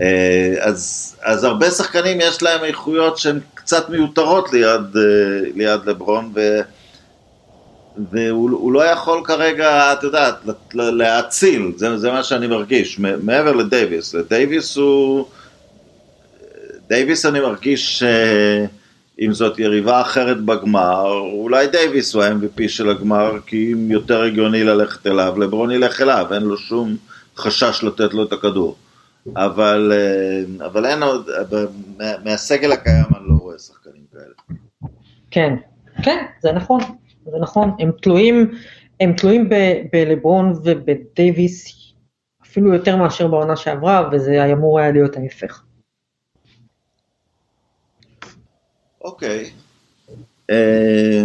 אה, 0.01 0.55
אז, 0.61 1.15
אז 1.23 1.45
הרבה 1.45 1.71
שחקנים 1.71 2.19
יש 2.21 2.43
להם 2.43 2.65
איכויות 2.65 3.19
שהן 3.19 3.41
קצת 3.55 3.89
מיותרות 3.89 4.53
ליד, 4.53 4.97
אה, 4.97 5.51
ליד 5.55 5.81
לברון, 5.87 6.33
ו, 6.35 6.61
והוא 8.13 8.73
לא 8.73 8.85
יכול 8.85 9.23
כרגע, 9.25 9.93
את 9.93 10.03
יודעת, 10.03 10.35
להאציל, 10.75 11.73
זה, 11.77 11.99
זה 11.99 12.11
מה 12.11 12.23
שאני 12.23 12.47
מרגיש, 12.47 12.99
מעבר 12.99 13.53
לדייוויס. 13.53 14.15
לדייוויס 14.15 14.77
הוא... 14.77 15.27
דייוויס 16.89 17.27
אני 17.27 17.41
מרגיש 17.41 17.99
שאם 17.99 19.33
זאת 19.33 19.59
יריבה 19.59 20.01
אחרת 20.01 20.41
בגמר, 20.41 21.11
אולי 21.19 21.67
דייוויס 21.67 22.15
הוא 22.15 22.23
ה-MVP 22.23 22.69
של 22.69 22.89
הגמר, 22.89 23.39
כי 23.47 23.73
אם 23.73 23.91
יותר 23.91 24.23
הגיוני 24.23 24.65
ללכת 24.65 25.07
אליו, 25.07 25.35
לברון 25.39 25.71
ילך 25.71 26.01
אליו, 26.01 26.27
אין 26.35 26.43
לו 26.43 26.57
שום 26.57 26.97
חשש 27.37 27.81
לתת 27.83 28.15
לו 28.15 28.23
את 28.23 28.33
הכדור. 28.33 28.77
אבל, 29.37 29.93
אה, 29.95 30.67
אבל 30.67 30.87
אין 30.87 31.03
עוד, 31.03 31.31
מהסגל 32.25 32.73
הקיים 32.73 33.05
אני 33.17 33.25
לא 33.29 33.35
רואה 33.41 33.59
שחקנים 33.59 34.05
כאלה. 34.13 34.61
כן, 35.31 35.55
כן, 36.03 36.27
זה 36.41 36.53
נכון, 36.53 36.81
זה 37.25 37.39
נכון, 37.41 37.77
הם 37.79 37.93
תלויים, 38.03 38.51
הם 39.01 39.13
תלויים 39.13 39.49
בלברון 39.93 40.53
ובדייוויס 40.65 41.83
אפילו 42.43 42.75
יותר 42.75 42.97
מאשר 42.97 43.29
בעונה 43.29 43.57
שעברה, 43.57 44.09
וזה 44.13 44.53
אמור 44.53 44.79
היה 44.79 44.91
להיות 44.91 45.17
ההפך. 45.17 45.63
אוקיי. 49.01 49.51
אה, 50.51 51.23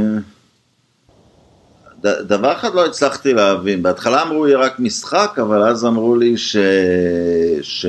דבר 2.22 2.54
אחד 2.54 2.74
לא 2.74 2.86
הצלחתי 2.86 3.34
להבין, 3.34 3.84
בהתחלה 3.84 4.22
אמרו 4.24 4.48
יהיה 4.48 4.58
רק 4.58 4.80
משחק, 4.80 5.38
אבל 5.42 5.64
אז 5.64 5.86
אמרו 5.86 6.16
לי 6.16 6.38
ש... 6.38 6.58
ש... 7.62 7.86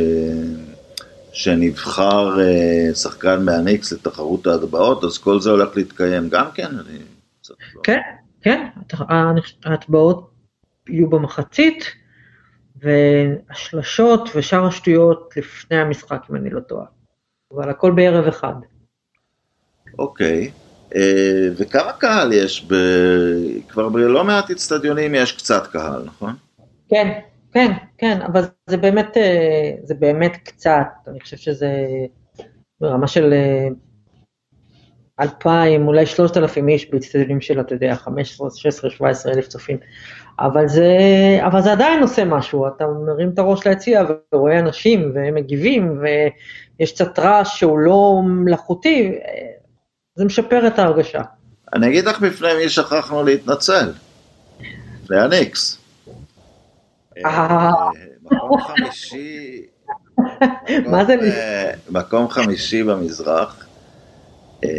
שנבחר 1.32 2.40
אה, 2.40 2.94
שחקן 2.94 3.44
מהניקס 3.44 3.92
לתחרות 3.92 4.46
ההטבעות, 4.46 5.04
אז 5.04 5.18
כל 5.18 5.40
זה 5.40 5.50
הולך 5.50 5.76
להתקיים 5.76 6.28
גם 6.28 6.46
כן? 6.54 6.66
אני... 6.66 6.98
לא- 7.50 7.82
כן, 7.82 8.00
כן, 8.42 8.66
ההטבעות 9.64 10.30
יהיו 10.88 11.10
במחצית, 11.10 11.84
והשלשות 12.76 14.28
ושאר 14.34 14.66
השטויות 14.66 15.34
לפני 15.36 15.76
המשחק, 15.76 16.22
אם 16.30 16.36
אני 16.36 16.50
לא 16.50 16.60
טועה. 16.60 16.86
אבל 17.54 17.70
הכל 17.70 17.92
בערב 17.92 18.26
אחד. 18.26 18.54
אוקיי. 19.98 20.46
אה, 20.46 20.67
וכמה 21.56 21.92
קהל 21.92 22.32
יש? 22.32 22.66
ב... 22.70 22.74
כבר 23.68 23.88
בלא 23.88 24.24
מעט 24.24 24.50
אצטדיונים 24.50 25.14
יש 25.14 25.32
קצת 25.32 25.66
קהל, 25.66 26.02
נכון? 26.04 26.34
כן, 26.88 27.20
כן, 27.52 27.72
כן, 27.98 28.18
אבל 28.22 28.42
זה 28.66 28.76
באמת, 28.76 29.16
אה, 29.16 29.70
זה 29.82 29.94
באמת 29.94 30.36
קצת, 30.44 30.86
אני 31.08 31.20
חושב 31.20 31.36
שזה 31.36 31.86
ברמה 32.80 33.06
של 33.06 33.32
אה, 33.32 33.68
אלפיים, 35.20 35.86
אולי 35.86 36.06
שלושת 36.06 36.36
אלפים 36.36 36.68
איש 36.68 36.90
באצטדיונים 36.90 37.40
של, 37.40 37.60
אתה 37.60 37.74
יודע, 37.74 37.94
חמש 37.94 38.32
עשרה, 38.32 38.50
שש 38.50 38.66
עשרה, 38.66 38.90
שבע 38.90 39.08
עשרה 39.08 39.32
אלף 39.32 39.48
צופים, 39.48 39.78
אבל 40.40 40.68
זה, 40.68 40.88
אבל 41.46 41.62
זה 41.62 41.72
עדיין 41.72 42.02
עושה 42.02 42.24
משהו, 42.24 42.66
אתה 42.66 42.84
מרים 43.06 43.30
את 43.30 43.38
הראש 43.38 43.66
ליציע 43.66 44.02
ורואה 44.34 44.58
אנשים 44.58 45.12
והם 45.14 45.34
מגיבים 45.34 46.00
ויש 46.00 46.92
קצת 46.92 47.18
רעש 47.18 47.58
שהוא 47.58 47.78
לא 47.78 48.20
מלאכותי, 48.24 49.18
זה 50.18 50.24
משפר 50.24 50.66
את 50.66 50.78
ההרגשה. 50.78 51.22
אני 51.74 51.88
אגיד 51.88 52.04
לך 52.04 52.20
בפני 52.20 52.48
מי 52.62 52.68
שכחנו 52.68 53.24
להתנצל. 53.24 53.92
זה 55.06 55.22
הניקס. 55.22 55.78
אה, 57.24 57.70
מקום 58.22 58.60
חמישי... 58.60 59.62
מה 60.90 61.04
זה? 61.04 61.14
אה, 61.22 61.70
מקום 61.90 62.28
חמישי 62.28 62.82
במזרח. 62.82 63.66
אה, 64.64 64.70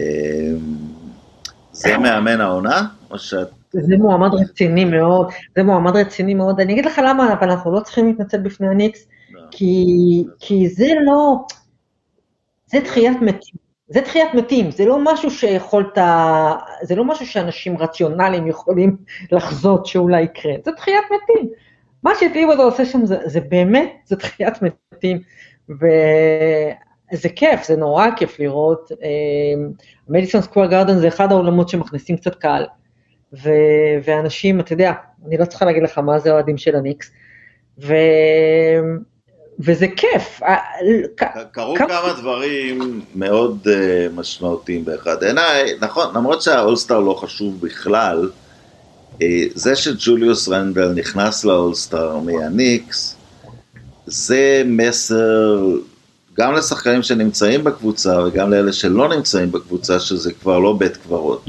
זה 1.71 1.97
מאמן 1.97 2.41
העונה? 2.41 2.87
או 3.11 3.19
שאת... 3.19 3.49
זה 3.71 3.97
מועמד 3.97 4.33
רציני 4.33 4.85
מאוד, 4.85 5.29
זה 5.55 5.63
מועמד 5.63 5.95
רציני 5.95 6.33
מאוד. 6.33 6.59
אני 6.59 6.73
אגיד 6.73 6.85
לך 6.85 7.01
למה, 7.07 7.33
אבל 7.33 7.49
אנחנו 7.49 7.71
לא 7.71 7.79
צריכים 7.79 8.07
להתנצל 8.07 8.37
בפני 8.37 8.67
הניקס, 8.67 9.07
לא. 9.31 9.41
כי 10.39 10.69
זה 10.69 10.87
לא... 11.05 11.35
זה 12.67 12.79
דחיית 12.79 13.21
מתים. 13.21 13.68
זה 13.89 14.01
תחיית 14.01 14.33
מתים, 14.33 14.71
זה 14.71 14.85
לא 14.85 14.99
משהו 15.03 15.31
שיכולת, 15.31 15.97
זה 16.81 16.95
לא 16.95 17.05
משהו 17.05 17.25
שאנשים 17.25 17.77
רציונליים 17.77 18.47
יכולים 18.47 18.97
לחזות 19.31 19.85
שאולי 19.85 20.21
יקרה, 20.21 20.53
זה 20.65 20.71
תחיית 20.71 21.03
מתים. 21.05 21.49
מה 22.03 22.11
שטיבודו 22.19 22.63
עושה 22.63 22.85
שם 22.85 23.05
זה, 23.05 23.17
זה 23.25 23.39
באמת, 23.39 23.93
זה 24.05 24.15
תחיית 24.15 24.53
מתים, 24.61 25.19
וזה 25.69 27.29
כיף, 27.35 27.63
זה 27.63 27.75
נורא 27.75 28.07
כיף 28.15 28.39
לראות. 28.39 28.91
מדיסון 30.09 30.41
סקוואר 30.41 30.67
גרדן 30.67 30.97
זה 30.97 31.07
אחד 31.07 31.31
העולמות 31.31 31.69
שמכניסים 31.69 32.17
קצת 32.17 32.35
קהל, 32.35 32.65
ו, 33.33 33.49
ואנשים, 34.03 34.59
אתה 34.59 34.73
יודע, 34.73 34.93
אני 35.27 35.37
לא 35.37 35.45
צריכה 35.45 35.65
להגיד 35.65 35.83
לך 35.83 35.97
מה 35.97 36.19
זה 36.19 36.31
אוהדים 36.31 36.57
של 36.57 36.75
הניקס, 36.75 37.11
ו... 37.79 37.93
וזה 39.59 39.87
כיף. 39.95 40.43
אה, 40.43 40.55
קרו 41.51 41.75
כמה 41.75 42.13
דברים 42.17 43.01
מאוד 43.15 43.67
אה, 43.71 44.07
משמעותיים 44.15 44.85
באחד. 44.85 45.23
עיניי, 45.23 45.73
נכון, 45.81 46.15
למרות 46.15 46.41
שהאולסטאר 46.41 46.99
לא 46.99 47.13
חשוב 47.13 47.61
בכלל, 47.61 48.29
אה, 49.21 49.43
זה 49.55 49.75
שג'וליוס 49.75 50.49
רנדל 50.49 50.91
נכנס 50.95 51.45
לאולסטאר 51.45 52.17
מהניקס, 52.17 53.15
זה 54.05 54.63
מסר 54.65 55.59
גם 56.33 56.53
לשחקנים 56.53 57.03
שנמצאים 57.03 57.63
בקבוצה 57.63 58.23
וגם 58.23 58.51
לאלה 58.51 58.73
שלא 58.73 59.15
נמצאים 59.15 59.51
בקבוצה, 59.51 59.99
שזה 59.99 60.33
כבר 60.33 60.59
לא 60.59 60.73
בית 60.73 60.97
קברות. 60.97 61.45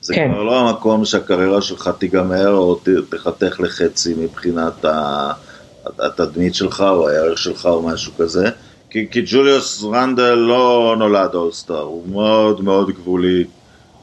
זה 0.00 0.14
כן. 0.14 0.30
כבר 0.32 0.42
לא 0.42 0.60
המקום 0.60 1.04
שהקריירה 1.04 1.62
שלך 1.62 1.90
תיגמר 1.98 2.50
או 2.52 2.80
תחתך 3.08 3.60
לחצי 3.60 4.14
מבחינת 4.18 4.84
ה... 4.84 5.32
התדמית 5.98 6.54
שלך 6.54 6.84
או 6.88 7.08
הערך 7.08 7.38
שלך 7.38 7.66
או 7.66 7.82
משהו 7.82 8.12
כזה. 8.18 8.50
כי, 8.90 9.06
כי 9.10 9.22
ג'וליוס 9.26 9.84
רנדל 9.84 10.34
לא 10.34 10.94
נולד 10.98 11.34
אולסטאר, 11.34 11.82
הוא 11.82 12.08
מאוד 12.08 12.64
מאוד 12.64 12.90
גבולי 12.90 13.44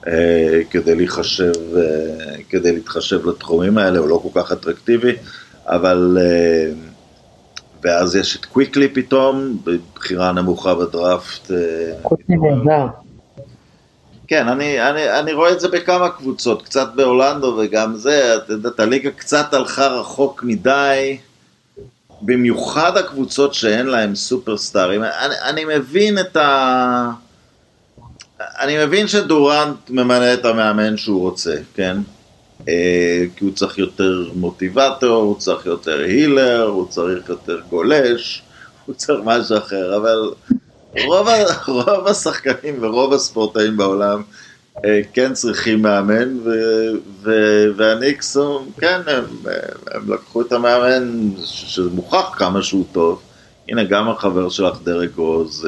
אה, 0.08 0.62
כדי 0.70 0.96
להיחשב, 0.96 1.54
אה, 1.78 2.36
כדי 2.50 2.72
להתחשב 2.72 3.28
לתחומים 3.28 3.78
האלה, 3.78 4.00
הוא 4.00 4.10
לא 4.10 4.22
כל 4.24 4.42
כך 4.42 4.52
אטרקטיבי, 4.52 5.12
אבל... 5.66 6.18
אה, 6.22 6.72
ואז 7.84 8.16
יש 8.16 8.36
את 8.36 8.46
קוויקלי 8.46 8.88
פתאום, 8.90 9.58
בבחירה 9.64 10.32
נמוכה 10.32 10.76
בדראפט. 10.76 11.52
אה, 11.52 11.58
כן, 14.28 14.48
אני, 14.48 14.90
אני, 14.90 15.20
אני 15.20 15.34
רואה 15.34 15.52
את 15.52 15.60
זה 15.60 15.68
בכמה 15.68 16.10
קבוצות, 16.10 16.62
קצת 16.62 16.88
באורלנדו 16.96 17.60
וגם 17.60 17.96
זה, 17.96 18.36
אתה 18.36 18.54
יודע, 18.54 18.70
הליגה 18.78 19.12
קצת 19.12 19.54
הלכה 19.54 19.88
רחוק 19.88 20.44
מדי. 20.44 21.18
במיוחד 22.26 22.98
הקבוצות 22.98 23.54
שאין 23.54 23.86
להם 23.86 24.16
סופרסטארים, 24.16 25.04
אני, 25.04 25.36
אני 25.42 25.66
מבין 25.66 26.20
את 26.20 26.38
ה... 26.38 27.12
אני 28.40 28.86
מבין 28.86 29.08
שדורנט 29.08 29.90
ממנה 29.90 30.34
את 30.34 30.46
המאמן 30.46 30.98
שהוא 30.98 31.22
רוצה, 31.22 31.56
כן? 31.74 31.98
אה, 32.68 33.24
כי 33.36 33.46
הוא 33.46 33.54
צריך 33.54 33.78
יותר 33.78 34.30
מוטיבטור, 34.36 35.24
הוא 35.24 35.40
צריך 35.40 35.66
יותר 35.66 36.00
הילר, 36.00 36.64
הוא 36.64 36.88
צריך 36.90 37.30
יותר 37.30 37.60
גולש, 37.70 38.42
הוא 38.86 38.96
צריך 38.96 39.20
משהו 39.24 39.58
אחר, 39.58 39.98
אבל 39.98 40.32
רוב, 41.06 41.28
רוב 41.68 42.08
השחקנים 42.08 42.78
ורוב 42.82 43.14
הספורטאים 43.14 43.78
בעולם 43.78 44.22
כן 45.14 45.34
צריכים 45.34 45.82
מאמן, 45.82 46.38
והניקס, 47.78 48.38
כן, 48.80 49.02
הם, 49.08 49.24
הם 49.92 50.14
לקחו 50.14 50.42
את 50.42 50.52
המאמן 50.52 51.30
שזה 51.38 51.90
מוכח 51.96 52.36
כמה 52.38 52.62
שהוא 52.62 52.86
טוב, 52.92 53.22
הנה 53.70 53.84
גם 53.84 54.10
החבר 54.10 54.50
שלך 54.50 54.82
דרק 54.84 55.16
רוז. 55.16 55.68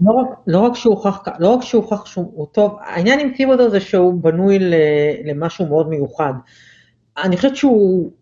לא 0.00 0.12
רק, 0.12 0.28
לא 0.46 0.58
רק 0.58 0.74
שהוא 0.74 0.94
הוכח, 0.94 1.18
לא 1.38 1.48
רק 1.48 1.64
שהוא 2.06 2.46
טוב, 2.52 2.76
העניין 2.80 3.20
עם 3.20 3.32
טיבודו 3.36 3.70
זה 3.70 3.80
שהוא 3.80 4.22
בנוי 4.22 4.58
למשהו 5.24 5.66
מאוד 5.66 5.88
מיוחד. 5.88 6.32
אני 7.16 7.36
חושבת 7.36 7.56
שהוא 7.56 8.12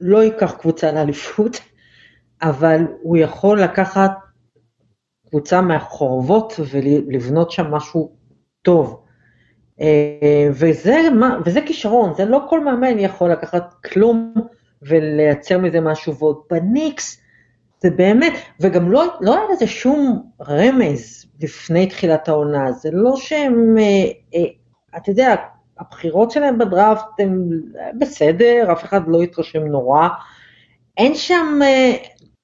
לא 0.00 0.22
ייקח 0.22 0.52
קבוצה 0.52 0.92
לאליפות, 0.92 1.60
אבל 2.42 2.80
הוא 3.02 3.16
יכול 3.16 3.62
לקחת 3.62 4.10
קבוצה 5.28 5.60
מהחורבות 5.60 6.52
ולבנות 6.72 7.50
שם 7.50 7.70
משהו 7.70 8.16
טוב. 8.62 9.05
אה, 9.80 10.48
וזה, 10.50 11.02
וזה 11.44 11.60
כישרון, 11.66 12.14
זה 12.16 12.24
לא 12.24 12.46
כל 12.48 12.64
מאמן 12.64 12.98
יכול 12.98 13.32
לקחת 13.32 13.74
כלום 13.84 14.34
ולייצר 14.82 15.58
מזה 15.58 15.80
משהו, 15.80 16.16
ועוד 16.16 16.40
בניקס, 16.50 17.20
זה 17.82 17.90
באמת, 17.90 18.32
וגם 18.60 18.90
לא, 18.92 19.04
לא 19.20 19.34
היה 19.34 19.44
לזה 19.52 19.66
שום 19.66 20.22
רמז 20.48 21.26
לפני 21.40 21.86
תחילת 21.86 22.28
העונה, 22.28 22.72
זה 22.72 22.90
לא 22.92 23.16
שהם, 23.16 23.78
אה, 23.78 24.10
אה, 24.34 24.44
אתה 24.96 25.10
יודע, 25.10 25.34
הבחירות 25.78 26.30
שלהם 26.30 26.58
בדראפט 26.58 27.20
הן 27.20 27.48
בסדר, 27.98 28.72
אף 28.72 28.84
אחד 28.84 29.00
לא 29.06 29.22
התרשם 29.22 29.66
נורא, 29.66 30.08
אין 30.96 31.14
שם, 31.14 31.58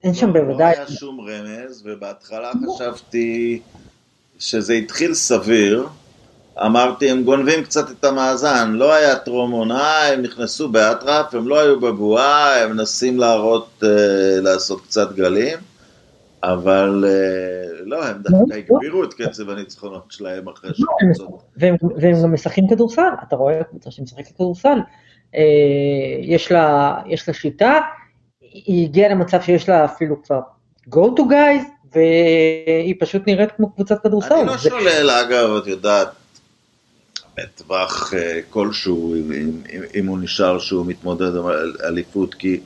אין 0.05 0.15
שם 0.15 0.37
לא, 0.37 0.41
בוודאי. 0.43 0.73
לא 0.73 0.79
היה 0.79 0.87
שום 0.87 1.21
רמז, 1.21 1.87
ובהתחלה 1.87 2.53
חשבתי 2.75 3.61
שזה 4.39 4.73
התחיל 4.73 5.15
סביר. 5.15 5.89
אמרתי, 6.59 7.11
הם 7.11 7.25
גונבים 7.25 7.65
קצת 7.65 7.91
את 7.91 8.05
המאזן, 8.05 8.73
לא 8.73 8.93
היה 8.93 9.17
טרום 9.17 9.51
עונה, 9.51 10.07
הם 10.07 10.23
נכנסו 10.23 10.69
באטרף, 10.69 11.35
הם 11.35 11.49
לא 11.49 11.61
היו 11.61 11.81
בבועה, 11.81 12.63
הם 12.63 12.71
מנסים 12.71 13.19
להראות, 13.19 13.69
אה, 13.85 14.41
לעשות 14.41 14.81
קצת 14.81 15.13
גלים, 15.13 15.59
אבל 16.43 17.05
אה, 17.09 17.85
לא, 17.85 18.05
הם 18.05 18.17
דווקא 18.23 18.55
לא, 18.55 18.55
הגבירו 18.55 19.05
את 19.05 19.15
קצב 19.15 19.51
הניצחונות 19.51 20.03
שלהם 20.11 20.49
אחרי 20.49 20.71
שקבוצות. 20.75 21.43
והם, 21.57 21.77
והם 21.97 22.23
גם 22.23 22.33
משחקים 22.33 22.69
כדורסל, 22.69 23.09
אתה 23.29 23.37
רואה 23.37 23.65
קבוצה 23.65 23.91
שמשחקת 23.91 24.37
כדורסל, 24.37 24.79
אה, 25.35 25.41
יש 26.23 26.53
לה, 26.53 26.95
יש 27.07 27.29
לה 27.29 27.35
שיטה, 27.35 27.81
היא 28.41 28.85
הגיעה 28.85 29.09
למצב 29.09 29.41
שיש 29.41 29.69
לה 29.69 29.85
אפילו 29.85 30.23
כבר 30.23 30.41
go 30.91 31.19
to 31.19 31.21
guys, 31.21 31.93
והיא 31.95 32.95
פשוט 33.01 33.23
נראית 33.27 33.53
כמו 33.53 33.75
קבוצת 33.75 34.03
כדורסל. 34.03 34.35
אני 34.35 34.47
לא 34.47 34.59
שולל, 34.59 35.11
אגב, 35.11 35.57
את 35.63 35.67
יודעת, 35.67 36.09
בטווח 37.37 38.15
אה, 38.15 38.41
כלשהו, 38.51 39.15
אם, 39.15 39.33
אם, 39.33 39.83
אם 39.95 40.07
הוא 40.07 40.19
נשאר 40.19 40.59
שהוא 40.59 40.87
מתמודד 40.87 41.37
על 41.37 41.77
אליפות, 41.85 42.35
כי, 42.35 42.61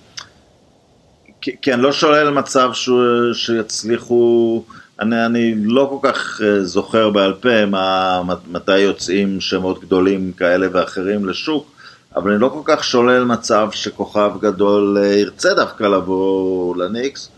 כי, 1.41 1.57
כי 1.63 1.75
אני 1.75 1.83
לא 1.83 1.93
שולל 1.93 2.31
מצב 2.31 2.71
שהוא, 2.73 3.33
שיצליחו, 3.35 4.65
אני, 5.01 5.27
אני 5.27 5.55
לא 5.65 5.87
כל 5.91 6.09
כך 6.09 6.41
אה, 6.45 6.65
זוכר 6.65 7.11
בעל 7.11 7.35
פה 7.35 7.67
מה, 7.67 8.23
מתי 8.47 8.79
יוצאים 8.79 9.41
שמות 9.41 9.81
גדולים 9.81 10.33
כאלה 10.33 10.67
ואחרים 10.73 11.29
לשוק, 11.29 11.73
אבל 12.17 12.31
אני 12.31 12.41
לא 12.41 12.49
כל 12.49 12.63
כך 12.65 12.85
שולל 12.85 13.25
מצב 13.25 13.69
שכוכב 13.73 14.33
גדול 14.41 14.99
אה, 15.01 15.07
ירצה 15.07 15.55
דווקא 15.55 15.85
לבוא 15.85 16.77
לניקס. 16.77 17.31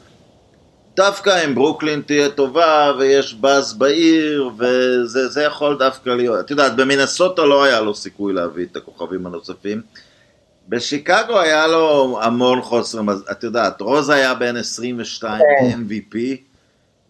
דווקא 0.99 1.45
אם 1.45 1.55
ברוקלין 1.55 2.03
תהיה 2.07 2.29
טובה 2.29 2.93
ויש 2.99 3.35
באז 3.35 3.75
בעיר 3.75 4.51
וזה 4.59 5.43
יכול 5.43 5.79
דווקא 5.79 6.11
להיות, 6.11 6.41
את 6.41 6.51
יודעת 6.51 6.77
במינסוטה 6.77 7.45
לא 7.45 7.65
היה 7.65 7.81
לו 7.81 7.95
סיכוי 7.95 8.33
להביא 8.33 8.67
את 8.71 8.77
הכוכבים 8.77 9.27
הנוספים 9.27 9.81
בשיקגו 10.69 11.41
היה 11.41 11.67
לו 11.67 12.19
המון 12.23 12.63
חוסר, 12.63 13.01
את 13.31 13.45
יודעת 13.45 13.81
רוז 13.81 14.11
היה 14.11 14.35
בן 14.35 14.57
22 14.57 15.43
כן. 15.61 15.81
MVP 15.81 16.17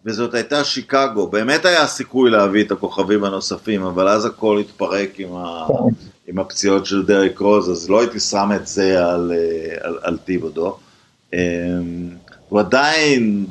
וזאת 0.05 0.33
הייתה 0.33 0.63
שיקגו, 0.63 1.27
באמת 1.27 1.65
היה 1.65 1.87
סיכוי 1.87 2.29
להביא 2.29 2.63
את 2.63 2.71
הכוכבים 2.71 3.23
הנוספים 3.23 3.83
אבל 3.83 4.07
אז 4.07 4.25
הכל 4.25 4.59
התפרק 4.59 5.19
עם, 5.19 5.35
ה. 5.35 5.67
עם 6.27 6.39
הפציעות 6.39 6.85
של 6.85 7.05
דרק 7.05 7.39
רוז 7.39 7.69
אז 7.69 7.89
לא 7.89 7.99
הייתי 7.99 8.19
שם 8.19 8.49
את 8.55 8.67
זה 8.67 9.05
על, 9.05 9.31
אה, 9.35 9.77
על, 9.81 9.97
על 10.01 10.17
טיבודו 10.17 10.77
אמ, 11.33 11.39
הוא 12.49 12.59
עדיין 12.59 13.45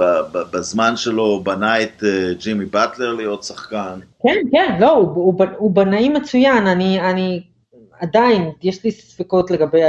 בזמן 0.53 0.97
שלו 0.97 1.41
בנה 1.45 1.83
את 1.83 2.05
אה, 2.05 2.35
ג'ימי 2.39 2.65
באטלר 2.65 3.15
להיות 3.15 3.43
שחקן. 3.43 4.01
כן, 4.23 4.37
כן, 4.53 4.77
לא, 4.81 4.91
הוא, 4.91 5.09
הוא, 5.15 5.45
הוא 5.57 5.71
בנאי 5.71 6.09
מצוין, 6.09 6.67
אני, 6.67 7.01
אני 7.01 7.43
עדיין, 8.01 8.51
יש 8.63 8.85
לי 8.85 8.91
ספקות 8.91 9.51
לגבי 9.51 9.83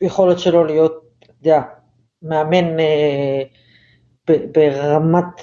היכולת 0.00 0.38
שלו 0.38 0.64
להיות, 0.64 0.92
אתה 1.18 1.32
יודע, 1.40 1.62
מאמן 2.22 2.80
אה, 2.80 3.42
ברמת 4.28 5.40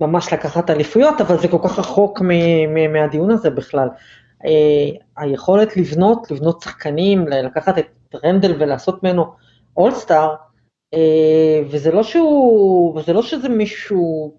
ממש 0.00 0.32
לקחת 0.32 0.70
אליפויות, 0.70 1.20
אבל 1.20 1.38
זה 1.38 1.48
כל 1.48 1.58
כך 1.64 1.78
רחוק 1.78 2.22
מהדיון 2.92 3.30
הזה 3.30 3.50
בכלל. 3.50 3.88
אה, 4.44 4.90
היכולת 5.16 5.76
לבנות, 5.76 6.30
לבנות 6.30 6.62
שחקנים, 6.62 7.28
לקחת 7.28 7.78
את 7.78 8.14
רנדל 8.24 8.54
ולעשות 8.58 9.02
ממנו 9.02 9.24
אולסטאר, 9.76 10.34
וזה 11.70 11.92
לא 11.92 12.02
שהוא, 12.02 12.98
וזה 12.98 13.12
לא 13.12 13.22
שזה 13.22 13.48
מישהו 13.48 14.36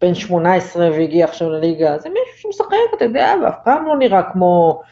בן 0.00 0.14
18 0.14 0.90
והגיע 0.90 1.24
עכשיו 1.24 1.50
לליגה, 1.50 1.98
זה 1.98 2.08
מישהו 2.08 2.52
שמשחק, 2.52 2.76
אתה 2.96 3.04
יודע, 3.04 3.34
ואף 3.44 3.56
פעם 3.64 3.86
לא 3.86 3.96
נראה 3.96 4.32
כמו 4.32 4.82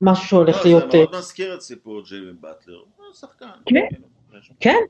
משהו 0.00 0.26
שהולך 0.26 0.56
לא, 0.56 0.62
להיות... 0.64 0.92
זה 0.92 0.98
מאוד 0.98 1.14
אה, 1.14 1.18
מזכיר 1.18 1.54
את 1.54 1.60
סיפור 1.60 2.02
ג'יימי 2.08 2.32
באטלר, 2.40 2.74
הוא 2.96 3.14
שחקן. 3.14 3.46
כן, 3.66 3.86
כאילו, 3.90 4.06
כן, 4.60 4.80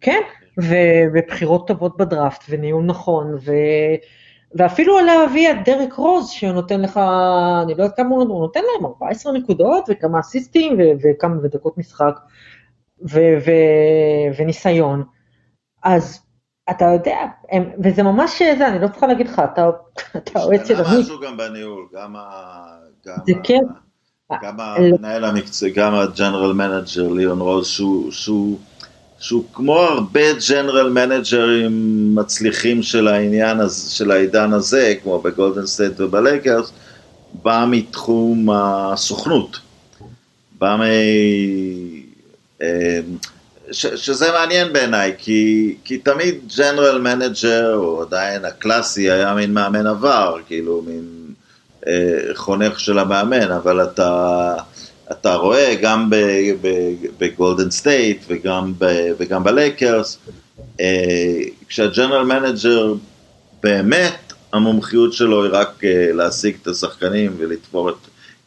כן, 0.00 0.20
ובחירות 0.58 1.68
טובות 1.68 1.96
בדראפט, 1.96 2.44
וניהול 2.48 2.84
נכון, 2.84 3.34
ו... 3.34 3.52
ואפילו 4.54 5.00
להביא 5.00 5.50
את 5.50 5.56
דרק 5.64 5.92
רוז, 5.92 6.30
שנותן 6.30 6.80
לך, 6.80 7.00
אני 7.62 7.74
לא 7.74 7.82
יודעת 7.82 7.96
כמה 7.96 8.08
הוא 8.08 8.24
נותן 8.24 8.60
להם, 8.74 8.86
14 8.86 9.32
נקודות 9.32 9.84
וכמה 9.88 10.20
אסיסטים 10.20 10.78
וכמה 11.02 11.48
דקות 11.48 11.78
משחק. 11.78 12.18
ו- 13.02 13.38
ו- 13.46 14.38
וניסיון, 14.38 15.04
אז 15.82 16.20
אתה 16.70 16.84
יודע, 16.84 17.16
הם, 17.50 17.70
וזה 17.84 18.02
ממש 18.02 18.42
זה, 18.58 18.68
אני 18.68 18.78
לא 18.82 18.88
צריכה 18.88 19.06
להגיד 19.06 19.28
לך, 19.28 19.42
אתה, 19.52 19.70
אתה 20.16 20.42
אוהד 20.42 20.66
של 20.66 20.84
עמית. 20.84 21.00
משהו 21.00 21.20
גם 21.20 21.36
בניהול, 21.36 21.86
גם, 21.94 22.16
ה, 22.16 22.20
גם, 23.06 23.16
זה 23.26 23.32
כן. 23.42 23.62
גם 24.42 24.60
המנהל 24.60 25.24
המקצועי, 25.24 25.72
גם 25.72 25.94
ה 25.94 26.01
general 26.01 26.52
manager 26.52 27.08
ליאון 27.08 27.40
רוז, 27.40 27.66
שהוא, 27.66 28.12
שהוא, 28.12 28.58
שהוא 29.18 29.44
כמו 29.52 29.78
הרבה 29.78 30.20
general 30.50 30.90
managerים 30.90 31.72
מצליחים 32.14 32.82
של 32.82 33.08
העניין, 33.08 33.60
הזה, 33.60 33.90
של 33.90 34.10
העידן 34.10 34.52
הזה, 34.52 34.94
כמו 35.02 35.18
בגולדן 35.18 35.66
סטייט 35.66 36.00
ובלייקרס, 36.00 36.72
בא 37.42 37.64
מתחום 37.70 38.50
הסוכנות, 38.50 39.60
בא 40.58 40.76
מ... 40.76 40.82
אמ, 42.62 42.66
ש, 43.72 43.86
שזה 43.86 44.32
מעניין 44.32 44.72
בעיניי, 44.72 45.14
כי, 45.18 45.74
כי 45.84 45.98
תמיד 45.98 46.34
general 46.58 47.00
manager, 47.00 47.74
או 47.74 48.02
עדיין 48.02 48.44
הקלאסי, 48.44 49.10
היה 49.10 49.34
מין 49.34 49.54
מאמן 49.54 49.86
עבר, 49.86 50.36
כאילו 50.46 50.82
מין 50.86 51.04
אה, 51.86 52.34
חונך 52.34 52.80
של 52.80 52.98
המאמן, 52.98 53.52
אבל 53.52 53.82
אתה, 53.82 54.54
אתה 55.12 55.34
רואה 55.34 55.74
גם 55.82 56.10
בגולדן 57.18 57.70
סטייט 57.70 58.24
וגם, 58.28 58.72
וגם 59.18 59.44
בלייקרס, 59.44 60.18
אה, 60.80 61.42
כשה 61.68 61.91
general 61.91 62.24
manager 62.24 62.94
באמת 63.62 64.32
המומחיות 64.52 65.12
שלו 65.12 65.44
היא 65.44 65.52
רק 65.52 65.84
אה, 65.84 66.12
להשיג 66.12 66.56
את 66.62 66.66
השחקנים 66.66 67.34
ולתפור 67.38 67.90
את 67.90 67.94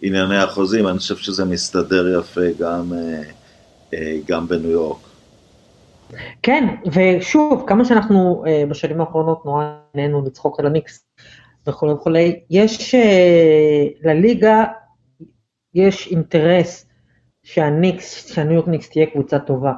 ענייני 0.01 0.37
החוזים, 0.37 0.87
אני 0.87 0.99
חושב 0.99 1.17
שזה 1.17 1.45
מסתדר 1.45 2.19
יפה 2.19 2.41
גם... 2.59 2.93
אה, 2.93 3.38
גם 4.27 4.47
בניו 4.47 4.69
יורק. 4.71 4.97
כן, 6.43 6.67
ושוב, 6.93 7.63
כמה 7.67 7.85
שאנחנו 7.85 8.43
אה, 8.47 8.63
בשנים 8.69 9.01
האחרונות 9.01 9.45
נורא 9.45 9.65
נהנינו 9.95 10.25
לצחוק 10.25 10.59
על 10.59 10.65
הניקס 10.65 11.05
וכולי 11.67 11.93
וכולי, 11.93 12.39
יש 12.49 12.95
אה, 12.95 13.87
לליגה, 14.03 14.65
יש 15.73 16.07
אינטרס 16.07 16.85
שהניקס, 17.43 18.27
שהניו 18.33 18.53
יורק 18.53 18.67
ניקס 18.67 18.89
תהיה 18.89 19.05
קבוצה 19.05 19.39
טובה. 19.39 19.73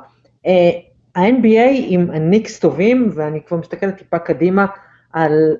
ה-NBA 1.15 1.71
עם 1.87 2.11
הניקס 2.11 2.59
טובים, 2.59 3.09
ואני 3.15 3.41
כבר 3.45 3.57
מסתכלת 3.57 3.97
טיפה 3.97 4.19
קדימה 4.19 4.65
על 5.13 5.55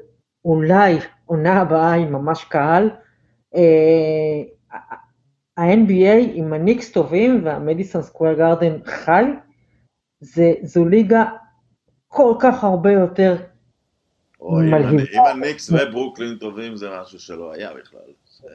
אולי 0.45 0.97
עונה 1.25 1.61
הבאה 1.61 1.93
עם 1.93 2.11
ממש 2.13 2.43
קהל, 2.43 2.89
ה-NBA 5.61 6.31
עם 6.33 6.53
הניקס 6.53 6.91
טובים 6.91 7.41
והמדיסון 7.45 8.01
סקוויר 8.01 8.33
גארדן 8.33 8.73
חי, 8.85 9.23
זה, 10.19 10.53
זו 10.63 10.85
ליגה 10.85 11.25
כל 12.07 12.33
כך 12.39 12.63
הרבה 12.63 12.91
יותר 12.91 13.35
מלהיבה. 14.41 15.03
אם 15.13 15.25
הניקס 15.25 15.71
וברוקלין 15.71 16.37
טובים 16.39 16.77
זה 16.77 16.87
משהו 17.01 17.19
שלא 17.19 17.53
היה 17.53 17.69
בכלל. 17.73 17.99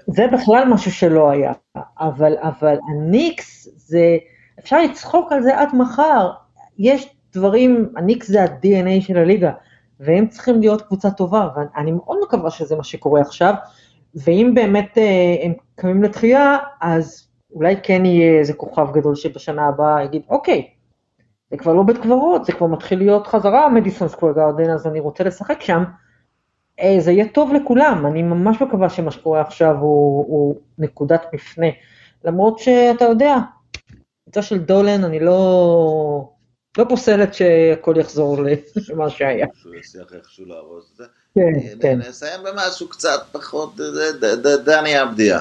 זה 0.07 0.27
בכלל 0.33 0.65
משהו 0.69 0.91
שלא 0.91 1.31
היה, 1.31 1.53
אבל, 1.99 2.33
אבל 2.41 2.77
הניקס 2.89 3.69
זה, 3.77 4.17
אפשר 4.59 4.83
לצחוק 4.83 5.33
על 5.33 5.43
זה 5.43 5.59
עד 5.59 5.69
מחר, 5.75 6.31
יש 6.79 7.09
דברים, 7.33 7.93
הניקס 7.97 8.29
זה 8.29 8.43
ה-DNA 8.43 9.01
של 9.07 9.17
הליגה, 9.17 9.53
והם 10.01 10.29
צריכים 10.29 10.61
להיות 10.61 10.83
קבוצה 10.83 11.11
טובה, 11.11 11.49
ואני 11.57 11.93
מאוד 11.93 12.19
מקווה 12.23 12.51
שזה 12.51 12.77
מה 12.77 12.85
שקורה 12.85 13.21
עכשיו, 13.21 13.55
ואם 14.17 14.53
באמת 14.55 14.99
אה, 14.99 15.37
הם 15.43 15.53
קמים 15.75 16.03
לתחייה, 16.03 16.57
אז 16.81 17.29
אולי 17.53 17.77
כן 17.83 18.05
יהיה 18.05 18.39
איזה 18.39 18.53
כוכב 18.53 18.87
גדול 18.93 19.15
שבשנה 19.15 19.69
הבאה 19.69 20.05
יגיד, 20.05 20.23
אוקיי, 20.29 20.71
זה 21.51 21.57
כבר 21.57 21.73
לא 21.73 21.83
בית 21.83 21.99
קברות, 21.99 22.45
זה 22.45 22.53
כבר 22.53 22.67
מתחיל 22.67 22.99
להיות 22.99 23.27
חזרה 23.27 23.69
מדיסון 23.69 24.09
סקוויר 24.09 24.35
גארדן, 24.35 24.71
אז 24.71 24.87
אני 24.87 25.01
רוצה 25.01 25.25
לשחק 25.25 25.61
שם. 25.61 25.85
אה, 26.81 26.97
זה 26.99 27.13
יהיה 27.13 27.29
טוב 27.29 27.53
לכולם, 27.53 28.07
אני 28.07 28.23
ממש 28.23 28.63
מקווה 28.63 28.89
שמה 28.89 29.11
שקורה 29.11 29.41
עכשיו 29.41 29.77
הוא, 29.81 30.25
הוא 30.29 30.57
נקודת 30.79 31.27
מפנה. 31.33 31.67
למרות 32.25 32.59
שאתה 32.59 33.05
יודע, 33.05 33.37
קבוצה 34.25 34.43
של 34.43 34.59
דולן, 34.59 35.05
אני 35.05 35.21
לא, 35.21 36.31
לא 36.79 36.85
פוסלת 36.89 37.35
שהכל 37.35 37.95
יחזור 37.97 38.37
למה 38.91 39.11
שהיה. 39.11 39.47
שהוא 39.55 39.75
יצליח 39.75 40.13
איכשהו 40.15 40.47
להרוס 40.47 40.91
את 40.93 40.97
זה. 40.97 41.05
כן, 41.37 41.53
כן. 41.81 41.99
נסיים 42.09 42.41
במשהו 42.45 42.89
קצת 42.89 43.23
פחות, 43.33 43.77
דני 44.65 45.03
אבדיה. 45.03 45.41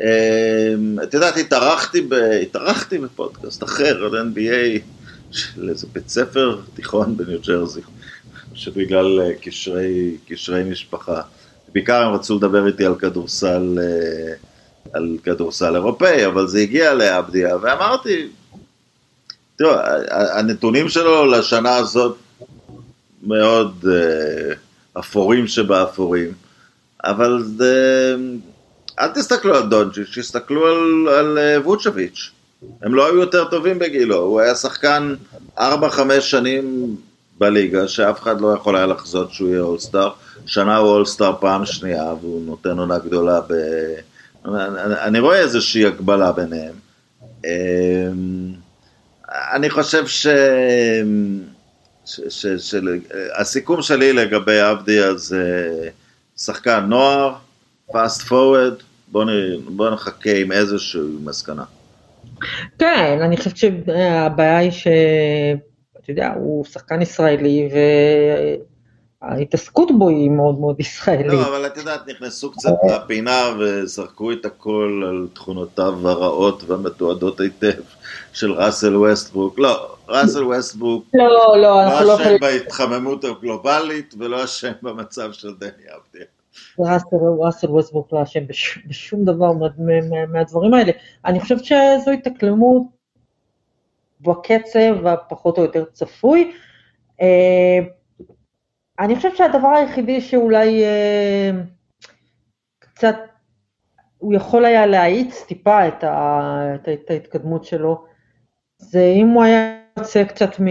אמ, 0.00 0.98
את 1.02 1.14
יודעת, 1.14 1.36
התארחתי 1.36 2.98
בפודקאסט 2.98 3.64
אחר 3.64 4.04
על 4.04 4.30
NBA 4.30 4.80
של 5.30 5.68
איזה 5.68 5.86
בית 5.92 6.08
ספר 6.08 6.60
תיכון 6.74 7.16
בניו 7.16 7.38
ג'רזי, 7.46 7.80
שבגלל 8.54 9.20
אה, 9.20 9.34
קשרי, 9.34 10.16
קשרי 10.28 10.64
משפחה. 10.64 11.20
בעיקר 11.72 12.02
הם 12.02 12.14
רצו 12.14 12.36
לדבר 12.36 12.66
איתי 12.66 12.84
על 12.84 12.94
כדורסל, 12.94 13.78
אה, 13.80 14.34
על 14.92 15.16
כדורסל 15.22 15.74
אירופאי, 15.74 16.26
אבל 16.26 16.46
זה 16.46 16.58
הגיע 16.58 16.94
לאבדיה, 16.94 17.56
ואמרתי, 17.62 18.28
תראו, 19.56 19.72
הנתונים 20.10 20.88
שלו 20.88 21.26
לשנה 21.26 21.76
הזאת 21.76 22.16
מאוד 23.22 23.84
uh, 23.84 24.98
אפורים 24.98 25.46
שבאפורים, 25.46 26.32
אבל 27.04 27.42
זה, 27.56 28.16
אל 28.98 29.08
תסתכלו 29.08 29.56
על 29.56 29.68
דונג'יץ', 29.68 30.18
תסתכלו 30.18 30.66
על, 30.66 31.08
על 31.08 31.38
uh, 31.38 31.66
ווצ'ביץ'. 31.66 32.30
הם 32.82 32.94
לא 32.94 33.06
היו 33.06 33.20
יותר 33.20 33.44
טובים 33.44 33.78
בגילו, 33.78 34.16
הוא 34.16 34.40
היה 34.40 34.54
שחקן 34.54 35.14
4-5 35.58 35.60
שנים 36.20 36.96
בליגה, 37.38 37.88
שאף 37.88 38.22
אחד 38.22 38.40
לא 38.40 38.54
יכול 38.54 38.76
היה 38.76 38.86
לחזות 38.86 39.32
שהוא 39.32 39.48
יהיה 39.48 39.60
אולסטאר. 39.60 40.10
שנה 40.46 40.76
הוא 40.76 40.88
אולסטאר 40.88 41.32
פעם 41.40 41.66
שנייה, 41.66 42.14
והוא 42.20 42.46
נותן 42.46 42.78
עונה 42.78 42.98
גדולה 42.98 43.40
ב... 43.40 43.52
אני, 44.44 45.20
רואה 45.20 45.38
איזושהי 45.38 45.86
הגבלה 45.86 46.32
ביניהם. 46.32 46.74
אמ, 47.44 48.52
אני 49.52 49.70
חושב 49.70 50.06
ש... 52.06 52.44
הסיכום 53.38 53.82
שלי 53.82 54.12
לגבי 54.12 54.60
עבדיה 54.60 55.14
זה 55.14 55.68
שחקן 56.36 56.84
נוער, 56.88 57.34
fast 57.90 58.28
forward, 58.28 58.82
בוא, 59.08 59.24
נ, 59.24 59.28
בוא 59.76 59.90
נחכה 59.90 60.36
עם 60.36 60.52
איזושהי 60.52 61.00
מסקנה. 61.24 61.64
כן, 62.78 63.18
אני 63.22 63.36
חושבת 63.36 63.56
שהבעיה 63.56 64.58
היא 64.58 64.70
שאתה 64.70 66.10
יודע, 66.10 66.32
הוא 66.34 66.64
שחקן 66.64 67.02
ישראלי 67.02 67.68
וההתעסקות 69.22 69.88
בו 69.98 70.08
היא 70.08 70.30
מאוד 70.30 70.58
מאוד 70.58 70.80
ישראלית. 70.80 71.26
לא, 71.26 71.48
אבל 71.48 71.66
את 71.66 71.76
יודעת, 71.76 72.08
נכנסו 72.08 72.52
קצת 72.52 72.70
לפינה 72.94 73.40
וזרקו 73.60 74.32
את 74.32 74.44
הכל 74.46 75.02
על 75.08 75.28
תכונותיו 75.32 76.08
הרעות 76.08 76.64
והמתועדות 76.66 77.40
היטב 77.40 77.80
של 78.32 78.52
ראסל 78.52 78.96
ווסטברוק. 78.96 79.58
לא, 79.58 79.94
ראסל 80.08 80.44
ווסטברוק 80.44 81.04
לא, 81.14 81.24
לא, 81.24 81.56
לא 81.62 81.82
אנחנו 81.82 82.06
לא 82.06 82.14
אשם 82.14 82.20
יכולים... 82.22 82.40
בהתחממות 82.40 83.24
הגלובלית 83.24 84.14
ולא 84.18 84.44
אשם 84.44 84.72
במצב 84.82 85.32
של 85.32 85.54
דני 85.58 85.68
אבדיה. 85.70 86.26
ראסל 87.38 87.66
ווסטברוק 87.70 88.12
לא 88.12 88.22
אשם 88.22 88.46
בש- 88.46 88.78
בשום 88.86 89.24
דבר 89.24 89.52
מה- 89.52 89.66
מה- 89.78 90.26
מהדברים 90.26 90.74
האלה. 90.74 90.92
אני 91.24 91.40
חושבת 91.40 91.64
שזו 91.64 92.10
התאקלמות 92.14 92.82
בקצב 94.20 95.06
הפחות 95.06 95.58
או 95.58 95.62
יותר 95.62 95.84
צפוי. 95.92 96.52
אני 99.02 99.16
חושבת 99.16 99.36
שהדבר 99.36 99.68
היחידי 99.68 100.20
שאולי 100.20 100.84
אה, 100.84 101.50
קצת, 102.78 103.16
הוא 104.18 104.34
יכול 104.34 104.64
היה 104.64 104.86
להאיץ 104.86 105.44
טיפה 105.48 105.88
את, 105.88 106.04
ה, 106.04 106.40
את, 106.74 106.88
את 106.88 107.10
ההתקדמות 107.10 107.64
שלו, 107.64 108.04
זה 108.78 109.04
אם 109.16 109.28
הוא 109.28 109.42
היה 109.42 109.78
יוצא 109.98 110.24
קצת 110.24 110.60
מ... 110.60 110.66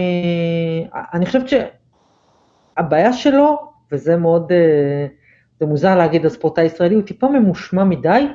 אני 1.14 1.26
חושבת 1.26 1.46
שהבעיה 1.48 3.12
שלו, 3.12 3.58
וזה 3.92 4.16
מאוד, 4.16 4.52
אה, 4.52 5.06
זה 5.60 5.66
מוזר 5.66 5.96
להגיד 5.96 6.24
על 6.24 6.30
ספורטאי 6.30 6.64
ישראלי, 6.64 6.94
הוא 6.94 7.02
טיפה 7.02 7.28
ממושמע 7.28 7.84
מדי. 7.84 8.26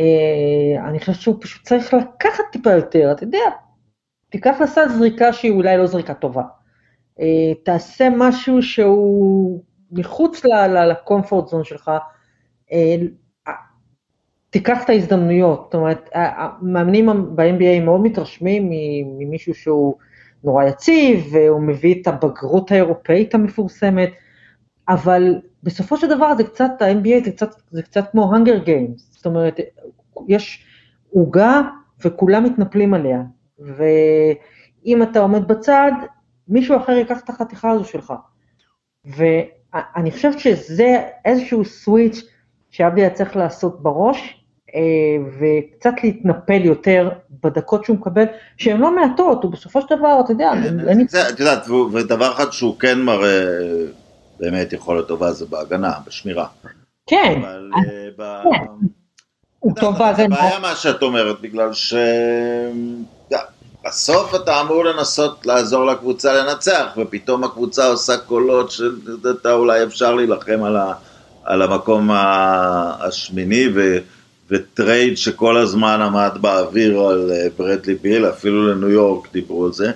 אה, 0.00 0.88
אני 0.88 1.00
חושבת 1.00 1.14
שהוא 1.14 1.36
פשוט 1.40 1.66
צריך 1.66 1.94
לקחת 1.94 2.44
טיפה 2.52 2.70
יותר, 2.70 3.12
אתה 3.12 3.24
יודע, 3.24 3.38
תיקח 4.30 4.60
לסל 4.60 4.88
זריקה 4.88 5.32
שהיא 5.32 5.52
אולי 5.52 5.76
לא 5.78 5.86
זריקה 5.86 6.14
טובה. 6.14 6.42
אה, 7.20 7.54
תעשה 7.62 8.08
משהו 8.16 8.62
שהוא 8.62 9.62
מחוץ 9.92 10.44
לקומפורט 10.88 11.48
זון 11.48 11.64
שלך, 11.64 11.90
אה, 12.72 12.96
תיקח 14.50 14.84
את 14.84 14.90
ההזדמנויות, 14.90 15.60
זאת 15.64 15.74
אומרת, 15.74 16.08
המאמנים 16.14 17.36
ב-NBA 17.36 17.84
מאוד 17.84 18.00
מתרשמים 18.00 18.70
ממישהו 19.18 19.54
שהוא 19.54 19.94
נורא 20.44 20.64
יציב, 20.64 21.26
והוא 21.32 21.60
מביא 21.60 22.02
את 22.02 22.06
הבגרות 22.06 22.72
האירופאית 22.72 23.34
המפורסמת, 23.34 24.10
אבל 24.88 25.34
בסופו 25.62 25.96
של 25.96 26.08
דבר 26.08 26.34
זה 26.34 26.44
קצת, 26.44 26.70
ה-NBA 26.80 27.24
זה 27.24 27.30
קצת, 27.30 27.50
זה 27.70 27.82
קצת 27.82 28.10
כמו 28.10 28.32
hunger 28.34 28.66
games, 28.66 28.98
זאת 29.10 29.26
אומרת, 29.26 29.60
יש 30.28 30.64
עוגה 31.10 31.62
וכולם 32.04 32.44
מתנפלים 32.44 32.94
עליה, 32.94 33.22
ואם 33.58 35.02
אתה 35.02 35.20
עומד 35.20 35.48
בצד, 35.48 35.92
מישהו 36.48 36.76
אחר 36.76 36.92
ייקח 36.92 37.18
את 37.24 37.28
החתיכה 37.28 37.70
הזו 37.70 37.84
שלך. 37.84 38.12
ואני 39.04 40.10
חושבת 40.10 40.38
שזה 40.38 40.96
איזשהו 41.24 41.64
סוויץ' 41.64 42.22
שעבדי 42.70 43.00
היה 43.00 43.10
צריך 43.10 43.36
לעשות 43.36 43.82
בראש, 43.82 44.44
אה, 44.74 44.80
וקצת 45.40 45.94
להתנפל 46.04 46.64
יותר 46.64 47.10
בדקות 47.44 47.84
שהוא 47.84 47.96
מקבל, 47.96 48.24
שהן 48.56 48.80
לא 48.80 48.96
מעטות, 48.96 49.42
הוא 49.42 49.52
בסופו 49.52 49.80
של 49.80 49.96
דבר, 49.96 50.20
אתה 50.24 50.32
יודע, 50.32 50.52
אין... 50.88 51.06
זה- 51.08 51.28
את 51.28 51.40
יודעת, 51.40 51.68
ודבר 51.92 52.32
אחד 52.32 52.50
שהוא 52.50 52.78
כן 52.78 53.00
מראה 53.00 53.44
באמת 54.40 54.72
יכולת 54.72 55.08
טובה 55.08 55.32
זה 55.32 55.46
בהגנה, 55.46 55.92
בשמירה. 56.06 56.46
כן, 57.06 57.40
אבל 57.42 57.70
אה, 57.76 58.08
ב... 58.18 58.42
הוא 59.58 59.72
אתה 59.72 59.80
טוב 59.80 59.94
יודע, 59.94 60.12
זה 60.14 60.22
בהגנה. 60.22 60.36
בעיה 60.36 60.58
מה 60.58 60.74
שאת 60.76 61.02
אומרת, 61.02 61.40
בגלל 61.40 61.72
ש... 61.72 61.94
בסוף 63.88 64.34
אתה 64.34 64.60
אמור 64.60 64.84
לנסות 64.84 65.46
לעזור 65.46 65.86
לקבוצה 65.86 66.32
לנצח, 66.32 66.86
ופתאום 66.96 67.44
הקבוצה 67.44 67.86
עושה 67.86 68.16
קולות 68.16 68.70
שאתה 68.70 69.52
אולי 69.52 69.82
אפשר 69.82 70.14
להילחם 70.14 70.62
על, 70.64 70.76
ה... 70.76 70.92
על 71.44 71.62
המקום 71.62 72.10
השמיני, 72.12 73.68
ו... 73.74 73.98
ו 74.50 74.61
trade 74.61 75.18
שכל 75.18 75.56
הזמן 75.56 76.00
עמד 76.00 76.38
באוויר 76.40 77.00
על 77.00 77.30
אה, 77.32 77.46
ברדלי 77.58 77.94
ביל, 77.94 78.26
אפילו 78.26 78.68
לניו 78.68 78.90
יורק 78.90 79.32
דיברו 79.32 79.66
על 79.66 79.72
זה. 79.72 79.90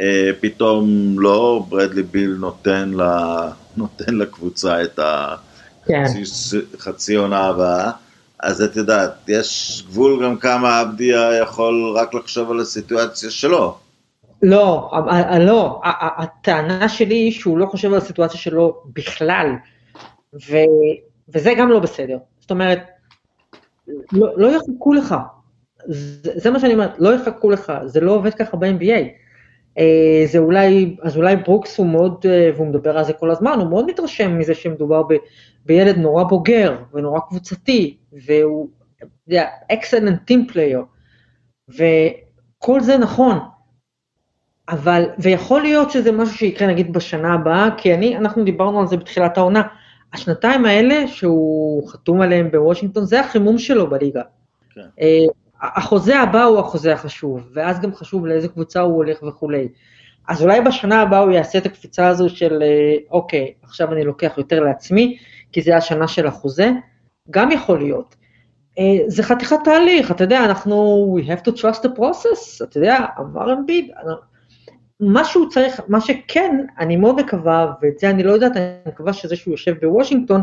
אה, 0.00 0.30
פתאום 0.40 1.14
לא, 1.18 1.64
ברדלי 1.68 2.02
ביל 2.02 2.36
נותן, 2.38 2.90
לה, 2.94 3.48
נותן 3.76 4.14
לקבוצה 4.14 4.82
את 4.82 4.98
ה... 4.98 5.34
כן. 5.86 6.04
חצי 6.78 7.14
עונה 7.14 7.46
הבאה, 7.46 7.90
אז 8.42 8.62
את 8.62 8.76
יודעת, 8.76 9.12
יש 9.28 9.82
גבול 9.86 10.24
גם 10.24 10.36
כמה 10.36 10.80
עבדיה 10.80 11.38
יכול 11.42 11.92
רק 11.96 12.14
לחשוב 12.14 12.50
על 12.50 12.60
הסיטואציה 12.60 13.30
שלו. 13.30 13.78
לא, 14.42 14.90
ה- 14.92 15.34
ה- 15.34 15.38
לא, 15.38 15.80
הטענה 16.18 16.88
שלי 16.88 17.14
היא 17.14 17.32
שהוא 17.32 17.58
לא 17.58 17.66
חושב 17.66 17.92
על 17.92 17.98
הסיטואציה 17.98 18.40
שלו 18.40 18.82
בכלל, 18.96 19.46
ו, 20.34 20.56
וזה 21.28 21.52
גם 21.58 21.68
לא 21.68 21.78
בסדר. 21.78 22.18
זאת 22.40 22.50
אומרת, 22.50 22.80
לא, 24.12 24.28
לא 24.36 24.48
יחכו 24.56 24.92
לך, 24.92 25.14
זה, 25.86 26.32
זה 26.34 26.50
מה 26.50 26.60
שאני 26.60 26.72
אומרת, 26.72 26.92
לא 26.98 27.14
יחכו 27.14 27.50
לך, 27.50 27.72
זה 27.84 28.00
לא 28.00 28.12
עובד 28.12 28.34
ככה 28.34 28.56
ב-NBA. 28.56 29.08
אה, 29.78 30.26
זה 30.26 30.38
אולי, 30.38 30.96
אז 31.02 31.16
אולי 31.16 31.36
ברוקס 31.36 31.78
הוא 31.78 31.86
מאוד, 31.86 32.26
אה, 32.28 32.50
והוא 32.56 32.66
מדבר 32.66 32.98
על 32.98 33.04
זה 33.04 33.12
כל 33.12 33.30
הזמן, 33.30 33.58
הוא 33.58 33.70
מאוד 33.70 33.86
מתרשם 33.86 34.38
מזה 34.38 34.54
שמדובר 34.54 35.02
בילד 35.66 35.96
נורא 35.98 36.24
בוגר 36.24 36.76
ונורא 36.92 37.20
קבוצתי, 37.20 37.96
והוא, 38.26 38.68
אתה 38.96 39.06
יודע, 39.28 39.48
excellent 39.72 40.30
team 40.30 40.52
player, 40.52 40.82
וכל 41.68 42.80
זה 42.80 42.98
נכון, 42.98 43.38
אבל, 44.68 45.04
ויכול 45.18 45.62
להיות 45.62 45.90
שזה 45.90 46.12
משהו 46.12 46.34
שיקרה 46.34 46.68
נגיד 46.68 46.92
בשנה 46.92 47.34
הבאה, 47.34 47.68
כי 47.76 47.94
אני, 47.94 48.16
אנחנו 48.16 48.44
דיברנו 48.44 48.80
על 48.80 48.86
זה 48.86 48.96
בתחילת 48.96 49.38
העונה, 49.38 49.62
השנתיים 50.12 50.64
האלה 50.64 51.08
שהוא 51.08 51.88
חתום 51.88 52.20
עליהם 52.20 52.50
בוושינגטון, 52.50 53.04
זה 53.04 53.20
החימום 53.20 53.58
שלו 53.58 53.90
בליגה. 53.90 54.22
כן. 54.74 54.80
אה, 55.00 55.24
החוזה 55.62 56.20
הבא 56.20 56.44
הוא 56.44 56.58
החוזה 56.58 56.92
החשוב, 56.92 57.48
ואז 57.54 57.80
גם 57.80 57.94
חשוב 57.94 58.26
לאיזה 58.26 58.48
קבוצה 58.48 58.80
הוא 58.80 58.96
הולך 58.96 59.22
וכולי. 59.22 59.68
אז 60.28 60.42
אולי 60.42 60.60
בשנה 60.60 61.02
הבאה 61.02 61.18
הוא 61.18 61.32
יעשה 61.32 61.58
את 61.58 61.66
הקפיצה 61.66 62.08
הזו 62.08 62.28
של 62.28 62.62
אה, 62.62 62.96
אוקיי, 63.10 63.52
עכשיו 63.62 63.92
אני 63.92 64.04
לוקח 64.04 64.34
יותר 64.36 64.60
לעצמי, 64.60 65.18
כי 65.52 65.62
זה 65.62 65.76
השנה 65.76 66.08
של 66.08 66.26
החוזה, 66.26 66.70
גם 67.30 67.50
יכול 67.50 67.78
להיות. 67.78 68.16
אה, 68.78 68.98
זה 69.06 69.22
חתיכת 69.22 69.56
תהליך, 69.64 70.10
אתה 70.10 70.24
יודע, 70.24 70.44
אנחנו, 70.44 71.16
we 71.18 71.24
have 71.24 71.48
to 71.48 71.52
trust 71.60 71.82
the 71.82 71.98
process, 71.98 72.64
אתה 72.64 72.78
יודע, 72.78 72.98
אמר 73.18 73.52
אמביד, 73.52 73.90
מה 75.00 75.24
שהוא 75.24 75.50
צריך, 75.50 75.80
מה 75.88 76.00
שכן, 76.00 76.66
אני 76.78 76.96
מאוד 76.96 77.20
מקווה, 77.20 77.72
ואת 77.82 77.98
זה 77.98 78.10
אני 78.10 78.22
לא 78.22 78.32
יודעת, 78.32 78.56
אני 78.56 78.64
מקווה 78.86 79.12
שזה 79.12 79.36
שהוא 79.36 79.52
יושב 79.52 79.74
בוושינגטון, 79.80 80.42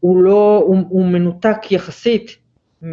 הוא 0.00 0.22
לא, 0.22 0.62
הוא, 0.66 0.76
הוא 0.88 1.04
מנותק 1.04 1.56
יחסית 1.70 2.36
מ, 2.82 2.92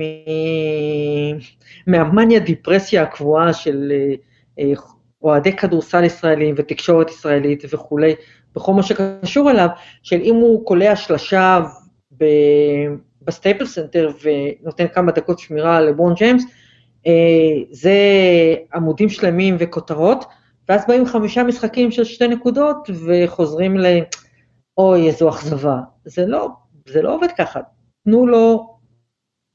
מהמאניה 1.88 2.40
דיפרסיה 2.40 3.04
הקבועה 3.04 3.54
של 3.54 3.92
אה, 4.60 4.72
אוהדי 5.22 5.56
כדורסל 5.56 6.04
ישראלים 6.04 6.56
ותקשורת 6.58 7.10
ישראלית 7.10 7.64
וכולי, 7.74 8.16
בכל 8.56 8.74
מה 8.74 8.84
שקשור 8.84 9.52
אליו, 9.52 9.68
של 10.04 10.22
אם 10.22 10.36
הוא 10.36 10.66
קולע 10.66 10.96
שלשה 10.96 11.60
בסטייפלס 13.22 13.66
סנטר 13.66 14.12
ונותן 14.24 14.88
כמה 14.88 15.12
דקות 15.12 15.40
שמירה 15.40 15.82
לברון 15.82 16.14
ג'יימס, 16.14 16.44
אה, 17.08 17.12
זה 17.72 17.96
עמודים 18.74 19.10
שלמים 19.10 19.56
וכותרות, 19.60 20.26
ואז 20.70 20.84
באים 20.88 21.06
חמישה 21.06 21.44
משחקים 21.44 21.92
של 21.92 22.04
שתי 22.04 22.28
נקודות 22.28 22.90
וחוזרים 23.06 23.78
ל... 23.78 23.86
אוי, 24.78 25.08
איזו 25.08 25.30
אכזבה. 25.30 25.80
זה 26.06 26.26
לא, 26.26 26.50
זה 26.88 27.02
לא 27.02 27.16
עובד 27.16 27.28
ככה. 27.38 27.60
תנו 28.04 28.28
לו 28.28 28.78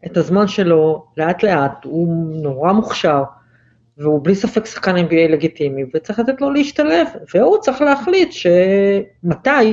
את 0.07 0.17
הזמן 0.17 0.49
שלו 0.49 1.05
לאט 1.17 1.43
לאט, 1.43 1.85
הוא 1.85 2.35
נורא 2.43 2.73
מוכשר, 2.73 3.23
והוא 3.99 4.25
בלי 4.25 4.35
ספק 4.35 4.67
שחקן 4.67 4.97
NBA 4.97 5.33
לגיטימי, 5.33 5.85
וצריך 5.95 6.19
לתת 6.19 6.41
לו 6.41 6.51
להשתלב, 6.51 7.07
והוא 7.35 7.59
צריך 7.61 7.81
להחליט 7.81 8.33
שמתי 8.33 9.73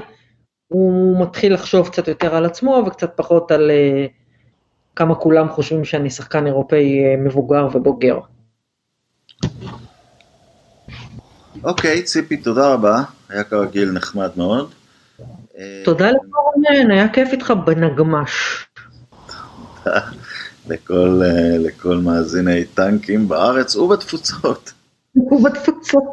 הוא 0.68 1.22
מתחיל 1.22 1.54
לחשוב 1.54 1.90
קצת 1.90 2.08
יותר 2.08 2.36
על 2.36 2.46
עצמו 2.46 2.84
וקצת 2.88 3.12
פחות 3.16 3.52
על 3.52 3.72
uh, 3.72 4.10
כמה 4.96 5.16
כולם 5.16 5.50
חושבים 5.50 5.86
שאני 5.86 6.10
שחקן 6.10 6.48
אירופאי 6.48 7.16
uh, 7.16 7.20
מבוגר 7.20 7.68
ובוגר. 7.74 8.20
אוקיי, 11.64 12.00
okay, 12.00 12.04
ציפי, 12.04 12.38
תודה 12.38 12.74
רבה, 12.74 13.02
היה 13.30 13.44
כרגיל 13.44 13.92
נחמד 13.92 14.30
מאוד. 14.38 14.74
תודה 15.86 16.12
לך 16.12 16.18
רונן, 16.34 16.92
היה 16.92 17.10
כיף 17.10 17.30
איתך 17.32 17.54
בנגמש. 17.66 18.32
לכל, 20.70 21.22
לכל 21.60 21.98
מאזיני 21.98 22.66
טנקים 22.66 23.28
בארץ 23.28 23.76
ובתפוצות. 23.76 24.74
ובתפוצות. 25.16 26.04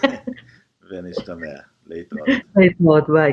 ונשתמע, 0.90 1.46
להתראות. 1.86 2.28
להתראות, 2.56 3.04
ביי. 3.08 3.32